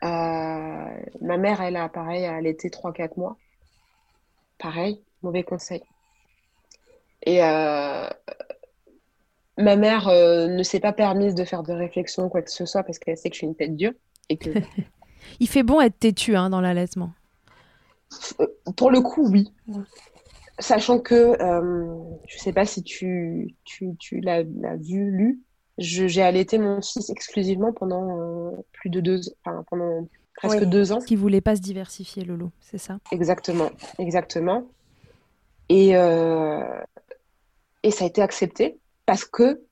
Euh, 0.05 1.01
ma 1.21 1.37
mère, 1.39 1.61
elle 1.61 1.77
a 1.77 1.89
pareil, 1.89 2.25
elle 2.25 2.47
était 2.47 2.69
3-4 2.69 3.19
mois. 3.19 3.37
Pareil, 4.59 5.03
mauvais 5.23 5.45
conseil. 5.45 5.83
Et 7.23 7.41
ma 9.59 9.77
mère 9.77 10.09
ne 10.09 10.63
s'est 10.63 10.81
pas 10.81 10.93
permise 10.93 11.35
de 11.35 11.45
faire 11.45 11.63
de 11.63 11.73
réflexion 11.73 12.27
ou 12.27 12.29
quoi 12.29 12.43
que 12.43 12.51
ce 12.51 12.65
soit 12.65 12.83
parce 12.83 12.99
qu'elle 12.99 13.19
sait 13.19 13.29
que 13.29 13.35
je 13.35 13.39
suis 13.39 13.47
une 13.47 13.57
tête 13.57 13.77
Dieu. 13.77 13.99
Il 15.41 15.49
fait 15.49 15.63
bon 15.63 15.81
être 15.81 15.99
têtu 15.99 16.37
hein, 16.37 16.51
dans 16.51 16.61
l'allaitement. 16.61 17.13
Euh, 18.41 18.47
pour 18.77 18.91
le 18.91 19.01
coup, 19.01 19.29
oui. 19.29 19.53
Sachant 20.59 20.99
que, 20.99 21.15
euh, 21.15 21.87
je 22.27 22.37
ne 22.37 22.41
sais 22.41 22.53
pas 22.53 22.67
si 22.67 22.83
tu, 22.83 23.55
tu, 23.65 23.95
tu 23.99 24.21
l'as 24.21 24.43
vu, 24.43 25.11
lu, 25.11 25.41
j'ai 25.79 26.23
allaité 26.23 26.59
mon 26.59 26.83
fils 26.83 27.11
exclusivement 27.11 27.73
pendant 27.73 28.19
euh, 28.19 28.51
plus 28.73 28.91
de 28.91 29.01
deux, 29.01 29.21
enfin, 29.45 29.65
pendant 29.71 30.09
presque 30.35 30.65
deux 30.65 30.93
ans. 30.93 30.99
Qui 30.99 31.17
voulait 31.17 31.41
pas 31.41 31.55
se 31.55 31.61
diversifier, 31.61 32.25
Lolo, 32.25 32.51
c'est 32.61 32.79
ça? 32.79 32.99
Exactement, 33.13 33.71
exactement. 33.99 34.65
Et, 35.69 35.91
et 35.91 37.91
ça 37.91 38.05
a 38.05 38.07
été 38.07 38.23
accepté 38.23 38.79
parce 39.09 39.25
que, 39.25 39.63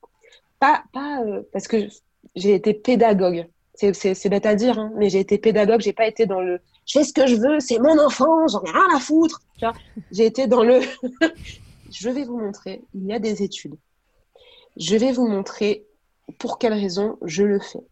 pas, 0.59 0.83
pas 0.91 1.21
parce 1.53 1.67
que 1.67 1.87
j'ai 2.35 2.55
été 2.55 2.73
pédagogue 2.73 3.47
c'est 3.93 4.29
bête 4.29 4.47
à 4.47 4.55
dire, 4.55 4.79
hein, 4.79 4.91
mais 4.95 5.07
j'ai 5.11 5.19
été 5.19 5.37
pédagogue, 5.37 5.81
j'ai 5.81 5.93
pas 5.93 6.07
été 6.07 6.25
dans 6.25 6.41
le 6.41 6.59
je 6.87 6.97
fais 6.97 7.03
ce 7.03 7.13
que 7.13 7.27
je 7.27 7.35
veux, 7.35 7.59
c'est 7.59 7.77
mon 7.77 7.99
enfant, 7.99 8.47
j'en 8.47 8.63
ai 8.63 8.71
rien 8.71 8.95
à 8.95 8.99
foutre. 8.99 9.41
J'ai 10.11 10.25
été 10.25 10.47
dans 10.47 10.63
le 10.63 10.79
je 11.91 12.09
vais 12.09 12.23
vous 12.23 12.39
montrer, 12.39 12.81
il 12.95 13.05
y 13.05 13.13
a 13.13 13.19
des 13.19 13.43
études. 13.43 13.75
Je 14.77 14.95
vais 14.95 15.11
vous 15.11 15.27
montrer 15.27 15.85
pour 16.39 16.57
quelles 16.57 16.73
raisons 16.73 17.19
je 17.21 17.43
le 17.43 17.59
fais. 17.59 17.85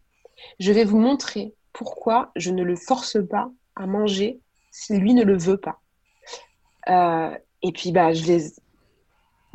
Je 0.58 0.72
vais 0.72 0.84
vous 0.84 0.98
montrer 0.98 1.54
pourquoi 1.72 2.32
je 2.34 2.50
ne 2.50 2.64
le 2.64 2.74
force 2.74 3.18
pas 3.30 3.48
à 3.76 3.86
manger 3.86 4.40
si 4.72 4.96
lui 4.96 5.14
ne 5.14 5.22
le 5.22 5.38
veut 5.38 5.58
pas. 5.58 5.78
Euh, 6.88 7.36
et 7.62 7.72
puis, 7.72 7.92
bah, 7.92 8.12
je 8.12 8.24
les... 8.24 8.52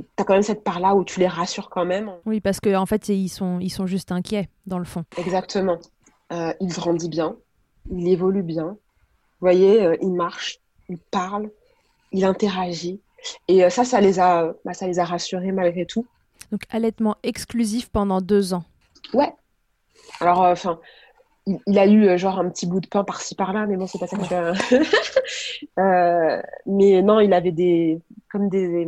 tu 0.02 0.22
as 0.22 0.24
quand 0.24 0.34
même 0.34 0.44
cette 0.44 0.64
part-là 0.64 0.96
où 0.96 1.04
tu 1.04 1.20
les 1.20 1.28
rassures 1.28 1.70
quand 1.70 1.86
même. 1.86 2.12
Oui, 2.26 2.42
parce 2.42 2.60
qu'en 2.60 2.82
en 2.82 2.86
fait, 2.86 3.10
ils 3.10 3.30
sont, 3.30 3.60
ils 3.60 3.70
sont 3.70 3.88
juste 3.88 4.12
inquiets, 4.12 4.50
dans 4.66 4.80
le 4.80 4.86
fond. 4.86 5.04
Exactement. 5.18 5.80
Euh, 6.32 6.54
il 6.60 6.70
grandit 6.70 7.10
bien, 7.10 7.36
il 7.90 8.08
évolue 8.08 8.44
bien. 8.44 8.66
Vous 8.68 9.48
voyez, 9.48 9.84
euh, 9.84 9.96
il 10.02 10.12
marche, 10.12 10.60
il 10.90 10.98
parle, 10.98 11.50
il 12.12 12.26
interagit. 12.26 13.02
Et 13.48 13.70
ça, 13.70 13.84
ça 13.84 14.02
les, 14.02 14.20
a, 14.20 14.54
bah, 14.66 14.74
ça 14.74 14.88
les 14.88 15.00
a 15.00 15.06
rassurés 15.06 15.52
malgré 15.52 15.86
tout. 15.86 16.06
Donc, 16.52 16.62
allaitement 16.70 17.16
exclusif 17.24 17.90
pendant 17.90 18.20
deux 18.22 18.54
ans. 18.54 18.64
Ouais. 19.14 19.32
Alors, 20.20 20.42
enfin, 20.42 20.80
il, 21.46 21.80
a 21.80 21.86
eu 21.86 22.08
euh, 22.08 22.18
genre 22.18 22.40
un 22.40 22.50
petit 22.50 22.68
bout 22.68 22.80
de 22.80 22.88
pain 22.88 23.04
par-ci 23.04 23.36
par-là, 23.36 23.66
mais 23.66 23.78
bon, 23.78 23.88
c'est 23.88 24.00
pas 24.00 24.08
ça 24.08 24.18
que. 24.18 24.80
euh, 25.80 26.42
mais 26.66 27.02
non, 27.02 27.20
il 27.20 27.34
avait 27.34 27.52
des. 27.52 28.00
comme 28.32 28.50
des. 28.50 28.88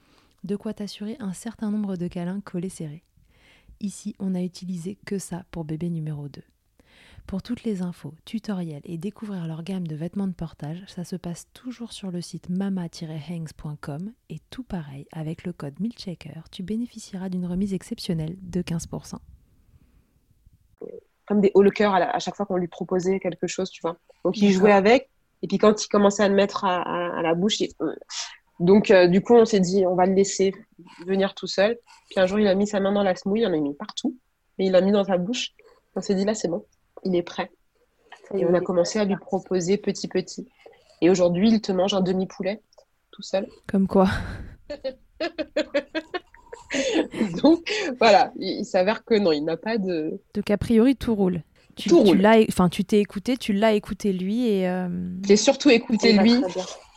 de 0.43 0.55
quoi 0.55 0.73
t'assurer 0.73 1.17
un 1.19 1.33
certain 1.33 1.71
nombre 1.71 1.95
de 1.95 2.07
câlins 2.07 2.41
collés 2.41 2.69
serrés. 2.69 3.03
Ici, 3.79 4.15
on 4.19 4.31
n'a 4.31 4.43
utilisé 4.43 4.97
que 5.05 5.17
ça 5.17 5.43
pour 5.51 5.65
bébé 5.65 5.89
numéro 5.89 6.29
2. 6.29 6.41
Pour 7.27 7.41
toutes 7.41 7.63
les 7.63 7.81
infos, 7.81 8.13
tutoriels 8.25 8.81
et 8.83 8.97
découvrir 8.97 9.47
leur 9.47 9.63
gamme 9.63 9.87
de 9.87 9.95
vêtements 9.95 10.27
de 10.27 10.33
portage, 10.33 10.83
ça 10.87 11.03
se 11.03 11.15
passe 11.15 11.47
toujours 11.53 11.93
sur 11.93 12.11
le 12.11 12.21
site 12.21 12.49
mama-hangs.com 12.49 14.11
et 14.29 14.37
tout 14.49 14.63
pareil, 14.63 15.07
avec 15.11 15.45
le 15.45 15.53
code 15.53 15.79
MILCHECKER, 15.79 16.41
tu 16.51 16.63
bénéficieras 16.63 17.29
d'une 17.29 17.45
remise 17.45 17.73
exceptionnelle 17.73 18.35
de 18.41 18.61
15%. 18.61 19.15
Comme 21.25 21.41
des 21.41 21.51
haut 21.53 21.61
le 21.61 21.71
cœur 21.71 21.93
à, 21.93 22.19
chaque 22.19 22.35
fois 22.35 22.45
qu'on 22.45 22.57
lui 22.57 22.67
proposait 22.67 23.19
quelque 23.19 23.47
chose, 23.47 23.69
tu 23.69 23.81
vois. 23.81 23.97
Donc 24.25 24.37
il 24.37 24.51
jouait 24.51 24.73
avec, 24.73 25.09
et 25.41 25.47
puis 25.47 25.57
quand 25.57 25.83
il 25.83 25.87
commençait 25.87 26.23
à 26.23 26.27
le 26.27 26.35
mettre 26.35 26.65
à, 26.65 27.21
la 27.21 27.33
bouche, 27.33 27.61
euh. 27.81 27.95
Donc 28.61 28.91
euh, 28.91 29.07
du 29.07 29.21
coup 29.21 29.35
on 29.35 29.45
s'est 29.45 29.59
dit 29.59 29.85
on 29.85 29.95
va 29.95 30.05
le 30.05 30.13
laisser 30.13 30.53
venir 31.05 31.33
tout 31.33 31.47
seul. 31.47 31.77
Puis 32.09 32.19
un 32.19 32.25
jour 32.25 32.39
il 32.39 32.47
a 32.47 32.55
mis 32.55 32.67
sa 32.67 32.79
main 32.79 32.91
dans 32.91 33.03
la 33.03 33.15
smouille, 33.15 33.41
il 33.41 33.47
en 33.47 33.53
a 33.53 33.57
mis 33.57 33.73
partout, 33.73 34.17
et 34.57 34.65
il 34.65 34.71
l'a 34.71 34.81
mis 34.81 34.91
dans 34.91 35.03
sa 35.03 35.17
bouche. 35.17 35.51
On 35.95 36.01
s'est 36.01 36.15
dit 36.15 36.25
là 36.25 36.33
c'est 36.33 36.47
bon, 36.47 36.65
il 37.03 37.15
est 37.15 37.23
prêt. 37.23 37.51
Et 38.33 38.45
on 38.45 38.53
a 38.53 38.61
commencé 38.61 38.97
à 38.99 39.05
lui 39.05 39.17
proposer 39.17 39.77
petit 39.77 40.07
petit. 40.07 40.47
Et 41.01 41.09
aujourd'hui, 41.09 41.49
il 41.49 41.61
te 41.61 41.71
mange 41.71 41.93
un 41.93 42.01
demi-poulet 42.01 42.61
tout 43.11 43.23
seul. 43.23 43.47
Comme 43.67 43.87
quoi 43.87 44.07
Donc 47.43 47.69
voilà, 47.99 48.31
il, 48.37 48.63
s'avère 48.65 49.03
que 49.03 49.15
non, 49.15 49.31
il 49.31 49.43
n'a 49.43 49.57
pas 49.57 49.77
de. 49.77 50.21
Donc 50.33 50.49
a 50.49 50.57
priori, 50.57 50.95
tout 50.95 51.13
roule. 51.13 51.43
Tu, 51.81 51.89
tout 51.89 52.01
roule. 52.01 52.25
Enfin, 52.49 52.69
tu 52.69 52.85
t'es 52.85 52.99
écouté, 52.99 53.37
tu 53.37 53.53
l'as 53.53 53.73
écouté 53.73 54.13
lui 54.13 54.47
et. 54.47 54.69
Euh... 54.69 54.87
J'ai 55.25 55.37
surtout 55.37 55.69
écouté 55.69 56.13
lui. 56.13 56.43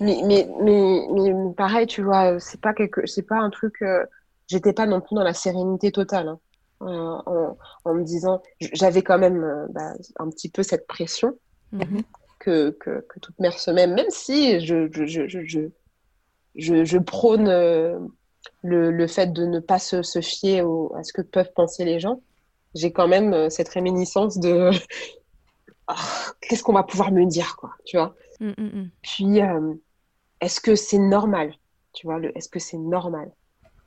Mais, 0.00 0.18
mais, 0.24 0.48
mais, 0.60 1.06
mais, 1.12 1.32
pareil, 1.56 1.86
tu 1.86 2.02
vois, 2.02 2.38
c'est 2.40 2.60
pas 2.60 2.74
quelque, 2.74 3.06
c'est 3.06 3.22
pas 3.22 3.38
un 3.38 3.50
truc. 3.50 3.76
Euh, 3.82 4.04
j'étais 4.48 4.72
pas 4.72 4.86
non 4.86 5.00
plus 5.00 5.14
dans 5.14 5.22
la 5.22 5.34
sérénité 5.34 5.92
totale. 5.92 6.28
Hein. 6.28 6.38
Euh, 6.82 7.48
en, 7.84 7.94
me 7.94 8.04
disant, 8.04 8.42
j'avais 8.60 9.02
quand 9.02 9.18
même 9.18 9.42
euh, 9.42 9.66
bah, 9.70 9.92
un 10.18 10.28
petit 10.28 10.50
peu 10.50 10.62
cette 10.62 10.86
pression 10.86 11.32
mhm. 11.72 12.02
que, 12.38 12.70
que, 12.70 13.02
toute 13.20 13.38
mère 13.38 13.58
se 13.58 13.70
met, 13.70 13.86
même 13.86 14.10
si 14.10 14.60
je, 14.60 14.88
je, 14.90 15.04
je, 15.06 15.68
je, 16.56 16.84
je 16.84 16.98
prône 16.98 17.48
euh, 17.48 17.98
le, 18.62 18.90
le, 18.90 19.06
fait 19.06 19.32
de 19.32 19.46
ne 19.46 19.60
pas 19.60 19.78
se, 19.78 20.02
se 20.02 20.20
fier 20.20 20.62
à 20.94 21.02
ce 21.04 21.12
que 21.12 21.22
peuvent 21.22 21.52
penser 21.54 21.84
les 21.84 22.00
gens. 22.00 22.20
J'ai 22.74 22.92
quand 22.92 23.08
même 23.08 23.50
cette 23.50 23.68
réminiscence 23.68 24.38
de 24.38 24.70
ah, 25.86 25.96
qu'est-ce 26.40 26.62
qu'on 26.62 26.72
va 26.72 26.82
pouvoir 26.82 27.12
me 27.12 27.24
dire, 27.26 27.56
quoi, 27.56 27.70
tu 27.84 27.96
vois. 27.96 28.14
Mm, 28.40 28.50
mm, 28.50 28.64
mm. 28.64 28.90
Puis, 29.02 29.38
est-ce 30.40 30.60
que 30.60 30.74
c'est 30.74 30.98
normal, 30.98 31.54
tu 31.92 32.06
vois, 32.06 32.20
est-ce 32.34 32.48
que 32.48 32.58
c'est 32.58 32.78
normal? 32.78 33.32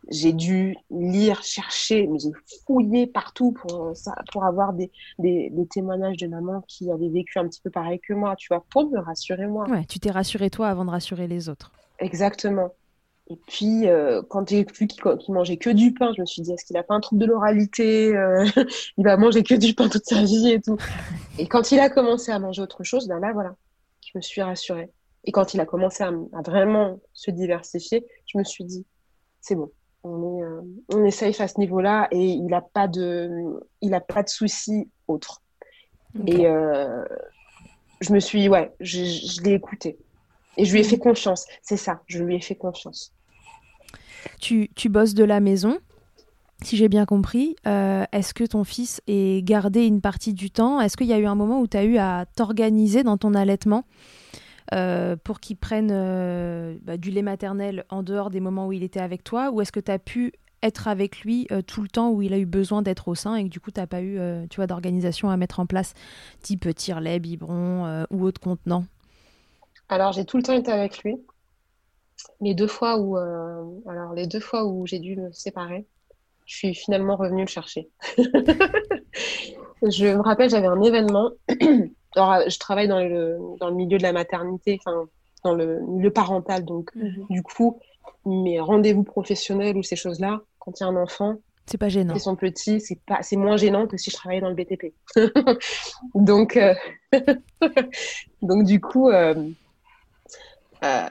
J'ai 0.09 0.31
dû 0.31 0.77
lire, 0.89 1.43
chercher, 1.43 2.07
mais 2.07 2.17
j'ai 2.19 2.31
fouillé 2.65 3.07
partout 3.07 3.51
pour, 3.51 3.91
ça, 3.95 4.15
pour 4.31 4.45
avoir 4.45 4.71
des, 4.71 4.89
des, 5.19 5.67
témoignages 5.69 6.15
de 6.17 6.27
mamans 6.27 6.63
qui 6.67 6.89
avaient 6.89 7.09
vécu 7.09 7.39
un 7.39 7.47
petit 7.47 7.59
peu 7.61 7.69
pareil 7.69 7.99
que 7.99 8.13
moi, 8.13 8.35
tu 8.37 8.47
vois, 8.49 8.63
pour 8.69 8.89
me 8.89 8.99
rassurer 8.99 9.47
moi. 9.47 9.69
Ouais, 9.69 9.83
tu 9.85 9.99
t'es 9.99 10.11
rassuré 10.11 10.49
toi 10.49 10.69
avant 10.69 10.85
de 10.85 10.91
rassurer 10.91 11.27
les 11.27 11.49
autres. 11.49 11.73
Exactement. 11.99 12.73
Et 13.29 13.35
puis, 13.47 13.87
euh, 13.87 14.21
quand 14.29 14.47
j'ai 14.47 14.65
vu 14.73 14.87
qu'il 14.87 15.33
mangeait 15.33 15.57
que 15.57 15.69
du 15.69 15.93
pain, 15.93 16.13
je 16.15 16.21
me 16.21 16.25
suis 16.25 16.41
dit, 16.41 16.53
est-ce 16.53 16.63
qu'il 16.65 16.77
a 16.77 16.83
pas 16.83 16.95
un 16.95 17.01
trouble 17.01 17.21
de 17.21 17.25
l'oralité 17.25 18.15
euh, 18.15 18.45
Il 18.97 19.03
va 19.03 19.17
manger 19.17 19.43
que 19.43 19.53
du 19.53 19.73
pain 19.73 19.89
toute 19.89 20.05
sa 20.05 20.23
vie 20.23 20.51
et 20.51 20.61
tout. 20.61 20.77
Et 21.37 21.47
quand 21.47 21.71
il 21.71 21.79
a 21.79 21.89
commencé 21.89 22.31
à 22.31 22.39
manger 22.39 22.61
autre 22.61 22.83
chose, 22.83 23.07
ben 23.07 23.19
là, 23.19 23.33
voilà, 23.33 23.55
je 24.05 24.17
me 24.17 24.21
suis 24.21 24.41
rassurée. 24.41 24.89
Et 25.25 25.31
quand 25.31 25.53
il 25.53 25.59
a 25.59 25.65
commencé 25.65 26.03
à 26.03 26.41
vraiment 26.41 26.99
se 27.13 27.31
diversifier, 27.31 28.05
je 28.27 28.37
me 28.37 28.45
suis 28.45 28.63
dit, 28.63 28.85
c'est 29.41 29.55
bon, 29.55 29.71
on 30.03 30.37
est, 30.37 30.43
euh, 30.43 30.61
on 30.93 31.03
est 31.03 31.11
safe 31.11 31.41
à 31.41 31.47
ce 31.47 31.59
niveau-là 31.59 32.07
et 32.11 32.23
il 32.23 32.45
n'a 32.45 32.61
pas 32.61 32.87
de, 32.87 33.29
il 33.81 33.93
a 33.93 34.01
pas 34.01 34.23
de 34.23 34.29
soucis 34.29 34.89
autres. 35.07 35.41
Et 36.25 36.47
euh, 36.47 37.03
je 38.01 38.13
me 38.13 38.19
suis, 38.19 38.47
ouais, 38.49 38.73
je, 38.79 39.41
l'ai 39.43 39.53
écouté 39.53 39.97
et 40.55 40.65
je 40.65 40.71
lui 40.73 40.79
ai 40.79 40.83
fait 40.83 40.97
confiance. 40.97 41.45
C'est 41.61 41.77
ça, 41.77 42.01
je 42.07 42.23
lui 42.23 42.35
ai 42.35 42.41
fait 42.41 42.55
confiance. 42.55 43.13
Tu, 44.39 44.69
bosses 44.89 45.13
de 45.13 45.23
la 45.23 45.39
maison, 45.39 45.77
si 46.63 46.77
j'ai 46.77 46.89
bien 46.89 47.05
compris. 47.05 47.55
Euh, 47.65 48.05
est-ce 48.11 48.33
que 48.33 48.43
ton 48.43 48.63
fils 48.63 49.01
est 49.07 49.45
gardé 49.45 49.85
une 49.85 50.01
partie 50.01 50.33
du 50.33 50.51
temps? 50.51 50.79
Est-ce 50.81 50.97
qu'il 50.97 51.07
y 51.07 51.13
a 51.13 51.19
eu 51.19 51.25
un 51.25 51.35
moment 51.35 51.59
où 51.59 51.67
tu 51.67 51.77
as 51.77 51.83
eu 51.83 51.97
à 51.97 52.25
t'organiser 52.35 53.03
dans 53.03 53.17
ton 53.17 53.33
allaitement 53.33 53.83
euh, 54.73 55.15
pour 55.23 55.39
qu'il 55.39 55.57
prenne 55.57 55.89
euh, 55.91 56.77
bah, 56.83 56.97
du 56.97 57.11
lait 57.11 57.21
maternel 57.21 57.85
en 57.89 58.03
dehors 58.03 58.29
des 58.29 58.39
moments 58.39 58.67
où 58.67 58.73
il 58.73 58.83
était 58.83 58.99
avec 58.99 59.23
toi? 59.23 59.51
Ou 59.51 59.61
est-ce 59.61 59.71
que 59.71 59.79
tu 59.79 59.91
as 59.91 59.99
pu 59.99 60.33
être 60.63 60.87
avec 60.87 61.21
lui 61.21 61.47
tout 61.67 61.83
le 61.83 61.87
temps 61.87 62.09
où 62.09 62.23
il 62.23 62.33
a 62.33 62.39
eu 62.39 62.47
besoin 62.47 62.81
d'être 62.81 63.09
au 63.09 63.15
sein 63.15 63.35
et 63.35 63.43
que 63.43 63.49
du 63.49 63.59
coup 63.59 63.69
tu 63.69 63.79
n'as 63.79 63.85
pas 63.85 64.01
eu 64.01 64.19
tu 64.49 64.65
d'organisation 64.65 65.29
à 65.29 65.37
mettre 65.37 65.59
en 65.59 65.67
place, 65.67 65.93
type 66.41 66.73
tire-lait, 66.73 67.19
biberon 67.19 68.05
ou 68.09 68.23
autre 68.23 68.41
contenant 68.41 68.83
Alors 69.87 70.13
j'ai 70.13 70.25
tout 70.25 70.37
le 70.37 70.41
temps 70.41 70.53
été 70.53 70.71
avec 70.71 71.03
lui. 71.03 71.17
Les 72.41 72.53
deux 72.53 72.67
fois 72.67 72.97
où, 72.97 73.17
euh, 73.17 73.63
alors 73.87 74.13
les 74.13 74.27
deux 74.27 74.39
fois 74.39 74.65
où 74.65 74.85
j'ai 74.87 74.99
dû 74.99 75.15
me 75.17 75.31
séparer, 75.31 75.85
je 76.45 76.55
suis 76.55 76.73
finalement 76.75 77.15
revenue 77.15 77.41
le 77.41 77.47
chercher. 77.47 77.89
je 79.83 80.05
me 80.15 80.21
rappelle, 80.21 80.49
j'avais 80.49 80.67
un 80.67 80.81
événement. 80.81 81.31
Alors, 82.15 82.49
je 82.49 82.57
travaille 82.57 82.87
dans 82.87 82.99
le, 83.01 83.37
dans 83.59 83.69
le 83.69 83.75
milieu 83.75 83.97
de 83.97 84.03
la 84.03 84.11
maternité, 84.13 84.79
enfin, 84.83 85.05
dans 85.43 85.53
le 85.53 85.81
milieu 85.81 86.09
parental. 86.11 86.65
Donc, 86.65 86.89
Mhm. 86.95 87.25
du 87.29 87.43
coup, 87.43 87.79
mes 88.25 88.59
rendez-vous 88.59 89.03
professionnels 89.03 89.77
ou 89.77 89.83
ces 89.83 89.95
choses-là, 89.95 90.41
quand 90.59 90.79
il 90.79 90.83
y 90.83 90.85
a 90.85 90.89
un 90.89 90.95
enfant, 90.95 91.35
C'est 91.67 91.77
pas 91.77 91.89
gênant. 91.89 92.15
ils 92.15 92.19
sont 92.21 92.35
petits, 92.35 92.79
c'est 92.81 92.99
pas, 93.05 93.21
c'est 93.21 93.35
moins 93.35 93.57
gênant 93.57 93.85
que 93.87 93.97
si 93.97 94.09
je 94.09 94.15
travaillais 94.15 94.41
dans 94.41 94.49
le 94.49 94.55
BTP. 94.55 94.93
donc, 96.15 96.57
euh, 96.57 96.73
donc 98.41 98.63
du 98.63 98.79
coup, 98.81 99.09
euh, 99.09 99.35
euh, 100.83 101.07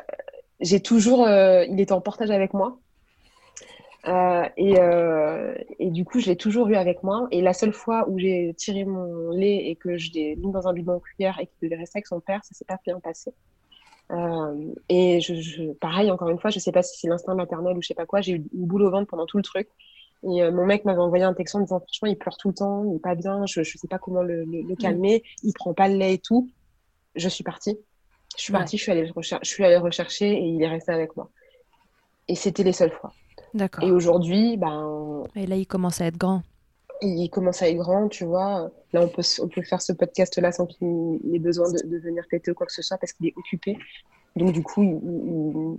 j'ai 0.61 0.81
toujours, 0.81 1.27
euh, 1.27 1.65
il 1.65 1.81
était 1.81 1.93
en 1.93 2.01
portage 2.01 2.31
avec 2.31 2.55
moi. 2.55 2.79
Euh, 4.09 4.49
et, 4.57 4.79
euh, 4.79 5.55
et 5.81 5.91
du 5.91 6.05
coup, 6.05 6.21
je 6.21 6.27
l'ai 6.27 6.37
toujours 6.37 6.69
eu 6.69 6.77
avec 6.77 7.03
moi. 7.03 7.27
Et 7.33 7.43
la 7.43 7.53
seule 7.53 7.73
fois 7.73 8.09
où 8.09 8.19
j'ai 8.19 8.55
tiré 8.57 8.85
mon 8.85 9.31
lait 9.31 9.69
et 9.69 9.77
que 9.77 9.97
je 9.97 10.13
l'ai 10.13 10.37
mis 10.37 10.53
dans 10.53 10.69
un 10.69 10.89
en 10.89 11.01
cuillère 11.01 11.39
et 11.41 11.47
qu'il 11.47 11.69
devait 11.69 11.81
rester 11.81 11.99
avec 11.99 12.07
son 12.07 12.21
père, 12.21 12.45
ça 12.45 12.55
s'est 12.55 12.65
pas 12.65 12.79
bien 12.85 13.01
passé. 13.01 13.33
Euh, 14.13 14.73
et 14.89 15.21
je, 15.21 15.35
je, 15.35 15.73
pareil, 15.73 16.11
encore 16.11 16.29
une 16.29 16.39
fois, 16.39 16.51
je 16.51 16.61
sais 16.61 16.71
pas 16.71 16.83
si 16.83 16.99
c'est 17.01 17.09
l'instinct 17.09 17.35
maternel 17.35 17.77
ou 17.77 17.83
je 17.83 17.89
sais 17.89 17.95
pas 17.95 18.07
quoi, 18.07 18.21
j'ai 18.21 18.35
eu 18.35 18.37
une 18.37 18.67
boule 18.67 18.83
au 18.83 18.91
ventre 18.91 19.09
pendant 19.09 19.27
tout 19.27 19.39
le 19.39 19.43
truc. 19.43 19.69
Et 20.23 20.43
euh, 20.43 20.53
mon 20.53 20.65
mec 20.65 20.85
m'avait 20.85 21.01
envoyé 21.01 21.25
un 21.25 21.35
texte 21.35 21.57
en 21.57 21.61
disant 21.61 21.81
franchement, 21.81 22.09
il 22.09 22.17
pleure 22.17 22.37
tout 22.37 22.49
le 22.49 22.55
temps, 22.55 22.85
il 22.85 22.97
est 22.97 23.01
pas 23.01 23.17
bien, 23.17 23.45
je, 23.47 23.63
je 23.63 23.79
sais 23.79 23.89
pas 23.89 23.99
comment 23.99 24.23
le, 24.23 24.45
le, 24.45 24.63
le 24.63 24.77
calmer, 24.77 25.25
il 25.43 25.53
prend 25.53 25.75
pas 25.75 25.89
le 25.89 25.97
lait 25.97 26.15
et 26.15 26.19
tout. 26.19 26.49
Je 27.17 27.29
suis 27.29 27.45
partie. 27.45 27.77
Je 28.37 28.43
suis 28.43 28.53
Ouais. 28.53 28.59
partie, 28.59 28.77
je 28.77 28.83
suis 28.83 28.93
allée 28.93 29.11
recher- 29.11 29.39
je 29.43 29.49
suis 29.49 29.65
allée 29.65 29.77
rechercher 29.79 30.31
et 30.33 30.43
il 30.47 30.63
est 30.63 30.69
resté 30.69 30.93
avec 30.93 31.17
moi. 31.17 31.31
Et 32.29 32.35
c'était 32.35 32.63
les 32.63 32.73
seules 32.73 32.93
fois. 32.93 33.13
D'accord. 33.55 33.85
Et 33.85 33.91
aujourd'hui, 33.91 34.57
ben, 34.57 35.25
Et 35.35 35.47
là, 35.47 35.57
il 35.57 35.67
commence 35.67 36.01
à 36.01 36.07
être 36.07 36.19
grand. 36.19 36.43
il 37.03 37.29
commence 37.31 37.63
à 37.63 37.69
être 37.69 37.77
grand, 37.77 38.09
tu 38.09 38.25
vois. 38.25 38.71
Là, 38.93 39.03
on 39.03 39.09
peut, 39.09 39.23
on 39.43 39.49
peut 39.49 39.63
faire 39.63 39.81
ce 39.83 39.93
podcast-là 39.93 40.53
sans 40.53 40.67
qu'il 40.67 41.19
ait 41.35 41.39
besoin 41.39 41.71
de, 41.71 41.87
de 41.87 41.99
venir 41.99 42.25
péter 42.31 42.51
ou 42.51 42.55
quoi 42.55 42.67
que 42.67 42.73
ce 42.73 42.83
soit 42.83 42.99
parce 42.99 43.13
qu'il 43.13 43.27
est 43.27 43.35
occupé. 43.37 43.79
Donc, 44.35 44.53
du 44.53 44.63
coup, 44.63 44.83
il, 44.83 44.99
il, 45.03 45.77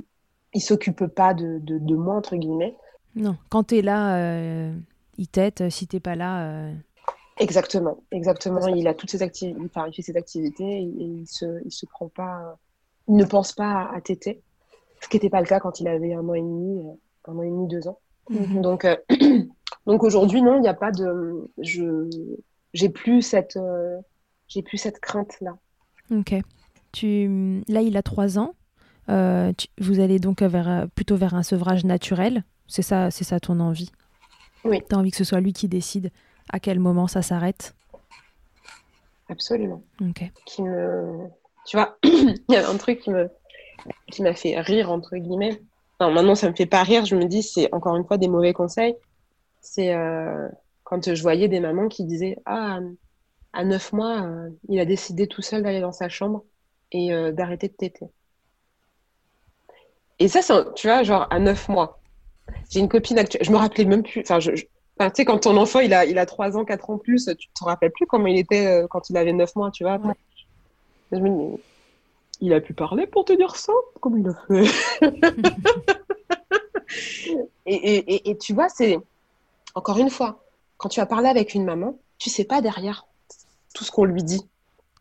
il 0.53 0.61
s'occupe 0.61 1.05
pas 1.07 1.33
de, 1.33 1.59
de, 1.59 1.77
de 1.79 1.95
moi, 1.95 2.15
entre 2.15 2.35
guillemets. 2.35 2.75
Non, 3.15 3.35
quand 3.49 3.63
t'es 3.63 3.81
là, 3.81 4.17
euh, 4.17 4.73
il 5.17 5.27
t'aide. 5.27 5.69
Si 5.69 5.87
t'es 5.87 5.99
pas 5.99 6.15
là, 6.15 6.49
euh, 6.49 6.73
Exactement, 7.39 8.03
exactement. 8.11 8.67
Il 8.67 8.87
a 8.87 8.93
toutes 8.93 9.11
ses 9.11 9.21
activités, 9.21 9.59
enfin, 9.65 9.87
il 9.87 9.93
fait 9.93 10.01
ses 10.01 10.17
activités 10.17 10.63
et, 10.63 10.83
et 10.83 11.03
il 11.03 11.27
se, 11.27 11.61
il 11.65 11.71
se 11.71 11.85
prend 11.85 12.09
pas, 12.09 12.57
il 13.07 13.15
ne 13.15 13.25
pense 13.25 13.53
pas 13.53 13.89
à, 13.93 14.01
téter. 14.01 14.41
Ce 15.01 15.07
qui 15.07 15.17
n'était 15.17 15.29
pas 15.29 15.41
le 15.41 15.47
cas 15.47 15.59
quand 15.59 15.79
il 15.79 15.87
avait 15.87 16.13
un 16.13 16.27
an 16.27 16.33
et 16.33 16.41
demi, 16.41 16.79
euh, 16.79 17.31
un 17.31 17.37
an 17.37 17.41
et 17.43 17.49
demi, 17.49 17.67
deux 17.67 17.87
ans. 17.87 17.99
Mhm. 18.29 18.61
Donc, 18.61 18.85
euh, 18.85 18.95
donc 19.85 20.03
aujourd'hui, 20.03 20.41
non, 20.41 20.55
il 20.55 20.61
n'y 20.61 20.67
a 20.67 20.73
pas 20.73 20.91
de, 20.91 21.47
je, 21.59 22.09
j'ai 22.73 22.89
plus 22.89 23.21
cette, 23.21 23.57
euh, 23.57 23.97
j'ai 24.47 24.63
plus 24.63 24.77
cette 24.77 24.99
crainte-là. 24.99 25.57
Ok. 26.11 26.33
Tu... 26.91 27.61
Là, 27.67 27.81
il 27.81 27.97
a 27.97 28.01
3 28.01 28.39
ans. 28.39 28.55
Euh, 29.09 29.53
tu- 29.55 29.67
Vous 29.79 29.99
allez 29.99 30.19
donc 30.19 30.41
vers, 30.41 30.87
plutôt 30.95 31.17
vers 31.17 31.35
un 31.35 31.43
sevrage 31.43 31.85
naturel. 31.85 32.43
C'est 32.67 32.81
ça, 32.81 33.11
c'est 33.11 33.23
ça 33.23 33.39
ton 33.39 33.59
envie? 33.59 33.91
Oui. 34.63 34.81
Tu 34.89 34.95
as 34.95 34.97
envie 34.97 35.11
que 35.11 35.17
ce 35.17 35.23
soit 35.23 35.39
lui 35.39 35.53
qui 35.53 35.67
décide? 35.67 36.11
À 36.51 36.59
quel 36.59 36.79
moment 36.79 37.07
ça 37.07 37.21
s'arrête 37.21 37.75
Absolument. 39.29 39.83
Ok. 40.01 40.23
Qui 40.45 40.63
me, 40.63 41.27
tu 41.65 41.75
vois, 41.77 41.97
il 42.03 42.39
y 42.49 42.55
a 42.55 42.69
un 42.69 42.77
truc 42.77 42.99
qui 43.01 43.09
me, 43.11 43.29
qui 44.11 44.21
m'a 44.21 44.33
fait 44.33 44.59
rire 44.59 44.91
entre 44.91 45.15
guillemets. 45.17 45.61
Non, 45.99 46.11
maintenant 46.11 46.35
ça 46.35 46.49
me 46.49 46.55
fait 46.55 46.65
pas 46.65 46.83
rire. 46.83 47.05
Je 47.05 47.15
me 47.15 47.25
dis 47.25 47.43
c'est 47.43 47.73
encore 47.73 47.95
une 47.97 48.05
fois 48.05 48.17
des 48.17 48.27
mauvais 48.29 48.53
conseils. 48.53 48.95
C'est 49.61 49.93
euh, 49.93 50.47
quand 50.83 51.13
je 51.13 51.21
voyais 51.21 51.47
des 51.49 51.59
mamans 51.59 51.87
qui 51.89 52.05
disaient 52.05 52.37
ah 52.45 52.79
à 53.53 53.63
neuf 53.65 53.91
mois 53.91 54.21
euh, 54.23 54.49
il 54.69 54.79
a 54.79 54.85
décidé 54.85 55.27
tout 55.27 55.41
seul 55.41 55.63
d'aller 55.63 55.81
dans 55.81 55.91
sa 55.91 56.07
chambre 56.09 56.45
et 56.91 57.11
euh, 57.13 57.31
d'arrêter 57.31 57.67
de 57.67 57.73
téter. 57.73 58.05
Et 60.19 60.27
ça, 60.27 60.41
c'est 60.41 60.53
un- 60.53 60.71
tu 60.75 60.87
vois, 60.87 61.03
genre 61.03 61.27
à 61.29 61.39
neuf 61.39 61.67
mois. 61.69 61.99
J'ai 62.71 62.79
une 62.79 62.89
copine 62.89 63.19
actuelle, 63.19 63.43
je 63.43 63.51
me 63.51 63.57
rappelais 63.57 63.85
même 63.85 64.03
plus. 64.03 64.21
Enfin, 64.21 64.39
je, 64.39 64.55
je- 64.55 64.65
enfin, 64.99 65.09
tu 65.09 65.17
sais, 65.17 65.25
quand 65.25 65.39
ton 65.39 65.57
enfant 65.57 65.79
il 65.79 65.93
a, 65.93 66.05
il 66.05 66.17
a 66.17 66.25
3 66.25 66.57
ans, 66.57 66.65
4 66.65 66.89
ans 66.89 66.97
plus, 66.97 67.29
tu 67.37 67.47
te 67.49 67.63
rappelles 67.63 67.91
plus 67.91 68.05
comment 68.05 68.27
il 68.27 68.37
était 68.37 68.67
euh, 68.67 68.87
quand 68.87 69.09
il 69.09 69.17
avait 69.17 69.33
9 69.33 69.55
mois, 69.55 69.71
tu 69.71 69.83
vois. 69.83 69.97
Ouais. 69.97 70.13
Je 71.11 71.17
me 71.17 71.29
dis, 71.29 71.61
il 72.41 72.53
a 72.53 72.61
pu 72.61 72.73
parler 72.73 73.07
pour 73.07 73.25
te 73.25 73.33
dire 73.33 73.55
ça? 73.55 73.73
Comment 73.99 74.17
il 74.17 74.27
a 74.27 74.33
fait? 74.47 74.71
Et, 77.65 77.75
et, 77.75 78.13
et, 78.15 78.29
et 78.29 78.37
tu 78.37 78.53
vois, 78.53 78.69
c'est 78.69 78.97
encore 79.75 79.97
une 79.97 80.09
fois, 80.09 80.41
quand 80.77 80.87
tu 80.87 81.01
vas 81.01 81.05
parler 81.05 81.27
avec 81.27 81.53
une 81.53 81.65
maman, 81.65 81.99
tu 82.17 82.29
sais 82.29 82.45
pas 82.45 82.61
derrière 82.61 83.05
tout 83.73 83.83
ce 83.83 83.91
qu'on 83.91 84.05
lui 84.05 84.23
dit. 84.23 84.47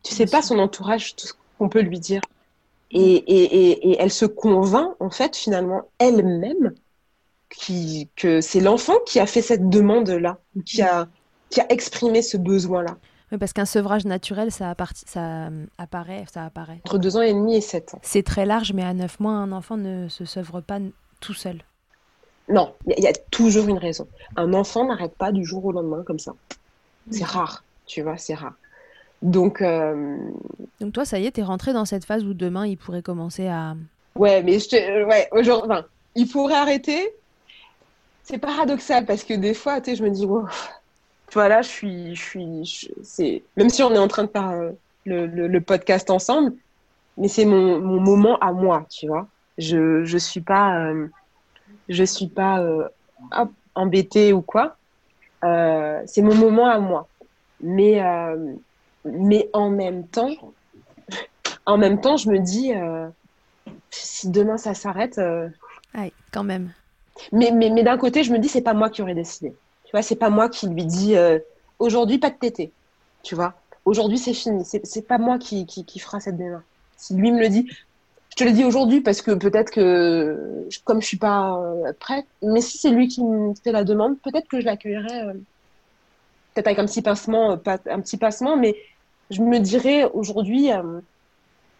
Tu 0.02 0.12
sais 0.12 0.26
pas 0.26 0.42
son 0.42 0.58
entourage, 0.58 1.14
tout 1.14 1.28
ce 1.28 1.32
qu'on 1.58 1.68
peut 1.68 1.80
lui 1.80 2.00
dire. 2.00 2.20
Et, 2.90 3.14
et 3.16 3.96
elle 4.00 4.10
se 4.10 4.26
convainc, 4.26 4.96
en 5.00 5.10
fait, 5.10 5.36
finalement, 5.36 5.82
elle-même, 5.98 6.74
qui, 7.56 8.08
que 8.16 8.40
c'est 8.40 8.60
l'enfant 8.60 8.94
qui 9.06 9.18
a 9.20 9.26
fait 9.26 9.42
cette 9.42 9.68
demande-là, 9.68 10.38
qui 10.64 10.82
a, 10.82 11.08
qui 11.50 11.60
a 11.60 11.66
exprimé 11.72 12.22
ce 12.22 12.36
besoin-là, 12.36 12.96
Oui, 13.32 13.38
parce 13.38 13.52
qu'un 13.52 13.64
sevrage 13.64 14.04
naturel, 14.04 14.50
ça, 14.52 14.74
euh, 15.16 15.66
apparaît, 15.78 16.24
ça 16.32 16.44
apparaît. 16.44 16.80
entre 16.84 16.98
deux 16.98 17.16
ans 17.16 17.22
et 17.22 17.32
demi 17.32 17.56
et 17.56 17.60
sept 17.60 17.94
ans. 17.94 18.00
C'est 18.02 18.22
très 18.22 18.46
large, 18.46 18.72
mais 18.72 18.84
à 18.84 18.94
9 18.94 19.20
mois, 19.20 19.32
un 19.32 19.52
enfant 19.52 19.76
ne 19.76 20.08
se 20.08 20.24
sevre 20.24 20.60
pas 20.60 20.78
tout 21.20 21.34
seul. 21.34 21.62
Non, 22.48 22.74
il 22.86 22.90
y, 22.90 22.92
a- 22.94 22.98
il 22.98 23.04
y 23.04 23.08
a 23.08 23.12
toujours 23.30 23.66
une 23.68 23.78
raison. 23.78 24.06
Un 24.36 24.52
enfant 24.54 24.86
n'arrête 24.86 25.14
pas 25.16 25.32
du 25.32 25.44
jour 25.44 25.64
au 25.64 25.72
lendemain 25.72 26.02
comme 26.06 26.18
ça. 26.20 26.32
C'est 27.10 27.24
rare, 27.24 27.64
tu 27.86 28.02
vois, 28.02 28.18
c'est 28.18 28.34
rare. 28.34 28.54
Donc, 29.22 29.62
euh, 29.62 30.18
Donc 30.80 30.92
toi, 30.92 31.04
ça 31.04 31.18
y 31.18 31.26
est, 31.26 31.32
t'es 31.32 31.42
rentré 31.42 31.72
dans 31.72 31.84
cette 31.86 32.04
phase 32.04 32.24
où 32.24 32.34
demain, 32.34 32.66
il 32.66 32.76
pourrait 32.76 33.02
commencer 33.02 33.48
à... 33.48 33.74
ouais, 34.14 34.42
mais 34.42 34.58
je 34.58 34.68
te, 34.68 35.04
ouais, 35.08 35.28
aujourd'hui, 35.32 35.70
enfin, 35.70 35.84
il 36.14 36.28
pourrait 36.28 36.54
arrêter. 36.54 37.00
C'est 38.28 38.38
paradoxal 38.38 39.06
parce 39.06 39.22
que 39.22 39.34
des 39.34 39.54
fois, 39.54 39.80
tu 39.80 39.90
sais, 39.90 39.96
je 39.96 40.02
me 40.02 40.10
dis, 40.10 40.26
wow, 40.26 40.48
tu 41.30 41.38
je 41.38 41.62
suis, 41.62 42.16
je 42.16 42.22
suis, 42.64 42.90
c'est, 43.04 43.44
même 43.56 43.68
si 43.68 43.84
on 43.84 43.94
est 43.94 43.98
en 43.98 44.08
train 44.08 44.24
de 44.24 44.30
faire 44.30 44.50
euh, 44.50 44.72
le, 45.04 45.58
podcast 45.60 46.10
ensemble, 46.10 46.52
mais 47.16 47.28
c'est 47.28 47.44
mon, 47.44 47.78
moment 47.78 48.36
à 48.40 48.50
moi, 48.50 48.84
tu 48.90 49.06
vois. 49.06 49.28
Je, 49.58 50.04
je 50.04 50.18
suis 50.18 50.40
pas, 50.40 50.76
euh, 50.76 51.06
je 51.88 52.02
suis 52.02 52.26
pas 52.26 52.58
euh, 52.58 52.88
hop, 53.30 53.52
embêtée 53.76 54.32
ou 54.32 54.42
quoi. 54.42 54.76
Euh, 55.44 56.02
c'est 56.06 56.22
mon 56.22 56.34
moment 56.34 56.66
à 56.66 56.80
moi. 56.80 57.06
Mais, 57.60 58.02
euh, 58.02 58.54
mais 59.04 59.48
en 59.52 59.70
même 59.70 60.04
temps, 60.04 60.34
en 61.64 61.78
même 61.78 62.00
temps, 62.00 62.16
je 62.16 62.28
me 62.28 62.40
dis, 62.40 62.74
euh, 62.74 63.06
si 63.90 64.30
demain 64.30 64.56
ça 64.56 64.74
s'arrête, 64.74 65.18
euh, 65.18 65.48
quand 66.32 66.44
même. 66.44 66.72
Mais, 67.32 67.50
mais, 67.50 67.70
mais 67.70 67.82
d'un 67.82 67.98
côté, 67.98 68.22
je 68.22 68.32
me 68.32 68.38
dis, 68.38 68.48
c'est 68.48 68.62
pas 68.62 68.74
moi 68.74 68.90
qui 68.90 69.02
aurais 69.02 69.14
décidé. 69.14 69.54
Tu 69.84 69.90
vois, 69.92 70.02
c'est 70.02 70.16
pas 70.16 70.30
moi 70.30 70.48
qui 70.48 70.68
lui 70.68 70.84
dis, 70.84 71.16
euh, 71.16 71.38
aujourd'hui, 71.78 72.18
pas 72.18 72.30
de 72.30 72.36
tété. 72.36 72.72
Tu 73.22 73.34
vois, 73.34 73.54
aujourd'hui, 73.84 74.18
c'est 74.18 74.34
fini. 74.34 74.64
C'est 74.64 75.06
pas 75.06 75.18
moi 75.18 75.38
qui, 75.38 75.66
qui, 75.66 75.98
fera 75.98 76.20
cette 76.20 76.36
démarche. 76.36 76.64
Si 76.96 77.14
lui 77.14 77.32
me 77.32 77.40
le 77.40 77.48
dit, 77.48 77.68
je 78.30 78.36
te 78.36 78.44
le 78.44 78.52
dis 78.52 78.64
aujourd'hui 78.64 79.00
parce 79.00 79.22
que 79.22 79.30
peut-être 79.32 79.70
que, 79.70 80.68
comme 80.84 81.00
je 81.00 81.06
suis 81.06 81.16
pas 81.16 81.58
euh, 81.58 81.92
prête, 81.98 82.26
mais 82.42 82.60
si 82.60 82.78
c'est 82.78 82.90
lui 82.90 83.08
qui 83.08 83.24
me 83.24 83.54
fait 83.54 83.72
la 83.72 83.84
demande, 83.84 84.18
peut-être 84.20 84.48
que 84.48 84.60
je 84.60 84.66
l'accueillerai, 84.66 85.22
euh, 85.22 85.32
peut-être 86.54 86.66
avec 86.66 86.78
un 86.78 86.86
petit 86.86 87.02
pincement, 87.02 87.52
euh, 87.52 87.56
pas, 87.56 87.78
un 87.88 88.00
petit 88.00 88.16
passement, 88.16 88.56
mais 88.56 88.76
je 89.30 89.40
me 89.40 89.58
dirais 89.58 90.04
aujourd'hui, 90.12 90.70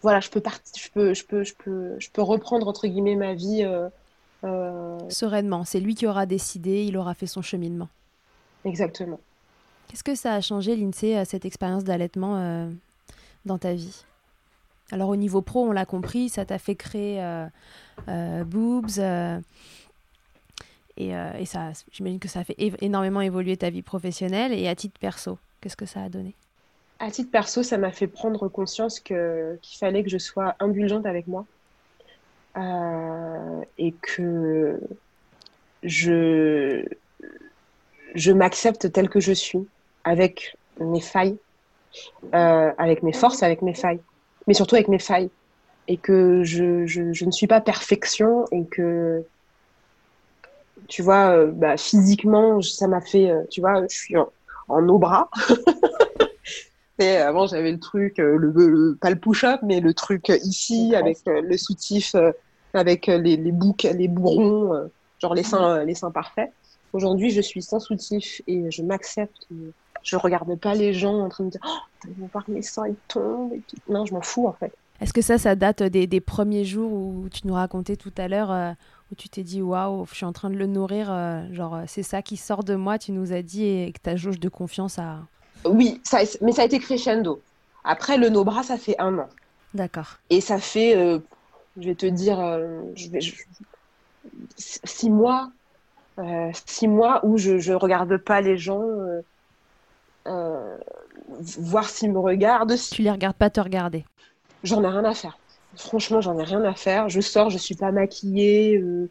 voilà, 0.03 0.21
je 0.21 0.31
peux 0.31 0.41
partir, 0.41 0.83
je 0.83 0.91
peux, 0.91 1.15
je 1.15 1.25
peux, 1.25 1.45
je 1.45 1.55
peux, 1.55 1.95
je 1.99 2.11
peux 2.11 2.23
reprendre 2.23 2.67
entre 2.67 2.87
guillemets 2.87 3.15
ma 3.17 3.35
vie. 3.35 3.65
Euh, 4.47 4.99
Sereinement, 5.09 5.65
c'est 5.65 5.81
lui 5.81 5.95
qui 5.95 6.07
aura 6.07 6.27
décidé, 6.27 6.85
il 6.85 6.97
aura 6.97 7.15
fait 7.15 7.27
son 7.27 7.43
cheminement. 7.43 7.89
exactement. 8.65 9.21
Qu'est-ce 9.89 10.03
que 10.03 10.15
ça 10.17 10.35
a 10.35 10.41
changé, 10.41 10.75
l'INSEE, 10.75 11.25
cette 11.25 11.45
expérience 11.45 11.85
d'allaitement 11.85 12.37
euh, 12.39 12.69
dans 13.45 13.57
ta 13.59 13.73
vie? 13.75 14.05
Alors 14.91 15.09
au 15.11 15.17
niveau 15.17 15.43
pro, 15.43 15.65
on 15.65 15.73
l'a 15.73 15.87
compris, 15.87 16.29
ça 16.29 16.45
t'a 16.45 16.59
fait 16.59 16.75
créer 16.75 17.23
euh, 17.23 17.47
euh, 18.09 18.45
Boobs. 18.45 18.99
et, 20.97 21.11
et 21.11 21.45
ça, 21.47 21.71
j'imagine 21.93 22.19
que 22.19 22.29
ça 22.29 22.41
a 22.41 22.45
fait 22.45 22.57
énormément 22.81 23.21
évoluer 23.21 23.57
ta 23.57 23.71
vie 23.71 23.83
professionnelle. 23.83 24.53
Et 24.53 24.67
à 24.69 24.75
titre 24.75 24.99
perso, 24.99 25.39
qu'est-ce 25.61 25.77
que 25.77 25.87
ça 25.87 26.03
a 26.03 26.09
donné? 26.09 26.35
À 26.99 27.11
titre 27.11 27.31
perso, 27.31 27.63
ça 27.63 27.79
m'a 27.79 27.93
fait 27.93 28.07
prendre 28.07 28.49
conscience 28.49 29.01
que 29.01 29.59
qu'il 29.61 29.79
fallait 29.79 30.03
que 30.03 30.11
je 30.11 30.19
sois 30.19 30.55
indulgente 30.61 31.05
avec 31.05 31.27
moi 31.27 31.45
Euh, 32.57 33.61
et 33.77 33.93
que 33.93 34.81
je 35.83 36.85
je 38.15 38.33
m'accepte 38.33 38.91
telle 38.93 39.11
que 39.11 39.21
je 39.21 39.33
suis, 39.33 39.69
avec 40.05 40.57
mes 40.81 41.03
failles, 41.03 41.37
euh, 42.35 42.73
avec 42.79 43.03
mes 43.03 43.13
forces, 43.13 43.43
avec 43.43 43.61
mes 43.61 43.75
failles, 43.75 44.01
mais 44.47 44.55
surtout 44.55 44.75
avec 44.77 44.89
mes 44.89 44.99
failles. 44.99 45.29
et 45.87 45.99
que 45.99 46.43
je, 46.45 46.87
je, 46.87 47.13
je, 47.13 47.25
ne 47.27 47.31
suis 47.31 47.47
pas 47.47 47.61
perfection 47.61 48.47
et 48.51 48.65
que 48.65 49.23
tu 50.89 51.03
vois 51.03 51.37
euh, 51.37 51.51
bah, 51.53 51.77
physiquement 51.77 52.63
ça 52.63 52.89
m'a 52.89 53.01
fait 53.01 53.31
tu 53.51 53.61
vois 53.61 53.83
je 53.83 53.95
suis 53.95 54.17
en, 54.17 54.29
en 54.69 54.89
au 54.89 54.99
bras 54.99 55.31
et 56.99 57.17
avant 57.17 57.47
j'avais 57.47 57.71
le 57.71 57.79
truc 57.79 58.15
le, 58.19 58.97
pas 59.01 59.11
le 59.11 59.17
push-up 59.17 59.61
mais 59.63 59.81
le 59.81 59.95
truc 59.95 60.29
ici 60.43 60.97
avec 60.97 61.19
le 61.27 61.57
soutif 61.57 62.17
avec 62.77 63.07
les, 63.07 63.37
les 63.37 63.53
boucs 63.53 63.85
les 63.85 64.09
bourrons 64.09 64.89
genre 65.21 65.35
les 65.35 65.43
seins 65.43 65.85
les 65.85 65.95
seins 65.95 66.11
parfaits 66.11 66.53
aujourd'hui 66.93 67.31
je 67.31 67.41
suis 67.41 67.63
sans 67.63 67.81
soutif 67.81 68.43
et 68.47 68.71
je 68.71 68.83
m'accepte 68.83 69.49
je 70.03 70.17
regarde 70.17 70.55
pas 70.59 70.75
les 70.75 70.93
gens 70.93 71.21
en 71.21 71.29
train 71.29 71.45
de 71.45 71.51
dire 71.51 71.61
oh, 71.67 72.07
ils 72.09 72.15
vont 72.15 72.29
voir 72.33 72.45
mes 72.49 72.63
seins 72.63 72.89
ils 72.89 72.97
tombent 73.09 73.53
et 73.53 73.63
tout. 73.67 73.77
non 73.89 74.05
je 74.05 74.15
m'en 74.15 74.23
fous 74.23 74.47
en 74.47 74.53
fait 74.53 74.73
est-ce 75.01 75.13
que 75.13 75.21
ça, 75.21 75.39
ça 75.39 75.55
date 75.55 75.83
des, 75.83 76.07
des, 76.07 76.21
premiers 76.21 76.65
jours 76.65 76.93
où 76.93 77.29
tu 77.31 77.47
nous 77.47 77.55
racontais 77.55 77.97
tout 77.97 78.13
à 78.17 78.29
l'heure, 78.29 78.51
euh, 78.51 78.73
où 79.13 79.15
tu 79.15 79.29
t'es 79.29 79.43
dit 79.43 79.61
waouh, 79.61 80.07
je 80.07 80.15
suis 80.15 80.25
en 80.25 80.33
train 80.33 80.49
de 80.49 80.57
le 80.57 80.67
nourrir, 80.67 81.09
euh, 81.11 81.43
genre 81.53 81.75
euh, 81.75 81.83
c'est 81.87 82.03
ça 82.03 82.23
qui 82.23 82.37
sort 82.37 82.65
de 82.65 82.75
moi, 82.75 82.99
tu 82.99 83.13
nous 83.13 83.33
as 83.33 83.43
dit, 83.43 83.65
et 83.65 83.93
que 83.93 84.01
ta 84.01 84.17
jauge 84.17 84.41
de 84.41 84.49
confiance 84.49 84.99
a. 84.99 85.19
Oui, 85.65 86.01
ça, 86.03 86.21
mais 86.41 86.53
ça 86.53 86.63
a 86.63 86.65
été 86.65 86.79
crescendo. 86.79 87.43
Après, 87.85 88.17
le 88.17 88.31
no-bras, 88.31 88.63
ça 88.63 88.79
fait 88.79 88.99
un 88.99 89.19
an. 89.19 89.29
D'accord. 89.75 90.17
Et 90.31 90.41
ça 90.41 90.59
fait, 90.59 91.21
je 91.79 91.87
vais 91.87 91.95
te 91.95 92.07
dire, 92.07 92.39
je 92.95 93.09
vais, 93.11 93.21
six 94.57 95.11
mois, 95.11 95.51
six 96.67 96.89
mois 96.89 97.25
où 97.25 97.39
je 97.39 97.53
ne 97.53 97.75
regarde 97.75 98.17
pas 98.19 98.41
les 98.41 98.57
gens. 98.57 98.83
voir 101.39 101.89
s'ils 101.89 102.13
me 102.13 102.19
regardent. 102.19 102.77
Tu 102.93 103.03
les 103.03 103.11
regardes 103.11 103.37
pas 103.37 103.51
te 103.51 103.61
regarder 103.61 104.05
j'en 104.67 104.83
ai 104.83 104.89
rien 104.89 105.05
à 105.05 105.15
faire. 105.15 105.39
Franchement, 105.77 106.21
j'en 106.21 106.39
ai 106.39 106.45
rien 106.45 106.63
à 106.65 106.75
faire. 106.75 107.09
Je 107.09 107.21
sors, 107.21 107.51
je 107.51 107.59
suis 107.59 107.75
pas 107.75 107.93
maquillée. 107.93 108.79
Euh, 108.79 109.09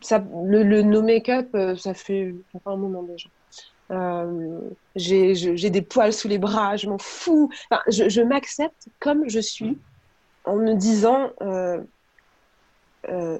ça, 0.00 0.22
le, 0.44 0.82
no 0.82 1.02
make-up, 1.02 1.48
euh, 1.54 1.76
ça, 1.76 1.94
fait, 1.94 2.34
un 2.66 2.76
moment 2.76 3.02
déjà. 3.02 3.28
Euh, 3.90 4.60
j'ai 4.96 5.70
des 5.70 5.82
poils 5.82 6.12
sous 6.12 6.28
les 6.28 6.38
bras, 6.38 6.76
je 6.76 6.88
m'en 6.88 6.98
fous. 6.98 7.50
Enfin, 7.70 7.82
je, 7.88 8.08
je 8.08 8.22
m'accepte 8.22 8.88
comme 9.00 9.28
je 9.28 9.40
suis 9.40 9.78
en 10.44 10.56
me 10.56 10.74
disant 10.74 11.30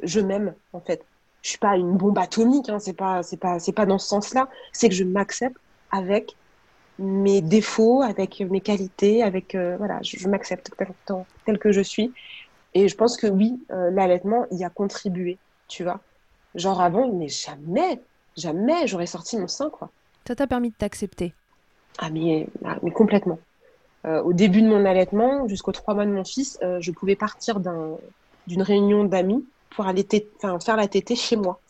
je 0.03 0.20
m'aime 0.20 0.55
en 0.72 0.80
fait. 0.80 1.05
Je 1.42 1.48
suis 1.50 1.59
pas 1.59 1.76
une 1.76 1.96
bombe 1.96 2.18
atomique, 2.18 2.68
hein, 2.68 2.78
c'est 2.78 2.92
pas 2.92 3.22
c'est 3.24 3.36
pas 3.36 3.59
c'est 3.59 3.72
pas 3.72 3.86
dans 3.86 3.98
ce 3.98 4.07
sens-là. 4.09 4.48
C'est 4.72 4.88
que 4.88 4.94
je 4.94 5.03
m'accepte 5.03 5.57
avec 5.90 6.36
mes 6.98 7.40
défauts, 7.40 8.03
avec 8.03 8.40
mes 8.40 8.61
qualités, 8.61 9.22
avec 9.22 9.55
euh, 9.55 9.76
voilà, 9.76 10.00
je, 10.03 10.28
m'accepte 10.28 10.70
tel, 11.44 11.59
que 11.59 11.72
je 11.72 11.80
suis. 11.80 12.12
Et 12.74 12.88
je 12.88 12.96
pense 12.96 13.16
que 13.16 13.26
oui, 13.26 13.61
euh, 13.70 13.90
l'allaitement 13.90 14.46
y 14.50 14.64
a 14.64 14.70
contribué, 14.70 15.38
tu 15.68 15.84
vois. 15.84 16.00
Genre 16.55 16.80
avant, 16.80 17.12
mais 17.12 17.28
jamais, 17.28 18.00
jamais 18.36 18.86
j'aurais 18.86 19.07
sorti 19.07 19.36
mon 19.36 19.48
sein, 19.48 19.70
quoi. 19.70 19.90
Ça 20.26 20.36
t'a 20.36 20.46
permis 20.46 20.70
de 20.70 20.74
t'accepter? 20.74 21.34
Ah 21.98 22.11
mais, 22.11 22.46
ah, 22.64 22.78
mais 22.82 22.92
complètement. 22.92 23.38
Euh, 24.05 24.22
au 24.22 24.32
début 24.32 24.62
de 24.62 24.68
mon 24.68 24.84
allaitement, 24.84 25.46
jusqu'aux 25.48 25.72
trois 25.72 25.94
mois 25.94 26.07
de 26.07 26.11
mon 26.11 26.24
fils, 26.24 26.59
je 26.80 26.90
pouvais 26.90 27.16
partir 27.16 27.61
d'une 27.61 28.62
réunion 28.62 29.05
d'amis 29.05 29.44
pour 29.70 29.86
aller 29.86 30.07
faire 30.40 30.76
la 30.76 30.88
tétée 30.88 31.16
chez 31.16 31.36
moi. 31.36 31.61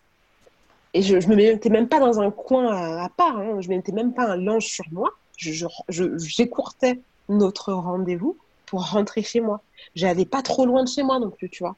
Et 0.94 1.02
je, 1.02 1.20
je 1.20 1.28
me 1.28 1.36
mettais 1.36 1.70
même 1.70 1.88
pas 1.88 2.00
dans 2.00 2.20
un 2.20 2.30
coin 2.30 3.02
à, 3.02 3.08
part, 3.08 3.38
hein. 3.38 3.60
je 3.60 3.68
mettais 3.68 3.92
même 3.92 4.12
pas 4.12 4.30
un 4.30 4.36
linge 4.36 4.66
sur 4.66 4.84
moi. 4.92 5.10
J'écourtais 5.38 7.00
je, 7.28 7.34
notre 7.34 7.72
rendez-vous 7.72 8.36
pour 8.66 8.90
rentrer 8.90 9.22
chez 9.22 9.40
moi. 9.40 9.62
J'allais 9.94 10.26
pas 10.26 10.42
trop 10.42 10.66
loin 10.66 10.84
de 10.84 10.88
chez 10.88 11.02
moi 11.02 11.18
non 11.18 11.30
plus, 11.30 11.48
tu 11.48 11.62
vois. 11.62 11.76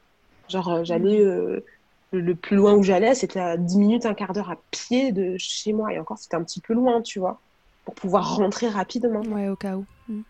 Genre, 0.49 0.69
euh, 0.69 0.85
j'allais. 0.85 1.19
Mmh. 1.19 1.29
Euh, 1.29 1.65
le 2.13 2.37
plus 2.37 2.55
loin 2.57 2.75
où 2.75 2.85
j'allais, 2.85 3.17
c'était 3.17 3.41
à 3.41 3.57
10 3.57 3.77
minutes, 3.77 4.07
un 4.07 4.15
quart 4.15 4.33
d'heure 4.33 4.53
à 4.53 4.57
pied 4.71 5.11
de 5.11 5.37
chez 5.37 5.73
moi. 5.73 5.93
Et 5.93 5.99
encore, 5.99 6.17
c'était 6.17 6.37
un 6.37 6.45
petit 6.45 6.61
peu 6.61 6.73
loin, 6.73 7.03
tu 7.03 7.19
vois, 7.19 7.41
pour 7.85 7.97
pouvoir 7.97 8.37
rentrer 8.37 8.69
rapidement. 8.69 9.23
Ouais, 9.23 9.49
au 9.49 9.57
cas 9.57 9.77
où. 9.77 9.85
Mmh. 10.09 10.21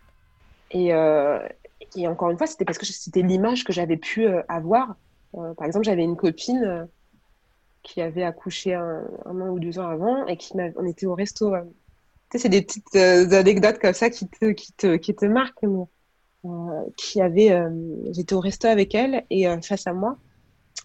Et, 0.71 0.93
euh, 0.93 1.39
et, 1.95 2.07
encore 2.07 2.29
une 2.29 2.37
fois, 2.37 2.47
c'était 2.47 2.65
parce 2.65 2.77
que 2.77 2.85
c'était 2.85 3.21
l'image 3.21 3.63
que 3.63 3.73
j'avais 3.73 3.97
pu 3.97 4.27
avoir. 4.47 4.95
par 5.31 5.65
exemple, 5.65 5.85
j'avais 5.85 6.03
une 6.03 6.17
copine 6.17 6.87
qui 7.85 8.01
avait 8.01 8.23
accouché 8.23 8.73
un, 8.73 9.05
an 9.25 9.49
ou 9.49 9.59
deux 9.59 9.79
ans 9.79 9.87
avant 9.87 10.25
et 10.25 10.37
qui 10.37 10.53
on 10.75 10.85
était 10.85 11.05
au 11.05 11.13
resto. 11.13 11.53
Euh, 11.53 11.61
tu 11.61 12.37
sais, 12.37 12.43
c'est 12.43 12.49
des 12.49 12.63
petites 12.63 12.95
euh, 12.95 13.29
anecdotes 13.31 13.77
comme 13.79 13.93
ça 13.93 14.09
qui 14.09 14.27
te, 14.27 14.51
qui 14.51 14.73
te, 14.73 14.95
qui 14.95 15.15
te 15.15 15.25
marquent. 15.25 15.63
Euh, 15.63 16.83
qui 16.97 17.21
avait, 17.21 17.57
j'étais 18.11 18.35
au 18.35 18.39
resto 18.39 18.67
avec 18.67 18.93
elle 18.93 19.23
et 19.31 19.47
face 19.63 19.87
à 19.87 19.93
moi, 19.93 20.17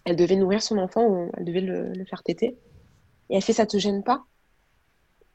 elle 0.05 0.15
devait 0.15 0.35
nourrir 0.35 0.63
son 0.63 0.79
enfant, 0.79 1.29
elle 1.37 1.45
devait 1.45 1.61
le, 1.61 1.93
faire 2.05 2.23
téter. 2.23 2.57
Et 3.29 3.35
elle 3.35 3.43
fait, 3.43 3.53
ça 3.53 3.67
te 3.67 3.77
gêne 3.77 4.03
pas? 4.03 4.23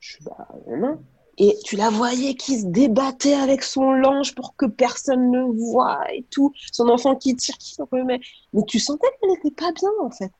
Je 0.00 0.16
bah 0.24 0.48
non. 0.66 1.00
Et 1.38 1.56
tu 1.64 1.76
la 1.76 1.90
voyais 1.90 2.34
qui 2.34 2.60
se 2.60 2.66
débattait 2.66 3.34
avec 3.34 3.62
son 3.62 3.92
linge 3.92 4.34
pour 4.34 4.56
que 4.56 4.64
personne 4.66 5.30
ne 5.30 5.42
voit 5.42 6.00
et 6.12 6.24
tout. 6.30 6.52
Son 6.72 6.88
enfant 6.88 7.14
qui 7.14 7.36
tire, 7.36 7.58
qui 7.58 7.74
se 7.74 7.82
remet. 7.82 8.20
Mais 8.54 8.62
tu 8.66 8.78
sentais 8.78 9.08
qu'elle 9.20 9.30
n'était 9.30 9.50
pas 9.50 9.72
bien, 9.72 9.90
en 10.00 10.10
fait 10.10 10.32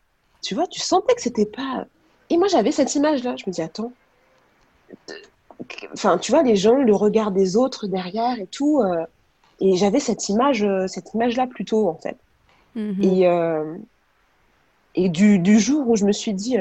tu 0.46 0.54
vois, 0.54 0.68
tu 0.68 0.80
sentais 0.80 1.14
que 1.14 1.22
c'était 1.22 1.46
pas. 1.46 1.86
Et 2.30 2.36
moi, 2.36 2.46
j'avais 2.46 2.70
cette 2.70 2.94
image-là. 2.94 3.34
Je 3.36 3.44
me 3.48 3.52
dis, 3.52 3.62
attends. 3.62 3.92
Enfin, 5.92 6.18
tu 6.18 6.30
vois, 6.30 6.44
les 6.44 6.54
gens, 6.54 6.76
le 6.76 6.94
regard 6.94 7.32
des 7.32 7.56
autres 7.56 7.88
derrière 7.88 8.38
et 8.38 8.46
tout. 8.46 8.80
Euh, 8.80 9.04
et 9.58 9.76
j'avais 9.76 9.98
cette 9.98 10.28
image, 10.28 10.62
euh, 10.62 10.86
cette 10.86 11.14
image-là 11.14 11.48
plutôt, 11.48 11.88
en 11.88 11.96
fait. 11.96 12.16
Mhm. 12.76 13.02
Et, 13.02 13.26
euh, 13.26 13.76
et 14.94 15.08
du, 15.08 15.40
du, 15.40 15.58
jour 15.58 15.88
où 15.88 15.96
je 15.96 16.04
me 16.04 16.12
suis 16.12 16.32
dit, 16.32 16.56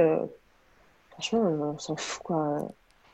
franchement, 1.11 1.41
on 1.41 1.77
s'en 1.77 1.95
fout, 1.95 2.23
quoi. 2.23 2.67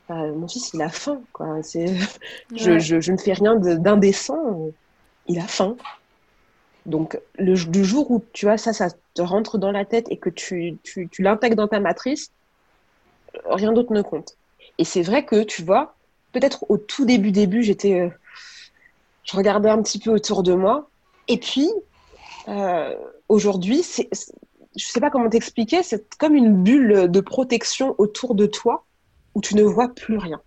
Mon 0.08 0.48
fils, 0.48 0.72
il 0.74 0.82
a 0.82 0.88
faim, 0.88 1.22
quoi. 1.32 1.60
Je, 1.74 2.78
je, 2.78 3.00
je, 3.00 3.12
ne 3.12 3.16
fais 3.16 3.32
rien 3.32 3.56
d'indécent. 3.56 4.70
Il 5.26 5.38
a 5.38 5.46
faim. 5.46 5.76
Donc, 6.86 7.18
le, 7.38 7.54
du 7.54 7.84
jour 7.84 8.10
où 8.10 8.24
tu 8.32 8.46
vois 8.46 8.58
ça, 8.58 8.72
ça 8.72 8.88
te 9.14 9.22
rentre 9.22 9.56
dans 9.58 9.70
la 9.70 9.84
tête 9.84 10.06
et 10.10 10.16
que 10.16 10.30
tu, 10.30 10.76
tu, 10.82 11.08
tu 11.08 11.22
l'intègres 11.22 11.56
dans 11.56 11.68
ta 11.68 11.80
matrice, 11.80 12.30
rien 13.44 13.72
d'autre 13.72 13.92
ne 13.92 14.02
compte. 14.02 14.36
Et 14.78 14.84
c'est 14.84 15.02
vrai 15.02 15.24
que, 15.24 15.44
tu 15.44 15.62
vois, 15.62 15.94
peut-être 16.32 16.64
au 16.68 16.78
tout 16.78 17.04
début, 17.04 17.30
début, 17.30 17.62
j'étais. 17.62 18.00
Euh, 18.00 18.08
je 19.24 19.36
regardais 19.36 19.70
un 19.70 19.80
petit 19.82 20.00
peu 20.00 20.10
autour 20.10 20.42
de 20.42 20.54
moi. 20.54 20.88
Et 21.28 21.38
puis, 21.38 21.70
euh, 22.48 22.96
aujourd'hui, 23.28 23.82
c'est, 23.84 24.08
je 24.76 24.84
sais 24.84 25.00
pas 25.00 25.10
comment 25.10 25.28
t'expliquer, 25.28 25.84
c'est 25.84 26.14
comme 26.16 26.34
une 26.34 26.62
bulle 26.64 27.08
de 27.08 27.20
protection 27.20 27.94
autour 27.98 28.34
de 28.34 28.46
toi 28.46 28.84
où 29.34 29.40
tu 29.40 29.54
ne 29.54 29.62
vois 29.62 29.88
plus 29.88 30.18
rien. 30.18 30.40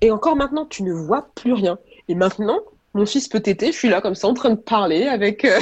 Et 0.00 0.10
encore 0.10 0.36
maintenant, 0.36 0.66
tu 0.66 0.82
ne 0.82 0.92
vois 0.92 1.28
plus 1.34 1.52
rien. 1.52 1.78
Et 2.08 2.14
maintenant, 2.14 2.60
mon 2.94 3.06
fils 3.06 3.28
peut 3.28 3.40
téter, 3.40 3.72
je 3.72 3.76
suis 3.76 3.88
là 3.88 4.00
comme 4.00 4.14
ça 4.14 4.28
en 4.28 4.34
train 4.34 4.50
de 4.50 4.56
parler 4.56 5.06
avec. 5.06 5.44
Euh, 5.44 5.60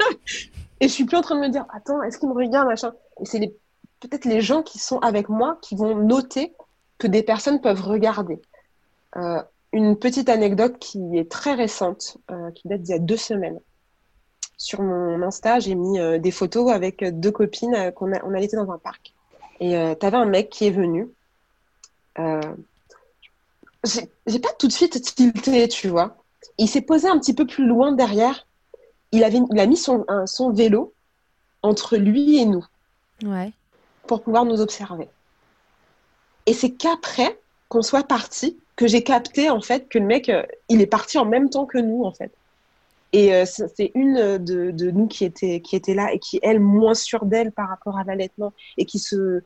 et 0.80 0.88
je 0.88 0.92
suis 0.92 1.04
plus 1.04 1.16
en 1.16 1.22
train 1.22 1.36
de 1.36 1.40
me 1.40 1.48
dire, 1.48 1.66
attends, 1.72 2.02
est-ce 2.02 2.18
qu'il 2.18 2.28
me 2.28 2.34
regarde, 2.34 2.68
machin. 2.68 2.92
Et 3.20 3.26
c'est 3.26 3.40
peut-être 4.00 4.24
les 4.24 4.40
gens 4.40 4.62
qui 4.62 4.78
sont 4.78 4.98
avec 4.98 5.28
moi 5.28 5.58
qui 5.62 5.76
vont 5.76 5.94
noter 5.96 6.52
que 6.98 7.06
des 7.06 7.22
personnes 7.22 7.60
peuvent 7.60 7.82
regarder. 7.82 8.40
Euh, 9.16 9.42
une 9.72 9.96
petite 9.96 10.28
anecdote 10.28 10.78
qui 10.78 11.18
est 11.18 11.30
très 11.30 11.54
récente, 11.54 12.16
euh, 12.30 12.50
qui 12.52 12.68
date 12.68 12.82
d'il 12.82 12.92
y 12.92 12.94
a 12.94 12.98
deux 12.98 13.16
semaines. 13.16 13.60
Sur 14.56 14.82
mon 14.82 15.20
Insta, 15.22 15.58
j'ai 15.58 15.74
mis 15.74 15.98
des 16.20 16.30
photos 16.30 16.70
avec 16.70 17.02
deux 17.02 17.32
copines 17.32 17.92
qu'on 17.96 18.12
a, 18.12 18.24
on 18.24 18.32
allait 18.34 18.46
dans 18.46 18.70
un 18.70 18.78
parc. 18.78 19.12
Et 19.58 19.72
tu 19.98 20.06
avais 20.06 20.16
un 20.16 20.26
mec 20.26 20.48
qui 20.48 20.68
est 20.68 20.70
venu. 20.70 21.08
J'ai 22.16 24.38
pas 24.38 24.52
tout 24.58 24.66
de 24.66 24.72
suite 24.72 25.00
tilté, 25.00 25.68
tu 25.68 25.88
vois. 25.88 26.16
Il 26.58 26.68
s'est 26.68 26.82
posé 26.82 27.08
un 27.08 27.18
petit 27.18 27.34
peu 27.34 27.46
plus 27.46 27.66
loin 27.66 27.92
derrière. 27.92 28.46
Il, 29.12 29.24
avait, 29.24 29.40
il 29.52 29.60
a 29.60 29.66
mis 29.66 29.76
son, 29.76 30.04
son 30.26 30.52
vélo 30.52 30.92
entre 31.62 31.96
lui 31.96 32.38
et 32.38 32.46
nous. 32.46 32.64
Ouais. 33.24 33.52
Pour 34.06 34.22
pouvoir 34.22 34.44
nous 34.44 34.60
observer. 34.60 35.08
Et 36.46 36.52
c'est 36.52 36.72
qu'après 36.72 37.38
qu'on 37.68 37.82
soit 37.82 38.06
parti 38.06 38.58
que 38.76 38.86
j'ai 38.86 39.02
capté 39.02 39.50
en 39.50 39.60
fait 39.60 39.88
que 39.88 39.98
le 39.98 40.04
mec, 40.04 40.28
euh, 40.28 40.42
il 40.68 40.80
est 40.80 40.86
parti 40.86 41.18
en 41.18 41.24
même 41.24 41.48
temps 41.48 41.64
que 41.64 41.78
nous 41.78 42.04
en 42.04 42.12
fait. 42.12 42.32
Et 43.12 43.32
euh, 43.32 43.44
c'est 43.46 43.92
une 43.94 44.38
de, 44.38 44.72
de, 44.72 44.90
nous 44.90 45.06
qui 45.06 45.24
était, 45.24 45.60
qui 45.60 45.76
était 45.76 45.94
là 45.94 46.12
et 46.12 46.18
qui, 46.18 46.40
elle, 46.42 46.58
moins 46.58 46.94
sûre 46.94 47.24
d'elle 47.24 47.52
par 47.52 47.68
rapport 47.68 47.96
à 47.96 48.04
l'allaitement 48.04 48.52
et 48.76 48.84
qui 48.84 48.98
se, 48.98 49.42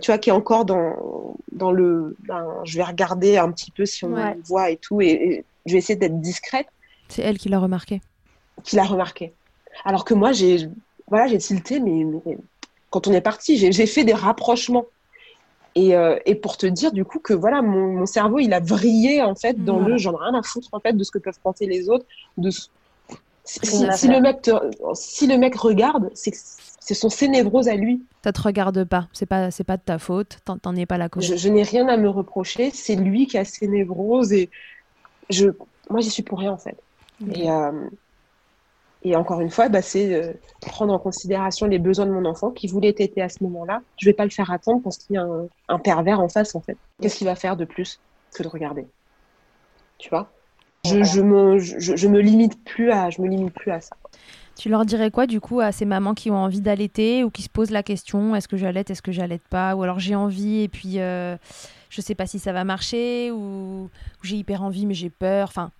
tu 0.00 0.10
vois, 0.10 0.18
qui 0.18 0.30
est 0.30 0.32
encore 0.32 0.64
dans, 0.64 1.36
dans 1.52 1.72
le, 1.72 2.16
ben, 2.20 2.46
je 2.64 2.76
vais 2.76 2.84
regarder 2.84 3.36
un 3.36 3.50
petit 3.52 3.70
peu 3.70 3.86
si 3.86 4.04
on 4.04 4.14
voit 4.44 4.70
et 4.70 4.76
tout. 4.76 5.00
et, 5.00 5.44
je 5.66 5.72
vais 5.72 5.78
essayer 5.78 5.96
d'être 5.96 6.20
discrète. 6.20 6.66
C'est 7.08 7.22
elle 7.22 7.38
qui 7.38 7.48
l'a 7.48 7.58
remarqué. 7.58 8.00
Qui 8.64 8.76
l'a 8.76 8.84
remarqué. 8.84 9.32
Alors 9.84 10.04
que 10.04 10.14
moi, 10.14 10.32
j'ai 10.32 10.68
voilà, 11.08 11.26
j'ai 11.26 11.38
tilté, 11.38 11.78
mais, 11.78 12.06
quand 12.90 13.06
on 13.06 13.12
est 13.12 13.20
parti, 13.20 13.56
j'ai 13.56 13.86
fait 13.86 14.04
des 14.04 14.14
rapprochements. 14.14 14.86
Et, 15.74 15.94
euh, 15.96 16.18
et, 16.26 16.34
pour 16.34 16.58
te 16.58 16.66
dire 16.66 16.92
du 16.92 17.04
coup 17.04 17.18
que 17.18 17.32
voilà, 17.32 17.62
mon, 17.62 17.98
mon 17.98 18.06
cerveau, 18.06 18.38
il 18.38 18.52
a 18.52 18.60
vrillé 18.60 19.22
en 19.22 19.34
fait 19.34 19.64
dans 19.64 19.78
le 19.78 19.96
j'en 19.96 20.12
ai 20.12 20.24
rien 20.24 20.34
à 20.34 20.42
foutre 20.42 20.68
en 20.72 20.80
fait 20.80 20.92
de 20.92 21.02
ce 21.02 21.10
que 21.10 21.18
peuvent 21.18 21.38
penser 21.42 21.66
les 21.66 21.88
autres. 21.88 22.04
De 22.36 22.50
Si, 23.44 24.08
le 24.08 24.20
mec 24.20 24.50
si 24.94 25.26
le 25.26 25.38
mec 25.38 25.54
regarde, 25.56 26.10
c'est 26.14 26.32
ce 26.84 26.94
sont 26.94 27.08
ses 27.08 27.28
névroses 27.28 27.68
à 27.68 27.76
lui. 27.76 28.02
Ça 28.24 28.32
te 28.32 28.42
regarde 28.42 28.84
pas, 28.84 29.08
c'est 29.12 29.26
pas 29.26 29.50
c'est 29.50 29.64
pas 29.64 29.76
de 29.76 29.82
ta 29.82 29.98
faute, 29.98 30.38
t'en 30.44 30.76
es 30.76 30.86
pas 30.86 30.98
la 30.98 31.08
cause. 31.08 31.36
Je, 31.36 31.48
n'ai 31.48 31.62
rien 31.62 31.88
à 31.88 31.96
me 31.96 32.08
reprocher, 32.08 32.70
c'est 32.70 32.96
lui 32.96 33.26
qui 33.26 33.38
a 33.38 33.44
ses 33.44 33.68
névroses 33.68 34.32
et 34.32 34.50
je 35.30 35.48
moi 35.90 36.00
j'y 36.00 36.10
suis 36.10 36.22
pour 36.22 36.40
rien 36.40 36.52
en 36.52 36.58
fait. 36.58 36.76
Et, 37.34 37.50
euh, 37.50 37.70
et 39.04 39.14
encore 39.14 39.40
une 39.40 39.50
fois, 39.50 39.68
bah, 39.68 39.82
c'est 39.82 40.12
euh, 40.14 40.32
prendre 40.60 40.92
en 40.92 40.98
considération 40.98 41.66
les 41.66 41.78
besoins 41.78 42.06
de 42.06 42.10
mon 42.10 42.24
enfant 42.24 42.50
qui 42.50 42.66
voulait 42.66 42.92
téter 42.92 43.22
à 43.22 43.28
ce 43.28 43.42
moment-là. 43.44 43.82
Je 43.96 44.06
vais 44.06 44.12
pas 44.12 44.24
le 44.24 44.30
faire 44.30 44.50
attendre 44.50 44.82
parce 44.82 44.98
qu'il 44.98 45.14
y 45.14 45.18
a 45.18 45.26
un, 45.68 45.78
pervers 45.78 46.18
en 46.18 46.28
face 46.28 46.54
en 46.56 46.60
fait. 46.60 46.76
Qu'est-ce 47.00 47.18
qu'il 47.18 47.26
va 47.26 47.36
faire 47.36 47.56
de 47.56 47.64
plus 47.64 48.00
que 48.34 48.42
de 48.42 48.48
regarder? 48.48 48.86
Tu 49.98 50.08
vois? 50.08 50.30
Je, 50.84 51.04
je, 51.04 51.20
me, 51.20 51.58
je, 51.58 52.08
me 52.08 52.18
limite 52.18 52.64
plus 52.64 52.90
à, 52.90 53.08
je 53.10 53.22
me 53.22 53.28
limite 53.28 53.54
plus 53.54 53.70
à 53.70 53.80
ça. 53.80 53.94
Tu 54.56 54.68
leur 54.68 54.84
dirais 54.84 55.10
quoi 55.10 55.26
du 55.26 55.40
coup 55.40 55.60
à 55.60 55.72
ces 55.72 55.84
mamans 55.84 56.14
qui 56.14 56.30
ont 56.30 56.36
envie 56.36 56.60
d'allaiter 56.60 57.24
ou 57.24 57.30
qui 57.30 57.42
se 57.42 57.48
posent 57.48 57.70
la 57.70 57.82
question 57.82 58.36
est-ce 58.36 58.48
que 58.48 58.56
j'allaite, 58.56 58.90
est-ce 58.90 59.02
que 59.02 59.12
j'allaite 59.12 59.42
pas? 59.48 59.74
Ou 59.74 59.82
alors 59.82 59.98
j'ai 59.98 60.14
envie 60.14 60.60
et 60.60 60.68
puis 60.68 61.00
euh, 61.00 61.36
je 61.88 62.00
sais 62.00 62.14
pas 62.14 62.26
si 62.26 62.38
ça 62.38 62.52
va 62.52 62.64
marcher 62.64 63.30
ou, 63.30 63.88
j'ai 64.22 64.36
hyper 64.36 64.62
envie 64.62 64.86
mais 64.86 64.94
j'ai 64.94 65.10
peur. 65.10 65.48
Enfin, 65.48 65.70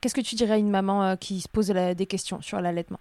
qu'est-ce 0.00 0.14
que 0.14 0.20
tu 0.20 0.34
dirais 0.34 0.54
à 0.54 0.58
une 0.58 0.70
maman 0.70 1.02
euh, 1.02 1.16
qui 1.16 1.40
se 1.40 1.48
pose 1.48 1.68
des 1.68 2.06
questions 2.06 2.40
sur 2.42 2.60
l'allaitement? 2.60 3.00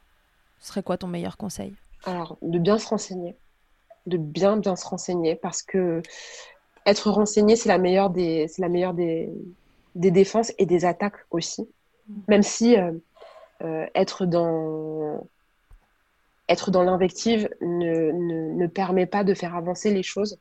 Ce 0.59 0.70
serait 0.70 0.84
quoi 0.84 0.97
ton 0.97 1.07
meilleur 1.07 1.38
conseil? 1.38 1.74
Alors, 2.05 2.38
de 2.41 2.59
bien 2.59 2.78
se 2.78 2.88
renseigner. 2.88 3.36
De 4.05 4.17
bien 4.17 4.57
bien 4.57 4.76
se 4.76 4.88
renseigner 4.88 5.36
parce 5.36 5.61
que 5.61 6.01
être 6.86 7.11
renseigné, 7.11 7.55
c'est 7.55 7.70
la 7.70 7.78
meilleure 7.78 8.09
des, 8.09 8.47
c'est 8.47 8.61
la 8.61 8.70
meilleure 8.70 8.93
des, 8.93 9.30
des 9.95 10.11
défenses 10.11 10.53
et 10.57 10.65
des 10.65 10.86
attaques 10.86 11.26
aussi. 11.30 11.61
Mmh. 12.07 12.13
Même 12.28 12.43
si 12.43 12.78
euh, 12.78 12.93
être 13.95 14.26
dans 14.26 15.28
être 16.47 16.72
dans 16.72 16.82
l'invective 16.82 17.47
ne, 17.62 18.12
ne, 18.12 18.66
permet 18.66 19.05
pas 19.05 19.24
de 19.24 19.36
faire 19.36 19.55
avancer 19.55 19.93
les 19.93 20.01
choses. 20.01 20.39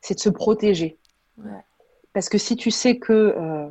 C'est 0.00 0.14
de 0.14 0.20
se 0.20 0.28
protéger. 0.28 0.98
Parce 2.12 2.28
que 2.28 2.38
si 2.38 2.56
tu 2.56 2.72
sais 2.72 2.96
que, 2.96 3.12
euh, 3.12 3.68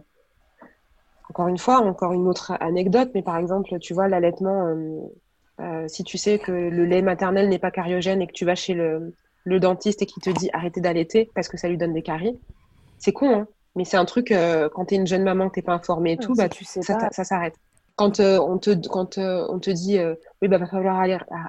encore 1.29 1.49
une 1.49 1.57
fois, 1.57 1.79
encore 1.79 2.13
une 2.13 2.27
autre 2.29 2.53
anecdote, 2.61 3.11
mais 3.13 3.21
par 3.21 3.35
exemple, 3.35 3.77
tu 3.79 3.93
vois, 3.93 4.07
l'allaitement, 4.07 4.73
si 5.87 6.05
tu 6.05 6.17
sais 6.17 6.39
que 6.39 6.53
le 6.53 6.85
lait 6.85 7.01
maternel 7.01 7.49
n'est 7.49 7.59
pas 7.59 7.71
cariogène 7.71 8.21
et 8.21 8.27
que 8.27 8.33
tu 8.33 8.45
vas 8.45 8.55
chez 8.55 8.73
le, 8.73 9.13
le 9.43 9.59
dentiste 9.59 10.01
et 10.01 10.05
qu'il 10.05 10.23
te 10.23 10.29
dit 10.29 10.49
arrêtez 10.53 10.81
d'allaiter 10.81 11.29
parce 11.35 11.49
que 11.49 11.57
ça 11.57 11.67
lui 11.67 11.77
donne 11.77 11.93
des 11.93 12.01
caries, 12.01 12.39
c'est 12.97 13.11
con, 13.11 13.41
hein 13.41 13.47
mais 13.75 13.85
c'est 13.85 13.97
un 13.97 14.05
truc, 14.05 14.31
euh, 14.31 14.69
quand 14.69 14.85
tu 14.85 14.95
es 14.95 14.97
une 14.97 15.07
jeune 15.07 15.23
maman, 15.23 15.49
que 15.49 15.59
tu 15.59 15.63
pas 15.63 15.73
informée 15.73 16.13
et 16.13 16.17
tout, 16.17 16.33
bah, 16.33 16.49
tu 16.49 16.65
sais 16.65 16.81
ça, 16.81 17.09
ça 17.11 17.23
s'arrête. 17.23 17.55
Quand, 18.01 18.19
euh, 18.19 18.39
on, 18.39 18.57
te, 18.57 18.87
quand 18.87 19.19
euh, 19.19 19.45
on 19.49 19.59
te 19.59 19.69
dit, 19.69 19.99
oui, 20.41 20.47
bah, 20.47 20.57
va 20.57 20.65
falloir 20.65 21.03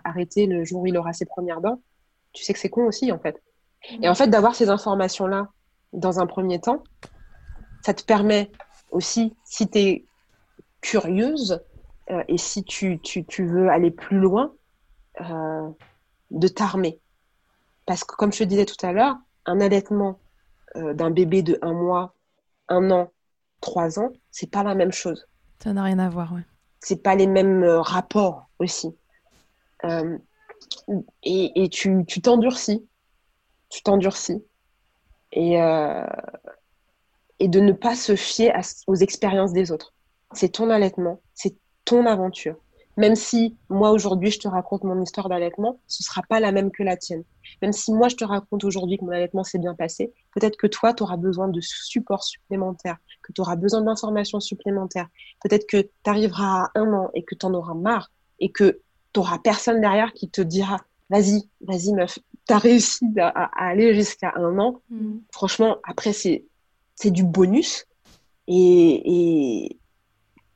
arrêter 0.04 0.46
le 0.46 0.64
jour 0.64 0.82
où 0.82 0.86
il 0.86 0.96
aura 0.98 1.14
ses 1.14 1.24
premières 1.24 1.62
dents, 1.62 1.80
tu 2.32 2.44
sais 2.44 2.52
que 2.52 2.58
c'est 2.58 2.68
con 2.68 2.84
aussi, 2.84 3.10
en 3.10 3.18
fait. 3.18 3.42
Et 4.02 4.08
en 4.08 4.14
fait, 4.14 4.28
d'avoir 4.28 4.54
ces 4.54 4.68
informations-là 4.68 5.48
dans 5.94 6.20
un 6.20 6.26
premier 6.26 6.60
temps, 6.60 6.82
ça 7.84 7.94
te 7.94 8.04
permet 8.04 8.50
aussi, 8.90 9.34
si 9.44 9.68
tu 9.68 9.78
es 9.78 10.06
curieuse 10.82 11.62
et 12.28 12.36
si 12.36 12.64
tu, 12.64 13.00
veux 13.38 13.70
aller 13.70 13.90
plus 13.90 14.18
loin, 14.18 14.52
de 15.18 16.48
t'armer. 16.48 17.00
Parce 17.86 18.04
que, 18.04 18.14
comme 18.14 18.32
je 18.32 18.40
te 18.40 18.44
disais 18.44 18.66
tout 18.66 18.86
à 18.86 18.92
l'heure, 18.92 19.16
un 19.46 19.60
allaitement 19.60 20.20
euh, 20.76 20.94
d'un 20.94 21.10
bébé 21.10 21.42
de 21.42 21.58
un 21.62 21.72
mois, 21.72 22.14
un 22.68 22.90
an, 22.90 23.10
trois 23.60 23.98
ans, 23.98 24.10
c'est 24.30 24.50
pas 24.50 24.62
la 24.62 24.74
même 24.74 24.92
chose. 24.92 25.26
Ça 25.62 25.72
n'a 25.72 25.84
rien 25.84 25.98
à 25.98 26.08
voir, 26.08 26.32
ouais. 26.32 26.42
C'est 26.80 27.02
pas 27.02 27.14
les 27.14 27.26
mêmes 27.26 27.62
euh, 27.62 27.80
rapports 27.80 28.48
aussi. 28.58 28.88
Euh, 29.84 30.18
et, 31.22 31.68
tu 31.70 32.04
t'endurcis. 32.22 32.86
Tu 33.68 33.82
t'endurcis. 33.82 34.44
Et, 35.32 35.54
et 37.38 37.48
de 37.48 37.60
ne 37.60 37.72
pas 37.72 37.96
se 37.96 38.14
fier 38.14 38.52
aux 38.86 38.94
expériences 38.94 39.52
des 39.52 39.72
autres. 39.72 39.94
C'est 40.32 40.50
ton 40.50 40.70
allaitement, 40.70 41.20
c'est 41.34 41.56
ton 41.84 42.06
aventure. 42.06 42.61
Même 42.96 43.14
si 43.14 43.56
moi 43.68 43.90
aujourd'hui 43.90 44.30
je 44.30 44.38
te 44.38 44.48
raconte 44.48 44.84
mon 44.84 45.00
histoire 45.00 45.28
d'allaitement, 45.28 45.78
ce 45.86 46.02
sera 46.02 46.22
pas 46.22 46.40
la 46.40 46.52
même 46.52 46.70
que 46.70 46.82
la 46.82 46.96
tienne. 46.96 47.24
Même 47.62 47.72
si 47.72 47.92
moi 47.92 48.08
je 48.08 48.16
te 48.16 48.24
raconte 48.24 48.64
aujourd'hui 48.64 48.98
que 48.98 49.04
mon 49.04 49.12
allaitement 49.12 49.44
s'est 49.44 49.58
bien 49.58 49.74
passé, 49.74 50.12
peut-être 50.34 50.56
que 50.56 50.66
toi 50.66 50.92
tu 50.92 51.02
auras 51.02 51.16
besoin 51.16 51.48
de 51.48 51.60
support 51.60 52.22
supplémentaire, 52.22 52.98
que 53.22 53.32
tu 53.32 53.40
auras 53.40 53.56
besoin 53.56 53.82
d'informations 53.82 54.40
supplémentaires. 54.40 55.08
Peut-être 55.42 55.66
que 55.66 55.80
tu 55.80 55.90
arriveras 56.10 56.64
à 56.64 56.70
un 56.74 56.92
an 56.92 57.10
et 57.14 57.22
que 57.22 57.34
tu 57.34 57.46
en 57.46 57.54
auras 57.54 57.74
marre 57.74 58.10
et 58.40 58.50
que 58.50 58.80
tu 59.12 59.20
auras 59.20 59.38
personne 59.38 59.80
derrière 59.80 60.12
qui 60.12 60.28
te 60.28 60.42
dira 60.42 60.78
vas-y, 61.08 61.48
vas-y 61.60 61.92
meuf, 61.92 62.18
tu 62.46 62.54
as 62.54 62.58
réussi 62.58 63.06
à, 63.18 63.50
aller 63.68 63.94
jusqu'à 63.94 64.32
un 64.36 64.58
an. 64.58 64.80
Mm. 64.90 65.18
Franchement, 65.30 65.76
après 65.84 66.12
c'est 66.12 66.44
c'est 66.94 67.10
du 67.10 67.24
bonus 67.24 67.86
et, 68.48 69.02
et 69.04 69.78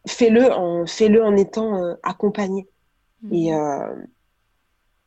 fais-le 0.07 0.53
en, 0.53 0.87
fais-le 0.87 1.25
en 1.25 1.37
étant 1.37 1.83
euh, 1.83 1.95
accompagné 2.03 2.69
mhm. 3.23 3.35
et 3.35 3.55
euh, 3.55 3.95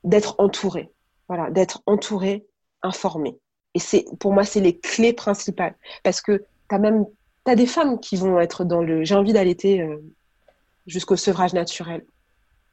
d'être 0.04 0.36
entouré. 0.38 0.92
Voilà, 1.28 1.50
d'être 1.52 1.82
entouré, 1.86 2.48
informé. 2.82 3.38
Et 3.76 3.80
c'est, 3.80 4.06
pour 4.20 4.34
moi, 4.34 4.44
c'est 4.44 4.62
les 4.62 4.80
clés 4.80 5.14
principales. 5.14 5.76
Parce 6.04 6.22
que 6.22 6.38
tu 6.70 6.76
as 6.76 6.80
même, 6.80 7.06
as 7.46 7.56
des 7.56 7.68
femmes 7.68 8.00
qui 8.00 8.16
vont 8.16 8.40
être 8.40 8.64
dans 8.64 8.82
le, 8.82 9.04
j'ai 9.04 9.16
envie 9.16 9.34
d'allaiter 9.34 9.82
euh, 9.82 9.98
jusqu'au 10.88 11.16
sevrage 11.16 11.54
naturel. 11.54 12.06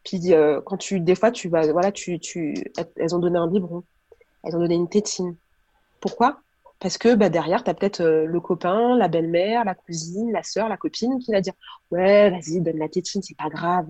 Puis 0.05 0.33
quand 0.65 0.77
tu, 0.77 1.01
des 1.01 1.17
fois, 1.17 1.33
tu 1.33 1.49
vas, 1.49 1.73
voilà, 1.73 1.91
tu, 1.91 2.21
tu, 2.21 2.55
elles 2.95 3.17
ont 3.17 3.19
donné 3.19 3.41
un 3.41 3.49
biberon, 3.49 3.83
elles 4.45 4.55
ont 4.55 4.61
donné 4.61 4.77
une 4.77 4.89
tétine. 4.89 5.35
Pourquoi? 6.01 6.41
Parce 6.81 6.99
que 6.99 7.15
bah, 7.15 7.29
derrière, 7.29 7.65
tu 7.65 7.71
as 7.71 7.75
peut-être 7.75 8.01
euh, 8.01 8.27
le 8.27 8.41
copain, 8.41 8.97
la 8.97 9.09
belle-mère, 9.09 9.65
la 9.65 9.75
cousine, 9.75 10.33
la 10.33 10.43
sœur, 10.43 10.69
la 10.69 10.77
copine 10.77 11.19
qui 11.19 11.33
va 11.33 11.41
dire 11.41 11.55
Ouais, 11.91 12.31
vas-y, 12.31 12.61
donne 12.61 12.79
la 12.79 12.89
tétine, 12.89 13.23
c'est 13.23 13.37
pas 13.37 13.49
grave. 13.49 13.89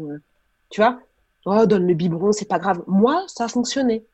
Tu 0.70 0.80
vois 0.80 1.00
Oh, 1.46 1.64
donne 1.64 1.86
le 1.86 1.94
biberon, 1.94 2.32
c'est 2.32 2.48
pas 2.48 2.58
grave. 2.58 2.82
Moi, 2.86 3.24
ça 3.28 3.44
a 3.44 3.48
fonctionné. 3.48 4.04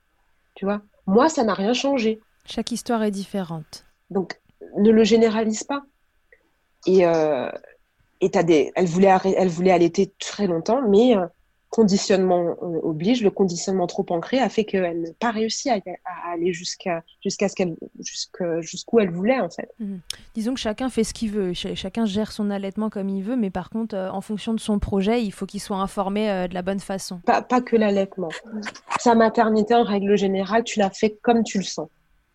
Tu 0.55 0.67
vois? 0.67 0.83
Moi, 1.07 1.29
ça 1.29 1.45
n'a 1.45 1.55
rien 1.55 1.73
changé. 1.73 2.21
Chaque 2.45 2.73
histoire 2.73 3.03
est 3.03 3.11
différente. 3.11 3.87
Donc, 4.11 4.39
ne 4.77 4.91
le 4.91 5.05
généralise 5.05 5.65
pas. 5.65 5.83
Et, 6.87 7.07
euh, 7.07 7.51
et 8.21 8.31
as 8.35 8.43
des... 8.43 8.73
elle, 8.75 8.87
voulait 8.87 9.15
elle 9.37 9.49
voulait 9.49 9.71
allaiter 9.71 10.13
très 10.19 10.47
longtemps, 10.47 10.83
mais 10.89 11.17
euh, 11.17 11.27
conditionnement 11.73 12.55
euh, 12.63 12.81
oblige, 12.83 13.23
le 13.23 13.31
conditionnement 13.31 13.87
trop 13.87 14.05
ancré 14.11 14.39
a 14.39 14.51
fait 14.51 14.65
qu'elle 14.65 15.01
n'a 15.01 15.09
pas 15.19 15.31
réussi 15.31 15.71
à, 15.71 15.81
aller 16.31 16.53
jusqu'à 16.53 17.03
jusqu'à 17.23 17.49
ce 17.49 17.55
qu'elle 17.57 17.77
jusqu'où 18.61 19.01
elle 19.01 19.11
voulait 19.11 19.41
en 19.41 19.49
fait. 19.49 19.71
Mhm. 19.81 20.01
Disons 20.35 20.53
que 20.53 20.61
chacun 20.61 20.91
fait 20.91 21.03
ce 21.03 21.15
qu'il 21.15 21.31
veut, 21.31 21.55
chacun 21.55 22.05
gère 22.05 22.31
son 22.31 22.51
allaitement 22.51 22.91
comme 22.91 23.09
il 23.09 23.23
veut, 23.23 23.37
mais 23.37 23.49
par 23.49 23.71
contre, 23.71 23.97
euh, 23.97 24.11
en 24.11 24.21
fonction 24.21 24.53
de 24.53 24.61
son 24.61 24.79
projet, 24.79 25.25
il 25.25 25.33
faut 25.33 25.47
qu'il 25.47 25.61
soit 25.61 25.79
informé 25.79 26.31
euh, 26.31 26.47
de 26.47 26.53
la 26.53 26.61
bonne 26.61 26.79
façon. 26.79 27.21
Pas, 27.25 27.41
pas 27.41 27.63
que 27.63 27.75
l'allaitement. 27.75 28.29
Sa 29.01 29.15
maternité, 29.15 29.75
en 29.75 29.83
règle 29.83 30.15
générale, 30.19 30.65
tu 30.65 30.79
la 30.79 30.91
fais 30.91 31.17
comme 31.23 31.43
tu 31.43 31.57
le 31.57 31.65
sens. 31.65 31.89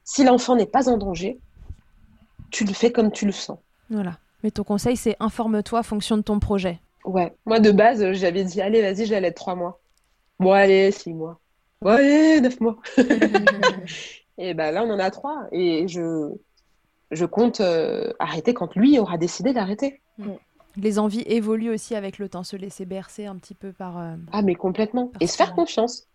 Si 0.04 0.24
l'enfant 0.24 0.56
n'est 0.56 0.66
pas 0.66 0.90
en 0.90 0.98
danger, 0.98 1.38
tu 2.50 2.66
le 2.66 2.74
fais 2.74 2.92
comme 2.92 3.12
tu 3.12 3.28
le 3.28 3.32
sens. 3.32 3.60
Voilà. 3.92 4.18
Mais 4.44 4.50
ton 4.50 4.64
conseil, 4.64 4.98
c'est 4.98 5.16
informe-toi 5.20 5.80
en 5.80 5.84
fonction 5.84 6.18
de 6.18 6.24
ton 6.24 6.40
projet. 6.40 6.80
Ouais, 7.08 7.34
moi 7.46 7.62
de 7.62 7.72
base, 7.72 8.12
j'avais 8.12 8.44
dit, 8.44 8.60
allez, 8.60 8.82
vas-y, 8.82 9.06
j'allais 9.06 9.30
être 9.30 9.38
trois 9.38 9.56
mois. 9.56 9.80
Bon, 10.42 10.52
allez, 10.52 10.92
six 10.92 11.14
mois. 11.14 11.40
Bon, 11.82 11.92
allez, 11.92 12.42
neuf 12.42 12.60
mois. 12.60 12.76
et 14.38 14.54
ben 14.54 14.72
là, 14.72 14.84
on 14.84 14.92
en 14.92 15.00
a 15.00 15.10
trois. 15.10 15.48
Et 15.54 15.88
je, 15.88 16.34
je 17.12 17.26
compte 17.26 17.62
euh, 17.62 18.12
arrêter 18.20 18.54
quand 18.54 18.76
lui 18.76 19.00
aura 19.00 19.18
décidé 19.18 19.54
d'arrêter. 19.54 20.02
Les 20.76 21.00
envies 21.00 21.24
évoluent 21.28 21.70
aussi 21.70 21.96
avec 21.96 22.18
le 22.18 22.28
temps, 22.28 22.44
se 22.44 22.58
laisser 22.58 22.84
bercer 22.84 23.26
un 23.26 23.38
petit 23.38 23.56
peu 23.56 23.72
par. 23.72 23.98
Euh, 24.00 24.16
ah, 24.34 24.42
mais 24.42 24.56
complètement. 24.56 25.14
Et 25.22 25.28
se 25.28 25.38
faire 25.38 25.56
confiance. 25.56 26.08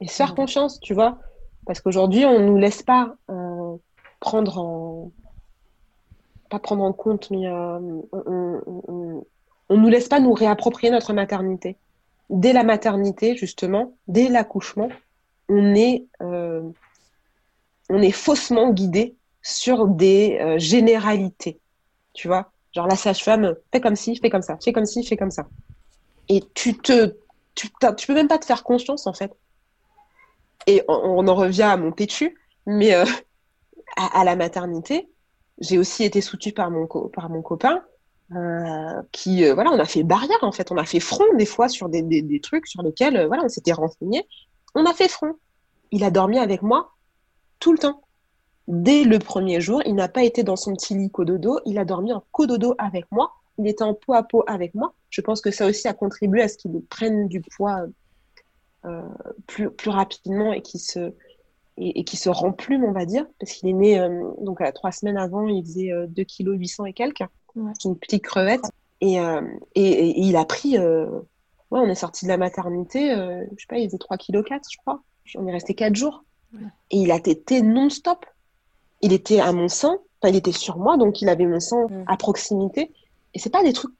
Et 0.00 0.08
se 0.08 0.14
faire 0.14 0.34
confiance, 0.34 0.78
tu 0.80 0.92
vois. 0.92 1.18
Parce 1.64 1.80
qu'aujourd'hui, 1.80 2.26
on 2.26 2.38
ne 2.38 2.44
nous 2.44 2.58
laisse 2.58 2.82
pas 2.82 3.16
euh, 3.30 3.76
prendre 4.20 4.58
en. 4.58 5.10
Pas 6.50 6.58
prendre 6.58 6.84
en 6.84 6.92
compte, 6.92 7.30
mais 7.30 7.48
on 7.48 9.24
nous 9.76 9.88
laisse 9.88 10.08
pas 10.08 10.20
nous 10.20 10.32
réapproprier 10.32 10.90
notre 10.90 11.12
maternité. 11.12 11.76
Dès 12.30 12.52
la 12.52 12.62
maternité, 12.62 13.36
justement, 13.36 13.94
dès 14.06 14.28
l'accouchement, 14.28 14.88
on 15.48 15.74
est, 15.74 16.06
euh, 16.22 16.62
on 17.90 18.10
faussement 18.10 18.70
guidé 18.70 19.16
sur 19.42 19.86
des 19.86 20.38
euh, 20.40 20.58
généralités. 20.58 21.58
Tu 22.12 22.28
vois, 22.28 22.50
genre 22.74 22.86
la 22.86 22.96
sage-femme, 22.96 23.54
fais 23.72 23.80
comme 23.80 23.96
ci, 23.96 24.16
fais 24.16 24.30
comme 24.30 24.42
ça, 24.42 24.58
fais 24.62 24.72
comme 24.72 24.86
ci, 24.86 25.04
fais 25.04 25.16
comme 25.16 25.30
ça. 25.30 25.48
Et 26.28 26.42
tu 26.54 26.76
te, 26.76 27.16
tu, 27.54 27.70
peux 27.70 28.14
même 28.14 28.28
pas 28.28 28.38
te 28.38 28.44
faire 28.44 28.62
confiance 28.62 29.06
en 29.06 29.14
fait. 29.14 29.32
Et 30.66 30.82
on, 30.88 31.26
en 31.26 31.34
revient 31.34 31.62
à 31.62 31.76
mon 31.78 31.92
pétu, 31.92 32.36
mais 32.66 32.94
euh, 32.94 33.06
à, 33.96 34.24
la 34.24 34.36
maternité, 34.36 35.08
j'ai 35.60 35.78
aussi 35.78 36.04
été 36.04 36.20
soutenue 36.20 36.52
par 36.52 36.70
mon 36.70 36.86
copain 36.86 37.82
euh, 38.36 39.02
qui, 39.10 39.44
euh, 39.44 39.54
voilà, 39.54 39.70
on 39.70 39.78
a 39.78 39.86
fait 39.86 40.02
barrière 40.02 40.38
en 40.42 40.52
fait, 40.52 40.70
on 40.70 40.76
a 40.76 40.84
fait 40.84 41.00
front 41.00 41.24
des 41.36 41.46
fois 41.46 41.68
sur 41.68 41.88
des, 41.88 42.02
des, 42.02 42.20
des 42.20 42.40
trucs 42.40 42.66
sur 42.66 42.82
lesquels, 42.82 43.16
euh, 43.16 43.26
voilà, 43.26 43.44
on 43.44 43.48
s'était 43.48 43.72
renseigné. 43.72 44.26
On 44.74 44.84
a 44.84 44.92
fait 44.92 45.08
front. 45.08 45.34
Il 45.92 46.04
a 46.04 46.10
dormi 46.10 46.38
avec 46.38 46.62
moi 46.62 46.92
tout 47.58 47.72
le 47.72 47.78
temps. 47.78 48.02
Dès 48.66 49.04
le 49.04 49.18
premier 49.18 49.62
jour, 49.62 49.80
il 49.86 49.94
n'a 49.94 50.08
pas 50.08 50.24
été 50.24 50.42
dans 50.42 50.56
son 50.56 50.74
petit 50.74 50.94
lit 50.94 51.10
cododo, 51.10 51.58
il 51.64 51.78
a 51.78 51.86
dormi 51.86 52.12
en 52.12 52.22
cododo 52.32 52.74
avec 52.76 53.06
moi. 53.10 53.32
Il 53.56 53.66
était 53.66 53.82
en 53.82 53.94
peau 53.94 54.12
à 54.12 54.22
peau 54.22 54.44
avec 54.46 54.74
moi. 54.74 54.92
Je 55.08 55.22
pense 55.22 55.40
que 55.40 55.50
ça 55.50 55.66
aussi 55.66 55.88
a 55.88 55.94
contribué 55.94 56.42
à 56.42 56.48
ce 56.48 56.58
qu'il 56.58 56.78
prenne 56.82 57.28
du 57.28 57.40
poids 57.40 57.86
euh, 58.84 59.02
plus, 59.46 59.70
plus 59.70 59.90
rapidement 59.90 60.52
et 60.52 60.60
qu'il 60.60 60.80
se, 60.80 61.12
et, 61.78 62.00
et 62.00 62.04
qui 62.04 62.16
se 62.16 62.28
remplume, 62.28 62.84
on 62.84 62.92
va 62.92 63.06
dire, 63.06 63.26
parce 63.40 63.52
qu'il 63.52 63.68
est 63.70 63.72
né 63.72 64.08
donc 64.42 64.60
à 64.60 64.70
trois 64.72 64.92
semaines 64.92 65.16
avant, 65.16 65.48
il 65.48 65.64
faisait 65.64 65.90
euh, 65.90 66.06
2 66.06 66.24
kg 66.24 66.50
800 66.58 66.84
et 66.86 66.92
quelques, 66.92 67.24
Ouais. 67.56 67.72
c'est 67.78 67.88
une 67.88 67.96
petite 67.98 68.22
crevette, 68.24 68.64
et, 69.00 69.20
euh, 69.20 69.40
et, 69.74 70.20
il 70.20 70.36
a 70.36 70.44
pris, 70.44 70.76
euh, 70.78 71.06
ouais, 71.70 71.80
on 71.80 71.86
est 71.88 71.94
sorti 71.94 72.24
de 72.24 72.30
la 72.30 72.36
maternité, 72.36 73.12
euh, 73.12 73.44
je 73.56 73.62
sais 73.62 73.66
pas, 73.68 73.78
il 73.78 73.86
faisait 73.88 73.98
3 73.98 74.16
kg 74.16 74.42
4, 74.44 74.62
je 74.70 74.76
crois, 74.78 75.00
on 75.36 75.46
est 75.46 75.52
resté 75.52 75.74
4 75.74 75.94
jours, 75.96 76.24
Ouais. 76.54 76.60
et 76.90 76.98
il 76.98 77.10
a 77.12 77.20
tété 77.20 77.60
non-stop, 77.62 78.24
il 79.02 79.12
était 79.12 79.40
à 79.40 79.52
mon 79.52 79.68
sein, 79.68 79.98
enfin 80.20 80.30
il 80.32 80.36
était 80.36 80.52
sur 80.52 80.78
moi, 80.78 80.96
donc 80.96 81.20
il 81.22 81.28
avait 81.28 81.46
mon 81.46 81.60
sang 81.60 81.88
Mm. 81.88 82.04
à 82.06 82.16
proximité, 82.16 82.92
et 83.34 83.38
c'est 83.38 83.50
pas 83.50 83.62
des 83.62 83.72
trucs 83.72 83.94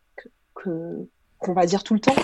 que 0.55 1.07
qu'on 1.39 1.53
va 1.53 1.67
dire 1.67 1.85
tout 1.85 1.95
le 1.95 2.01
temps. 2.01 2.17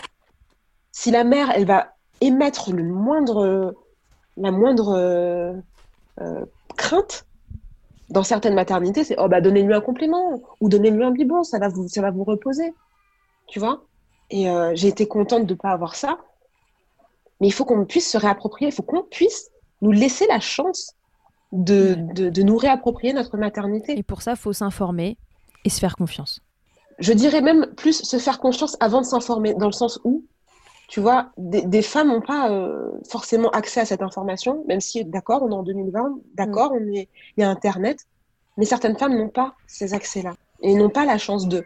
Si 0.90 1.10
la 1.12 1.22
mère, 1.22 1.50
elle 1.54 1.66
va 1.66 1.94
émettre 2.20 2.72
le 2.72 2.82
moindre 2.82 3.74
la 4.36 4.50
moindre 4.50 4.96
euh, 4.96 5.52
crainte 6.76 7.26
dans 8.10 8.22
certaines 8.22 8.54
maternités, 8.54 9.04
c'est 9.04 9.16
oh 9.18 9.28
bah 9.28 9.40
donnez-lui 9.40 9.74
un 9.74 9.80
complément 9.80 10.42
ou 10.60 10.68
donnez-lui 10.68 11.04
un 11.04 11.10
biberon, 11.10 11.42
ça 11.42 11.58
va 11.58 11.68
vous 11.68 11.88
ça 11.88 12.02
va 12.02 12.10
vous 12.10 12.24
reposer, 12.24 12.74
tu 13.46 13.58
vois? 13.58 13.84
Et 14.30 14.48
euh, 14.48 14.72
j'ai 14.74 14.88
été 14.88 15.06
contente 15.06 15.46
de 15.46 15.54
pas 15.54 15.70
avoir 15.70 15.94
ça, 15.94 16.18
mais 17.40 17.46
il 17.46 17.52
faut 17.52 17.64
qu'on 17.64 17.84
puisse 17.84 18.10
se 18.10 18.18
réapproprier, 18.18 18.70
il 18.70 18.74
faut 18.74 18.82
qu'on 18.82 19.02
puisse 19.02 19.50
nous 19.82 19.92
laisser 19.92 20.26
la 20.28 20.40
chance 20.40 20.94
de, 21.52 21.94
de, 22.14 22.30
de 22.30 22.42
nous 22.42 22.56
réapproprier 22.56 23.12
notre 23.12 23.36
maternité. 23.36 23.98
Et 23.98 24.02
pour 24.02 24.22
ça, 24.22 24.34
faut 24.34 24.52
s'informer 24.52 25.18
et 25.64 25.70
se 25.70 25.78
faire 25.78 25.96
confiance. 25.96 26.40
Je 26.98 27.12
dirais 27.12 27.40
même 27.40 27.66
plus 27.76 28.02
se 28.02 28.18
faire 28.18 28.38
confiance 28.38 28.76
avant 28.80 29.00
de 29.00 29.06
s'informer, 29.06 29.54
dans 29.54 29.66
le 29.66 29.72
sens 29.72 30.00
où, 30.04 30.24
tu 30.88 31.00
vois, 31.00 31.32
des, 31.38 31.62
des 31.62 31.82
femmes 31.82 32.08
n'ont 32.08 32.20
pas 32.20 32.50
euh, 32.50 32.90
forcément 33.08 33.48
accès 33.50 33.80
à 33.80 33.84
cette 33.86 34.02
information, 34.02 34.64
même 34.68 34.80
si, 34.80 35.04
d'accord, 35.04 35.42
on 35.42 35.50
est 35.50 35.54
en 35.54 35.62
2020, 35.62 36.18
d'accord, 36.34 36.72
on 36.74 36.92
est, 36.92 37.08
il 37.36 37.40
y 37.40 37.42
a 37.42 37.48
Internet, 37.50 37.98
mais 38.56 38.66
certaines 38.66 38.96
femmes 38.98 39.16
n'ont 39.16 39.30
pas 39.30 39.54
ces 39.66 39.94
accès-là 39.94 40.34
et 40.60 40.74
n'ont 40.74 40.90
pas 40.90 41.06
la 41.06 41.18
chance 41.18 41.48
d'eux. 41.48 41.64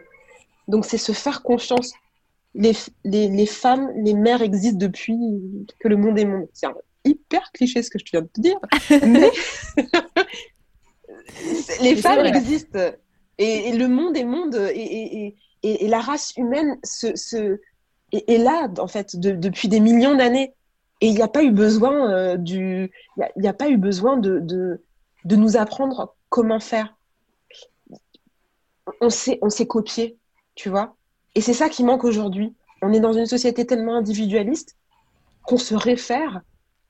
Donc, 0.67 0.85
c'est 0.85 0.97
se 0.97 1.11
faire 1.11 1.43
confiance. 1.43 1.91
Les, 2.55 2.71
les, 3.03 3.27
les 3.27 3.45
femmes, 3.45 3.91
les 3.95 4.13
mères 4.13 4.41
existent 4.41 4.77
depuis 4.79 5.17
que 5.79 5.87
le 5.87 5.97
monde 5.97 6.17
est 6.17 6.25
monde. 6.25 6.47
C'est 6.53 6.65
un- 6.67 6.73
hyper 7.05 7.51
cliché 7.53 7.81
ce 7.83 7.89
que 7.89 7.99
je 7.99 8.05
viens 8.11 8.21
de 8.21 8.27
te 8.27 8.41
dire, 8.41 8.59
mais 9.05 9.29
les 11.81 11.95
femmes 11.95 12.25
existent 12.25 12.79
et, 13.37 13.69
et 13.69 13.73
le 13.77 13.87
monde 13.87 14.17
est 14.17 14.25
monde 14.25 14.55
et- 14.73 15.35
et, 15.63 15.85
et 15.85 15.87
la 15.87 15.99
race 15.99 16.33
humaine 16.37 16.77
se, 16.83 17.15
se, 17.15 17.59
est, 18.11 18.29
est 18.29 18.37
là 18.37 18.67
en 18.79 18.87
fait 18.87 19.15
de- 19.19 19.31
depuis 19.31 19.67
des 19.67 19.79
millions 19.79 20.15
d'années. 20.15 20.53
Et 21.01 21.07
il 21.07 21.15
n'y 21.15 21.21
a 21.21 21.27
pas 21.29 21.43
eu 21.43 21.51
besoin 21.51 22.11
euh, 22.11 22.35
du 22.37 22.91
y 23.17 23.23
a- 23.47 23.49
a, 23.49 23.53
pas 23.53 23.69
eu 23.69 23.77
besoin 23.77 24.17
de, 24.17 24.39
de, 24.39 24.83
de 25.23 25.35
nous 25.37 25.55
apprendre 25.55 26.15
comment 26.29 26.59
faire. 26.59 26.95
On 29.01 29.09
s'est 29.09 29.39
on 29.41 29.49
s'est 29.49 29.67
copié 29.67 30.17
tu 30.55 30.69
vois. 30.69 30.95
Et 31.35 31.41
c'est 31.41 31.53
ça 31.53 31.69
qui 31.69 31.83
manque 31.85 32.03
aujourd'hui. 32.03 32.53
On 32.81 32.91
est 32.91 32.99
dans 32.99 33.13
une 33.13 33.25
société 33.25 33.65
tellement 33.65 33.95
individualiste 33.95 34.75
qu'on 35.43 35.57
se 35.57 35.73
réfère 35.73 36.41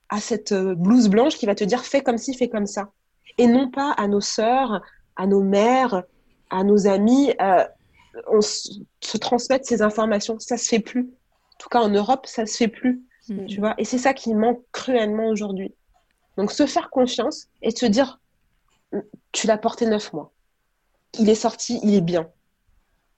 à 0.08 0.18
cette 0.18 0.50
euh, 0.50 0.74
blouse 0.74 1.08
blanche 1.08 1.36
qui 1.36 1.46
va 1.46 1.54
te 1.54 1.62
dire 1.62 1.84
fais 1.84 2.02
comme 2.02 2.18
ci 2.18 2.34
fais 2.34 2.48
comme 2.48 2.66
ça. 2.66 2.90
Et 3.38 3.46
non 3.46 3.70
pas 3.70 3.92
à 3.92 4.08
nos 4.08 4.20
sœurs 4.20 4.82
à 5.16 5.26
nos 5.26 5.42
mères 5.42 6.02
à 6.50 6.64
nos 6.64 6.88
amis 6.88 7.32
euh, 7.40 7.64
on 8.28 8.40
se, 8.40 8.70
transmettre 9.18 9.66
ces 9.66 9.82
informations. 9.82 10.38
Ça 10.38 10.56
se 10.56 10.68
fait 10.68 10.80
plus. 10.80 11.10
En 11.54 11.58
tout 11.58 11.68
cas 11.68 11.80
en 11.80 11.88
Europe 11.88 12.26
ça 12.26 12.46
se 12.46 12.56
fait 12.56 12.68
plus 12.68 13.02
Mm. 13.30 13.46
tu 13.46 13.60
vois. 13.60 13.74
Et 13.78 13.84
c'est 13.84 13.98
ça 13.98 14.14
qui 14.14 14.34
manque 14.34 14.62
cruellement 14.72 15.28
aujourd'hui. 15.28 15.74
Donc 16.36 16.52
se 16.52 16.66
faire 16.66 16.90
confiance 16.90 17.48
et 17.62 17.70
se 17.70 17.86
dire 17.86 18.20
tu 19.32 19.46
l'as 19.46 19.58
porté 19.58 19.86
neuf 19.86 20.12
mois. 20.12 20.32
Il 21.18 21.28
est 21.28 21.34
sorti 21.34 21.80
il 21.82 21.94
est 21.94 22.00
bien. 22.00 22.30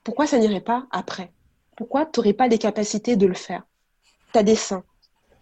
Pourquoi 0.05 0.27
ça 0.27 0.39
n'irait 0.39 0.61
pas 0.61 0.87
après? 0.91 1.33
Pourquoi 1.77 2.05
tu 2.07 2.21
n'aurais 2.21 2.33
pas 2.33 2.49
les 2.49 2.59
capacités 2.59 3.17
de 3.17 3.27
le 3.27 3.35
faire? 3.35 3.63
Tu 4.33 4.39
as 4.39 4.43
des 4.43 4.57
seins. 4.57 4.85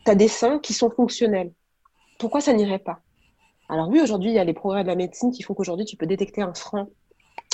Tu 0.04 0.10
as 0.10 0.14
des 0.14 0.28
seins 0.28 0.58
qui 0.58 0.74
sont 0.74 0.90
fonctionnels. 0.90 1.52
Pourquoi 2.18 2.40
ça 2.40 2.52
n'irait 2.52 2.78
pas? 2.78 3.00
Alors 3.68 3.88
oui 3.88 4.00
aujourd'hui 4.00 4.30
il 4.30 4.34
y 4.34 4.38
a 4.38 4.44
les 4.44 4.52
progrès 4.52 4.82
de 4.82 4.88
la 4.88 4.96
médecine 4.96 5.32
qui 5.32 5.42
font 5.42 5.54
qu'aujourd'hui 5.54 5.86
tu 5.86 5.96
peux 5.96 6.06
détecter 6.06 6.42
un 6.42 6.54
frein 6.54 6.88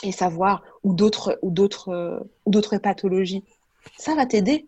et 0.03 0.13
savoir 0.13 0.63
ou 0.83 0.95
d'autres 0.95 1.39
ou 1.43 1.51
d'autres 1.51 2.27
ou 2.45 2.51
d'autres 2.51 2.79
pathologies. 2.79 3.45
Ça 3.99 4.15
va 4.15 4.27
t'aider. 4.27 4.67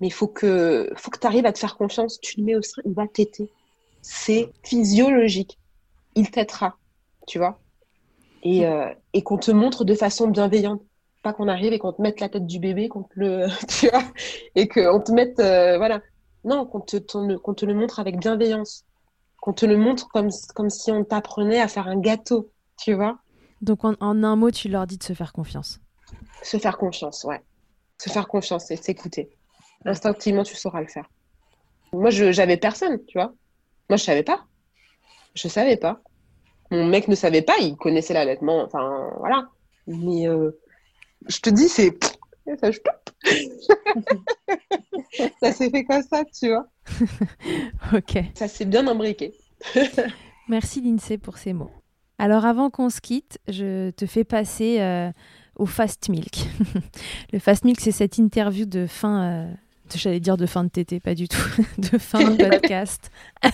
Mais 0.00 0.06
il 0.06 0.12
faut 0.12 0.28
que 0.28 0.90
faut 0.96 1.10
que 1.10 1.18
tu 1.18 1.26
arrives 1.26 1.46
à 1.46 1.52
te 1.52 1.58
faire 1.58 1.76
confiance. 1.76 2.20
Tu 2.20 2.40
le 2.40 2.44
mets 2.44 2.56
au 2.56 2.62
sein 2.62 2.82
il 2.84 2.92
va 2.92 3.06
t'aider. 3.06 3.50
C'est 4.02 4.50
physiologique. 4.62 5.58
Il 6.14 6.30
t'aidera 6.30 6.76
tu 7.26 7.38
vois. 7.38 7.60
Et, 8.42 8.66
euh, 8.66 8.92
et 9.12 9.22
qu'on 9.22 9.38
te 9.38 9.50
montre 9.50 9.84
de 9.84 9.94
façon 9.94 10.28
bienveillante. 10.28 10.82
Pas 11.22 11.32
qu'on 11.34 11.48
arrive 11.48 11.74
et 11.74 11.78
qu'on 11.78 11.92
te 11.92 12.00
mette 12.00 12.20
la 12.20 12.30
tête 12.30 12.46
du 12.46 12.58
bébé 12.58 12.88
qu'on 12.88 13.02
te 13.02 13.12
le 13.14 13.46
tu 13.68 13.88
vois 13.88 14.02
et 14.54 14.68
qu'on 14.68 15.00
te 15.00 15.12
mette 15.12 15.38
euh, 15.38 15.76
voilà. 15.76 16.00
Non 16.44 16.64
qu'on 16.64 16.80
te 16.80 16.96
qu'on 17.36 17.54
te 17.54 17.66
le 17.66 17.74
montre 17.74 18.00
avec 18.00 18.18
bienveillance. 18.18 18.84
Qu'on 19.40 19.52
te 19.52 19.66
le 19.66 19.76
montre 19.76 20.08
comme 20.08 20.30
comme 20.54 20.70
si 20.70 20.90
on 20.90 21.04
t'apprenait 21.04 21.60
à 21.60 21.68
faire 21.68 21.88
un 21.88 22.00
gâteau 22.00 22.50
tu 22.78 22.94
vois 22.94 23.18
Donc 23.60 23.84
en, 23.84 23.94
en 24.00 24.22
un 24.24 24.36
mot, 24.36 24.50
tu 24.50 24.68
leur 24.68 24.86
dis 24.86 24.98
de 24.98 25.02
se 25.02 25.12
faire 25.12 25.32
confiance. 25.32 25.80
se 26.42 26.58
faire 26.58 26.78
confiance 26.78 27.24
ouais. 27.24 27.40
Se 27.98 28.08
faire 28.10 28.28
confiance 28.28 28.70
et 28.70 28.76
s'écouter. 28.76 29.30
Instinctivement 29.84 30.42
tu 30.44 30.56
sauras 30.56 30.80
le 30.80 30.86
faire. 30.88 31.08
Moi 31.92 32.10
je 32.10 32.32
j'avais 32.32 32.56
personne 32.56 33.04
tu 33.06 33.18
vois. 33.18 33.32
Moi 33.88 33.96
je 33.96 34.04
savais 34.04 34.22
pas. 34.22 34.44
Je 35.34 35.48
savais 35.48 35.76
pas. 35.76 36.00
Mon 36.70 36.86
mec 36.86 37.08
ne 37.08 37.14
savait 37.14 37.42
pas 37.42 37.58
il 37.60 37.76
connaissait 37.76 38.14
l'allaitement 38.14 38.62
enfin 38.64 39.10
voilà. 39.18 39.48
Mais 39.86 40.28
euh, 40.28 40.52
je 41.28 41.40
te 41.40 41.50
dis 41.50 41.68
c'est 41.68 41.98
ça, 42.60 42.70
je- 42.70 42.78
ça 45.42 45.52
s'est 45.52 45.70
fait 45.70 45.84
comme 45.84 46.02
ça 46.02 46.24
tu 46.24 46.48
vois. 46.48 46.66
Ok. 47.92 48.18
ça 48.34 48.48
s'est 48.48 48.64
bien 48.64 48.86
imbriqué. 48.86 49.34
Merci 50.48 50.80
Lindsay 50.80 51.18
pour 51.18 51.38
ces 51.38 51.52
mots. 51.52 51.70
Alors 52.20 52.44
avant 52.44 52.68
qu'on 52.68 52.90
se 52.90 53.00
quitte, 53.00 53.38
je 53.48 53.88
te 53.92 54.04
fais 54.04 54.24
passer 54.24 54.78
euh, 54.80 55.10
au 55.56 55.64
Fast 55.64 56.10
Milk. 56.10 56.40
le 57.32 57.38
Fast 57.38 57.64
Milk, 57.64 57.80
c'est 57.80 57.92
cette 57.92 58.18
interview 58.18 58.66
de 58.66 58.86
fin, 58.86 59.22
euh, 59.22 59.44
de- 59.90 59.96
j'allais 59.96 60.20
dire 60.20 60.36
de 60.36 60.44
fin 60.44 60.62
de 60.62 60.68
TT, 60.68 61.00
pas 61.00 61.14
du 61.14 61.28
tout, 61.28 61.40
de 61.78 61.96
fin 61.96 62.30
de 62.32 62.44
podcast, 62.44 63.10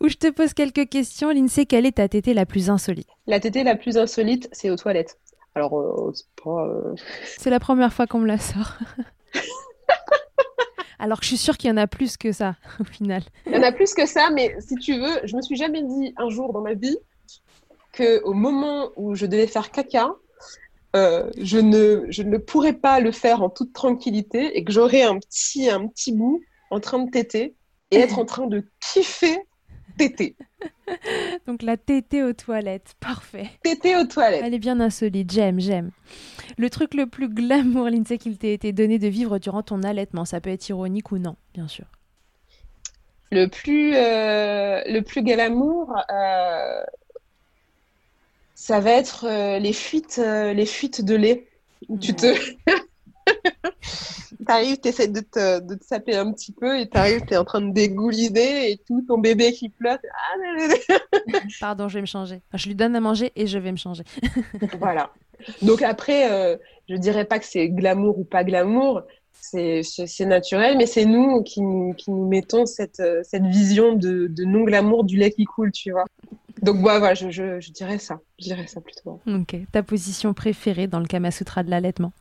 où 0.00 0.08
je 0.08 0.16
te 0.16 0.28
pose 0.32 0.54
quelques 0.54 0.88
questions. 0.88 1.30
Lindsay, 1.30 1.66
quelle 1.66 1.86
est 1.86 1.98
ta 1.98 2.08
tétée 2.08 2.34
la 2.34 2.46
plus 2.46 2.68
insolite? 2.68 3.06
La 3.28 3.38
tétée 3.38 3.62
la 3.62 3.76
plus 3.76 3.96
insolite 3.96 4.48
c'est 4.50 4.68
aux 4.68 4.76
toilettes 4.76 5.16
alors 5.54 5.78
euh, 5.78 6.10
c'est 6.14 6.26
pas 6.42 6.66
euh, 6.66 6.94
C'est 7.38 7.50
la 7.50 7.60
première 7.60 7.92
fois 7.92 8.08
qu'on 8.08 8.18
me 8.18 8.26
la 8.26 8.38
sort. 8.38 8.76
Alors 10.98 11.18
que 11.18 11.24
je 11.24 11.28
suis 11.28 11.38
sûre 11.38 11.56
qu'il 11.56 11.70
y 11.70 11.72
en 11.72 11.76
a 11.76 11.86
plus 11.86 12.16
que 12.16 12.30
ça, 12.32 12.56
au 12.80 12.84
final. 12.84 13.22
Il 13.46 13.52
y 13.52 13.56
en 13.56 13.62
a 13.62 13.72
plus 13.72 13.94
que 13.94 14.04
ça, 14.04 14.30
mais 14.34 14.54
si 14.60 14.74
tu 14.74 14.98
veux, 15.00 15.20
je 15.24 15.34
me 15.36 15.40
suis 15.42 15.56
jamais 15.56 15.82
dit 15.82 16.12
un 16.18 16.28
jour 16.28 16.52
dans 16.52 16.60
ma 16.60 16.74
vie 16.74 16.98
que 18.00 18.22
au 18.24 18.32
moment 18.32 18.90
où 18.96 19.14
je 19.14 19.26
devais 19.26 19.46
faire 19.46 19.70
caca, 19.70 20.14
euh, 20.96 21.30
je 21.38 21.58
ne 21.58 22.06
je 22.08 22.22
ne 22.22 22.38
pourrais 22.38 22.72
pas 22.72 23.00
le 23.00 23.12
faire 23.12 23.42
en 23.42 23.50
toute 23.50 23.72
tranquillité 23.72 24.56
et 24.56 24.64
que 24.64 24.72
j'aurais 24.72 25.02
un 25.02 25.18
petit 25.18 25.68
un 25.70 25.86
petit 25.86 26.12
bout 26.12 26.40
en 26.70 26.80
train 26.80 26.98
de 27.04 27.10
téter 27.10 27.54
et 27.92 27.96
être 27.98 28.18
en 28.18 28.24
train 28.24 28.46
de 28.46 28.64
kiffer 28.80 29.38
téter, 29.96 30.36
Donc 31.46 31.62
la 31.62 31.76
tétée 31.76 32.22
aux 32.22 32.32
toilettes, 32.32 32.94
parfait. 33.00 33.50
téter 33.62 33.96
aux 33.96 34.04
toilettes. 34.04 34.42
Elle 34.44 34.54
est 34.54 34.58
bien 34.58 34.80
insolite, 34.80 35.30
j'aime, 35.30 35.60
j'aime. 35.60 35.90
Le 36.56 36.70
truc 36.70 36.94
le 36.94 37.06
plus 37.06 37.28
glamour, 37.28 37.88
Lindsay, 37.90 38.18
qu'il 38.18 38.38
t'ait 38.38 38.54
été 38.54 38.72
donné 38.72 38.98
de 38.98 39.08
vivre 39.08 39.38
durant 39.38 39.62
ton 39.62 39.82
allaitement, 39.82 40.24
ça 40.24 40.40
peut 40.40 40.50
être 40.50 40.68
ironique 40.68 41.12
ou 41.12 41.18
non, 41.18 41.36
bien 41.54 41.68
sûr. 41.68 41.84
Le 43.30 43.46
plus 43.46 43.94
euh, 43.94 44.82
le 44.86 45.00
plus 45.00 45.22
glamour, 45.22 45.94
euh, 46.10 46.82
ça 48.60 48.78
va 48.78 48.90
être 48.90 49.24
euh, 49.24 49.58
les 49.58 49.72
fuites 49.72 50.20
euh, 50.22 50.52
les 50.52 50.66
fuites 50.66 51.02
de 51.02 51.14
lait. 51.14 51.46
Où 51.88 51.96
tu 51.96 52.14
te 52.14 52.26
T'arrives, 54.46 54.76
t'essaies 54.76 55.08
de 55.08 55.20
te, 55.20 55.60
de 55.60 55.76
te 55.76 55.84
saper 55.84 56.14
un 56.14 56.30
petit 56.30 56.52
peu 56.52 56.78
et 56.78 56.86
t'arrives, 56.86 57.22
t'es 57.22 57.38
en 57.38 57.44
train 57.44 57.62
de 57.62 57.72
dégouliner 57.72 58.70
et 58.70 58.76
tout, 58.76 59.02
ton 59.08 59.16
bébé 59.16 59.52
qui 59.52 59.70
pleure. 59.70 59.98
Ah. 60.12 60.98
Pardon, 61.60 61.88
je 61.88 61.94
vais 61.94 62.00
me 62.02 62.06
changer. 62.06 62.42
Enfin, 62.48 62.58
je 62.58 62.68
lui 62.68 62.74
donne 62.74 62.94
à 62.94 63.00
manger 63.00 63.32
et 63.34 63.46
je 63.46 63.58
vais 63.58 63.72
me 63.72 63.78
changer. 63.78 64.04
voilà. 64.78 65.10
Donc 65.62 65.80
après, 65.80 66.30
euh, 66.30 66.58
je 66.86 66.96
dirais 66.96 67.24
pas 67.24 67.38
que 67.38 67.46
c'est 67.46 67.70
glamour 67.70 68.18
ou 68.18 68.24
pas 68.24 68.44
glamour, 68.44 69.02
c'est 69.32 69.82
naturel, 70.26 70.76
mais 70.76 70.86
c'est 70.86 71.06
nous 71.06 71.42
qui, 71.42 71.62
qui, 71.96 72.10
nous 72.10 72.28
mettons 72.28 72.66
cette, 72.66 73.02
cette 73.22 73.46
vision 73.46 73.94
de, 73.94 74.26
de 74.26 74.44
non-glamour 74.44 75.04
du 75.04 75.16
lait 75.16 75.30
qui 75.30 75.44
coule, 75.44 75.72
tu 75.72 75.92
vois. 75.92 76.04
Donc 76.62 76.82
bah, 76.82 76.98
voilà, 76.98 77.14
je, 77.14 77.30
je, 77.30 77.60
je, 77.60 77.72
dirais 77.72 77.98
ça, 77.98 78.20
je 78.38 78.44
dirais 78.44 78.66
ça 78.66 78.80
plutôt. 78.80 79.20
Ok, 79.26 79.56
ta 79.72 79.82
position 79.82 80.34
préférée 80.34 80.86
dans 80.86 81.00
le 81.00 81.06
Kama 81.06 81.30
Sutra 81.30 81.62
de 81.62 81.70
l'allaitement? 81.70 82.12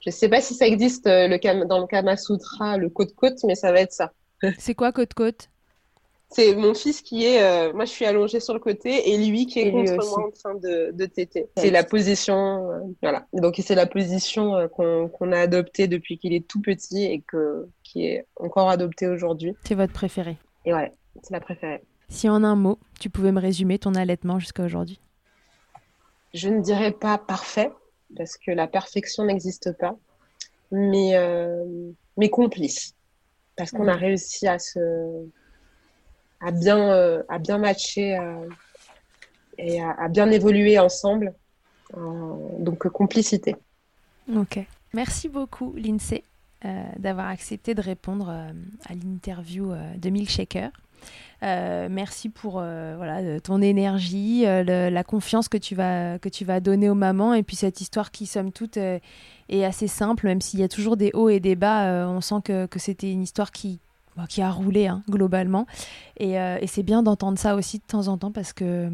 Je 0.00 0.10
sais 0.10 0.28
pas 0.28 0.40
si 0.40 0.54
ça 0.54 0.66
existe 0.66 1.06
euh, 1.06 1.28
le, 1.28 1.66
dans 1.66 1.78
le 1.78 1.86
Kama 1.86 2.16
Sutra, 2.16 2.76
le 2.76 2.88
côte-côte, 2.88 3.38
mais 3.44 3.54
ça 3.54 3.72
va 3.72 3.80
être 3.80 3.92
ça. 3.92 4.12
C'est 4.58 4.74
quoi 4.74 4.92
côte-côte? 4.92 5.48
C'est 6.32 6.54
mon 6.54 6.72
fils 6.72 7.02
qui 7.02 7.26
est, 7.26 7.42
euh, 7.42 7.74
moi 7.74 7.84
je 7.84 7.90
suis 7.90 8.06
allongée 8.06 8.40
sur 8.40 8.54
le 8.54 8.60
côté 8.60 9.10
et 9.10 9.18
lui 9.18 9.44
qui 9.44 9.60
est 9.60 9.70
contre 9.70 9.94
moi 9.96 10.26
en 10.26 10.30
train 10.30 10.54
de, 10.54 10.90
de 10.90 11.04
téter. 11.04 11.46
C'est 11.58 11.70
la 11.70 11.84
position, 11.84 12.70
euh, 12.70 12.78
voilà. 13.02 13.26
Donc 13.34 13.60
c'est 13.62 13.74
la 13.74 13.84
position 13.84 14.56
euh, 14.56 14.66
qu'on 14.66 15.32
a 15.32 15.38
adoptée 15.38 15.88
depuis 15.88 16.16
qu'il 16.16 16.32
est 16.32 16.48
tout 16.48 16.62
petit 16.62 17.04
et 17.04 17.20
que 17.20 17.68
qui 17.82 18.06
est 18.06 18.26
encore 18.36 18.70
adoptée 18.70 19.08
aujourd'hui. 19.08 19.54
C'est 19.64 19.74
votre 19.74 19.92
préférée. 19.92 20.38
Et 20.64 20.72
ouais, 20.72 20.90
c'est 21.22 21.34
la 21.34 21.40
préférée. 21.40 21.82
Si 22.12 22.28
en 22.28 22.44
un 22.44 22.54
mot, 22.54 22.78
tu 23.00 23.10
pouvais 23.10 23.32
me 23.32 23.40
résumer 23.40 23.78
ton 23.78 23.94
allaitement 23.94 24.38
jusqu'à 24.38 24.64
aujourd'hui. 24.64 25.00
Je 26.34 26.48
ne 26.48 26.60
dirais 26.60 26.92
pas 26.92 27.18
parfait 27.18 27.70
parce 28.16 28.36
que 28.36 28.50
la 28.50 28.66
perfection 28.66 29.24
n'existe 29.24 29.76
pas, 29.78 29.96
mais 30.70 31.14
mais 32.16 32.28
complice 32.30 32.94
parce 33.56 33.70
qu'on 33.70 33.88
a 33.88 33.96
réussi 33.96 34.46
à 34.46 34.58
se 34.58 35.26
à 36.42 36.50
bien, 36.50 36.90
euh, 36.90 37.22
à 37.28 37.38
bien 37.38 37.58
matcher 37.58 38.18
euh, 38.18 38.48
et 39.58 39.80
à, 39.80 40.08
bien 40.08 40.30
évoluer 40.30 40.78
ensemble. 40.78 41.32
Euh, 41.96 42.58
donc, 42.58 42.88
complicité. 42.88 43.54
Ok. 44.34 44.58
Merci 44.92 45.28
beaucoup, 45.28 45.72
Lindsay, 45.74 46.22
d'avoir 46.98 47.28
accepté 47.28 47.74
de 47.74 47.80
répondre 47.80 48.28
à 48.28 48.94
l'interview 48.94 49.72
de 49.96 50.10
Milkshaker. 50.10 50.70
Euh, 51.42 51.88
merci 51.90 52.28
pour 52.28 52.52
voilà, 52.52 53.40
ton 53.40 53.60
énergie, 53.60 54.44
la 54.44 55.04
confiance 55.04 55.48
que 55.48 55.58
tu, 55.58 55.74
vas, 55.74 56.18
que 56.18 56.28
tu 56.28 56.44
vas 56.44 56.60
donner 56.60 56.88
aux 56.88 56.94
mamans 56.94 57.34
et 57.34 57.42
puis 57.42 57.56
cette 57.56 57.80
histoire 57.80 58.10
qui, 58.10 58.26
somme 58.26 58.52
toute, 58.52 58.76
est 58.76 59.00
assez 59.64 59.88
simple, 59.88 60.26
même 60.26 60.40
s'il 60.40 60.60
y 60.60 60.62
a 60.64 60.68
toujours 60.68 60.96
des 60.96 61.10
hauts 61.14 61.28
et 61.28 61.40
des 61.40 61.56
bas. 61.56 62.06
on 62.08 62.20
sent 62.20 62.42
que, 62.44 62.66
que 62.66 62.78
c'était 62.78 63.10
une 63.10 63.22
histoire 63.22 63.50
qui, 63.50 63.80
qui 64.28 64.42
a 64.42 64.50
roulé 64.50 64.86
hein, 64.86 65.02
globalement. 65.08 65.66
Euh, 66.20 66.58
et, 66.60 66.66
c'est 66.66 66.82
bien 66.82 67.02
d'entendre 67.02 67.38
ça 67.38 67.54
aussi 67.54 67.78
de 67.78 67.84
temps 67.84 68.08
en 68.08 68.18
temps 68.18 68.32
parce 68.32 68.52
que, 68.52 68.90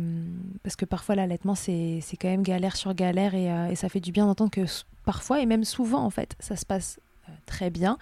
parce 0.63 0.77
que 0.77 0.85
parfois 0.85 1.15
l'allaitement, 1.15 1.55
c'est 1.55 2.01
quand 2.21 2.29
même 2.29 2.43
galère 2.43 2.77
sur 2.77 2.95
galère 2.95 3.35
et, 3.35 3.51
euh, 3.51 3.69
et 3.69 3.75
ça 3.75 3.89
fait 3.89 4.01
du 4.01 4.13
bien 4.13 4.27
d'entendre 4.27 4.51
que 4.51 4.65
parfois 5.05 5.41
et 5.41 5.47
même 5.47 5.65
souvent, 5.65 6.05
en 6.05 6.11
fait, 6.11 6.37
ça 6.39 6.57
se 6.57 6.65
passe 6.65 7.01
euh, 7.29 7.33
très 7.47 7.71
bien. 7.71 7.99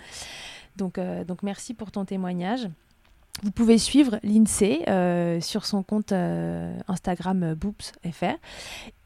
Donc, 0.77 1.01
donc 1.27 1.43
merci 1.43 1.73
pour 1.73 1.91
ton 1.91 2.05
témoignage. 2.05 2.69
Vous 3.43 3.51
pouvez 3.51 3.77
suivre 3.77 4.19
l'INSEE 4.23 4.89
euh, 4.89 5.41
sur 5.43 5.67
son 5.67 5.83
compte 5.83 6.13
euh, 6.13 6.75
Instagram 6.89 7.43
euh, 7.43 7.55
boopsfr. 7.55 8.39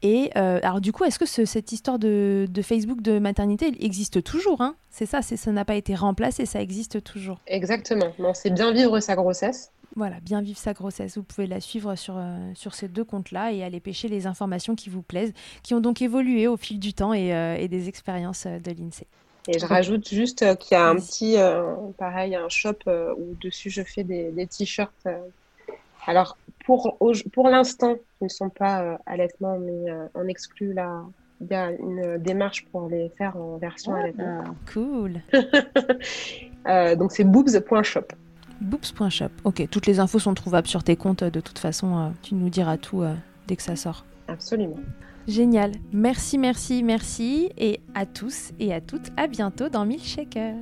Et 0.03 0.31
alors 0.33 0.81
du 0.81 0.91
coup, 0.91 1.03
est-ce 1.03 1.19
que 1.19 1.25
cette 1.25 1.71
histoire 1.71 1.99
de, 1.99 2.47
Facebook 2.63 3.01
de 3.01 3.19
maternité 3.19 3.71
existe 3.79 4.23
toujours 4.23 4.61
hein? 4.61 4.75
C'est 4.89 5.05
ça, 5.05 5.21
ça 5.21 5.51
n'a 5.51 5.63
pas 5.63 5.75
été 5.75 5.93
remplacé, 5.93 6.47
ça 6.47 6.59
existe 6.59 7.03
toujours. 7.03 7.39
Exactement. 7.45 8.11
c'est 8.33 8.49
bien 8.49 8.71
vivre 8.71 8.99
sa 8.99 9.15
grossesse. 9.15 9.71
Voilà, 9.95 10.19
bien 10.21 10.41
vivre 10.41 10.57
sa 10.57 10.73
grossesse. 10.73 11.17
Vous 11.17 11.23
pouvez 11.23 11.45
la 11.45 11.61
suivre 11.61 11.95
sur, 11.95 12.19
sur 12.55 12.73
ces 12.73 12.87
deux 12.87 13.03
comptes-là 13.03 13.51
et 13.51 13.63
aller 13.63 13.79
pêcher 13.79 14.07
les 14.07 14.25
informations 14.25 14.73
qui 14.73 14.89
vous 14.89 15.03
plaisent, 15.03 15.33
qui 15.61 15.75
ont 15.75 15.81
donc 15.81 16.01
évolué 16.01 16.47
au 16.47 16.57
fil 16.57 16.79
du 16.79 16.93
temps 16.93 17.13
et, 17.13 17.27
et 17.59 17.67
des 17.67 17.87
expériences 17.87 18.47
de 18.47 18.71
l'INSEE. 18.71 19.05
Et 19.47 19.57
je 19.57 19.65
rajoute 19.65 20.07
juste 20.07 20.43
euh, 20.43 20.55
qu'il 20.55 20.77
y 20.77 20.79
a 20.79 20.87
un 20.87 20.95
petit, 20.95 21.37
euh, 21.37 21.73
pareil, 21.97 22.35
un 22.35 22.49
shop 22.49 22.75
euh, 22.87 23.13
où 23.17 23.35
dessus 23.41 23.69
je 23.69 23.81
fais 23.81 24.03
des, 24.03 24.31
des 24.31 24.45
t-shirts. 24.45 25.07
alors, 26.05 26.37
pour, 26.65 26.97
pour 27.33 27.49
l'instant, 27.49 27.95
ils 28.21 28.25
ne 28.25 28.29
sont 28.29 28.49
pas 28.49 28.99
allaitement, 29.07 29.57
mais 29.57 29.91
on 30.13 30.27
exclut 30.27 30.73
la, 30.73 31.03
il 31.41 31.47
y 31.47 31.55
a 31.55 31.71
une 31.71 32.17
démarche 32.19 32.65
pour 32.71 32.87
les 32.87 33.09
faire 33.17 33.35
en 33.35 33.57
version 33.57 33.93
ah, 33.95 33.99
allaitement. 33.99 34.43
Cool. 34.71 35.21
donc 36.97 37.11
c'est 37.11 37.23
boobs.shop. 37.23 38.13
Boobs.shop. 38.61 39.31
Ok, 39.43 39.67
toutes 39.71 39.87
les 39.87 39.99
infos 39.99 40.19
sont 40.19 40.35
trouvables 40.35 40.67
sur 40.67 40.83
tes 40.83 40.95
comptes. 40.95 41.23
De 41.23 41.39
toute 41.39 41.57
façon, 41.57 42.13
tu 42.21 42.35
nous 42.35 42.49
diras 42.49 42.77
tout 42.77 43.03
dès 43.47 43.55
que 43.55 43.63
ça 43.63 43.75
sort. 43.75 44.05
Absolument. 44.27 44.77
Génial. 45.31 45.71
Merci, 45.93 46.37
merci, 46.37 46.83
merci. 46.83 47.51
Et 47.57 47.79
à 47.95 48.05
tous 48.05 48.51
et 48.59 48.73
à 48.73 48.81
toutes, 48.81 49.11
à 49.15 49.27
bientôt 49.27 49.69
dans 49.69 49.85
Milkshaker. 49.85 50.55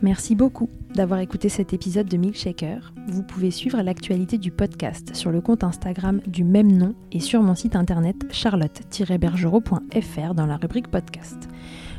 Merci 0.00 0.36
beaucoup 0.36 0.68
d'avoir 0.94 1.18
écouté 1.18 1.48
cet 1.48 1.72
épisode 1.72 2.06
de 2.06 2.16
Milkshaker. 2.16 2.94
Vous 3.08 3.24
pouvez 3.24 3.50
suivre 3.50 3.82
l'actualité 3.82 4.38
du 4.38 4.52
podcast 4.52 5.16
sur 5.16 5.32
le 5.32 5.40
compte 5.40 5.64
Instagram 5.64 6.20
du 6.28 6.44
même 6.44 6.70
nom 6.70 6.94
et 7.10 7.18
sur 7.18 7.42
mon 7.42 7.56
site 7.56 7.74
internet 7.74 8.16
charlotte-bergerot.fr 8.30 10.34
dans 10.34 10.46
la 10.46 10.56
rubrique 10.56 10.88
podcast. 10.88 11.48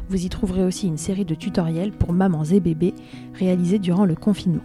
Vous 0.07 0.25
y 0.25 0.29
trouverez 0.29 0.63
aussi 0.63 0.87
une 0.87 0.97
série 0.97 1.25
de 1.25 1.35
tutoriels 1.35 1.91
pour 1.91 2.13
mamans 2.13 2.45
et 2.45 2.61
bébés 2.61 2.95
réalisés 3.33 3.79
durant 3.79 4.05
le 4.05 4.15
confinement. 4.15 4.63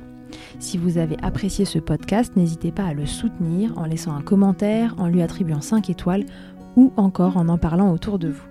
Si 0.58 0.78
vous 0.78 0.98
avez 0.98 1.16
apprécié 1.22 1.64
ce 1.64 1.78
podcast, 1.78 2.36
n'hésitez 2.36 2.72
pas 2.72 2.84
à 2.84 2.94
le 2.94 3.06
soutenir 3.06 3.76
en 3.76 3.84
laissant 3.84 4.14
un 4.14 4.22
commentaire, 4.22 4.94
en 4.98 5.08
lui 5.08 5.22
attribuant 5.22 5.60
5 5.60 5.90
étoiles 5.90 6.24
ou 6.76 6.92
encore 6.96 7.36
en 7.36 7.48
en 7.48 7.58
parlant 7.58 7.92
autour 7.92 8.18
de 8.18 8.28
vous. 8.28 8.44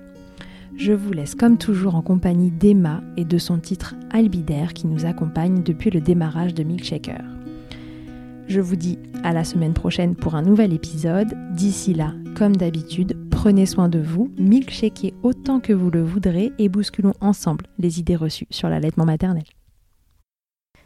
Je 0.78 0.92
vous 0.92 1.14
laisse 1.14 1.36
comme 1.36 1.58
toujours 1.58 1.96
en 1.96 2.02
compagnie 2.02 2.52
d'Emma 2.52 3.02
et 3.16 3.24
de 3.24 3.38
son 3.38 3.60
titre 3.60 3.96
Albidaire 4.12 4.74
qui 4.74 4.88
nous 4.88 5.06
accompagne 5.06 5.64
depuis 5.64 5.90
le 5.90 6.02
démarrage 6.02 6.54
de 6.54 6.64
Milkshaker. 6.64 7.24
Je 8.48 8.60
vous 8.62 8.76
dis 8.76 9.00
à 9.24 9.34
la 9.34 9.44
semaine 9.44 9.74
prochaine 9.74 10.16
pour 10.16 10.36
un 10.36 10.42
nouvel 10.42 10.74
épisode. 10.74 11.34
D'ici 11.54 11.94
là, 11.94 12.14
comme 12.36 12.56
d'habitude, 12.56 13.18
prenez 13.32 13.66
soin 13.66 13.90
de 13.90 14.00
vous, 14.00 14.30
milkshakez 14.38 15.14
autant 15.24 15.60
que 15.60 15.74
vous 15.74 15.90
le 15.90 16.04
voudrez 16.04 16.52
et 16.60 16.70
bousculons 16.70 17.14
ensemble 17.22 17.66
les 17.80 18.00
idées 18.00 18.16
reçues 18.16 18.48
sur 18.52 18.70
l'allaitement 18.70 19.06
maternel. 19.06 19.46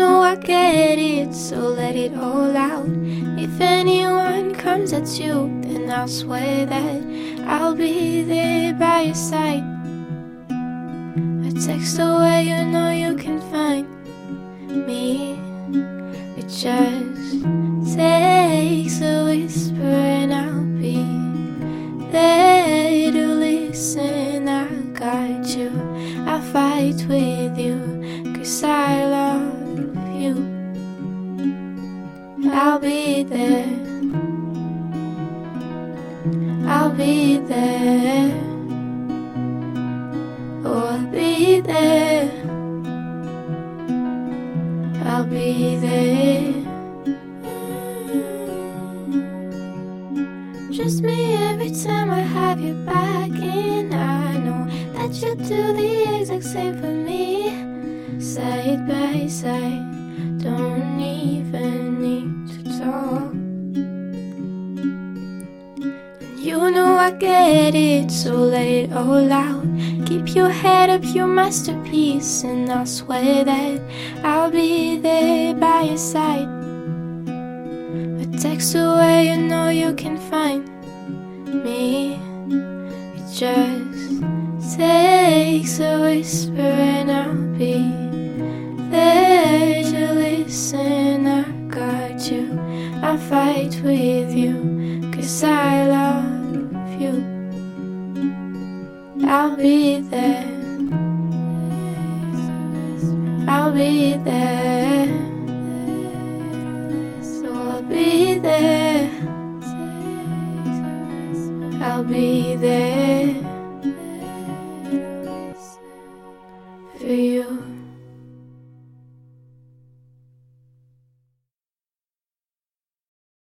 Know 0.00 0.22
I 0.22 0.34
get 0.36 0.98
it, 0.98 1.34
so 1.34 1.56
let 1.56 1.94
it 1.94 2.14
all 2.16 2.56
out. 2.56 2.88
If 3.46 3.60
anyone 3.60 4.54
comes 4.54 4.94
at 4.94 5.08
you, 5.20 5.34
then 5.62 5.90
I'll 5.90 6.08
swear 6.08 6.64
that 6.64 7.02
I'll 7.46 7.74
be 7.74 8.22
there 8.22 8.72
by 8.72 9.02
your 9.02 9.14
side. 9.14 9.64
A 11.48 11.50
text 11.66 11.98
away, 11.98 12.44
you 12.44 12.64
know 12.72 12.90
you 12.90 13.14
can 13.16 13.40
find 13.52 13.99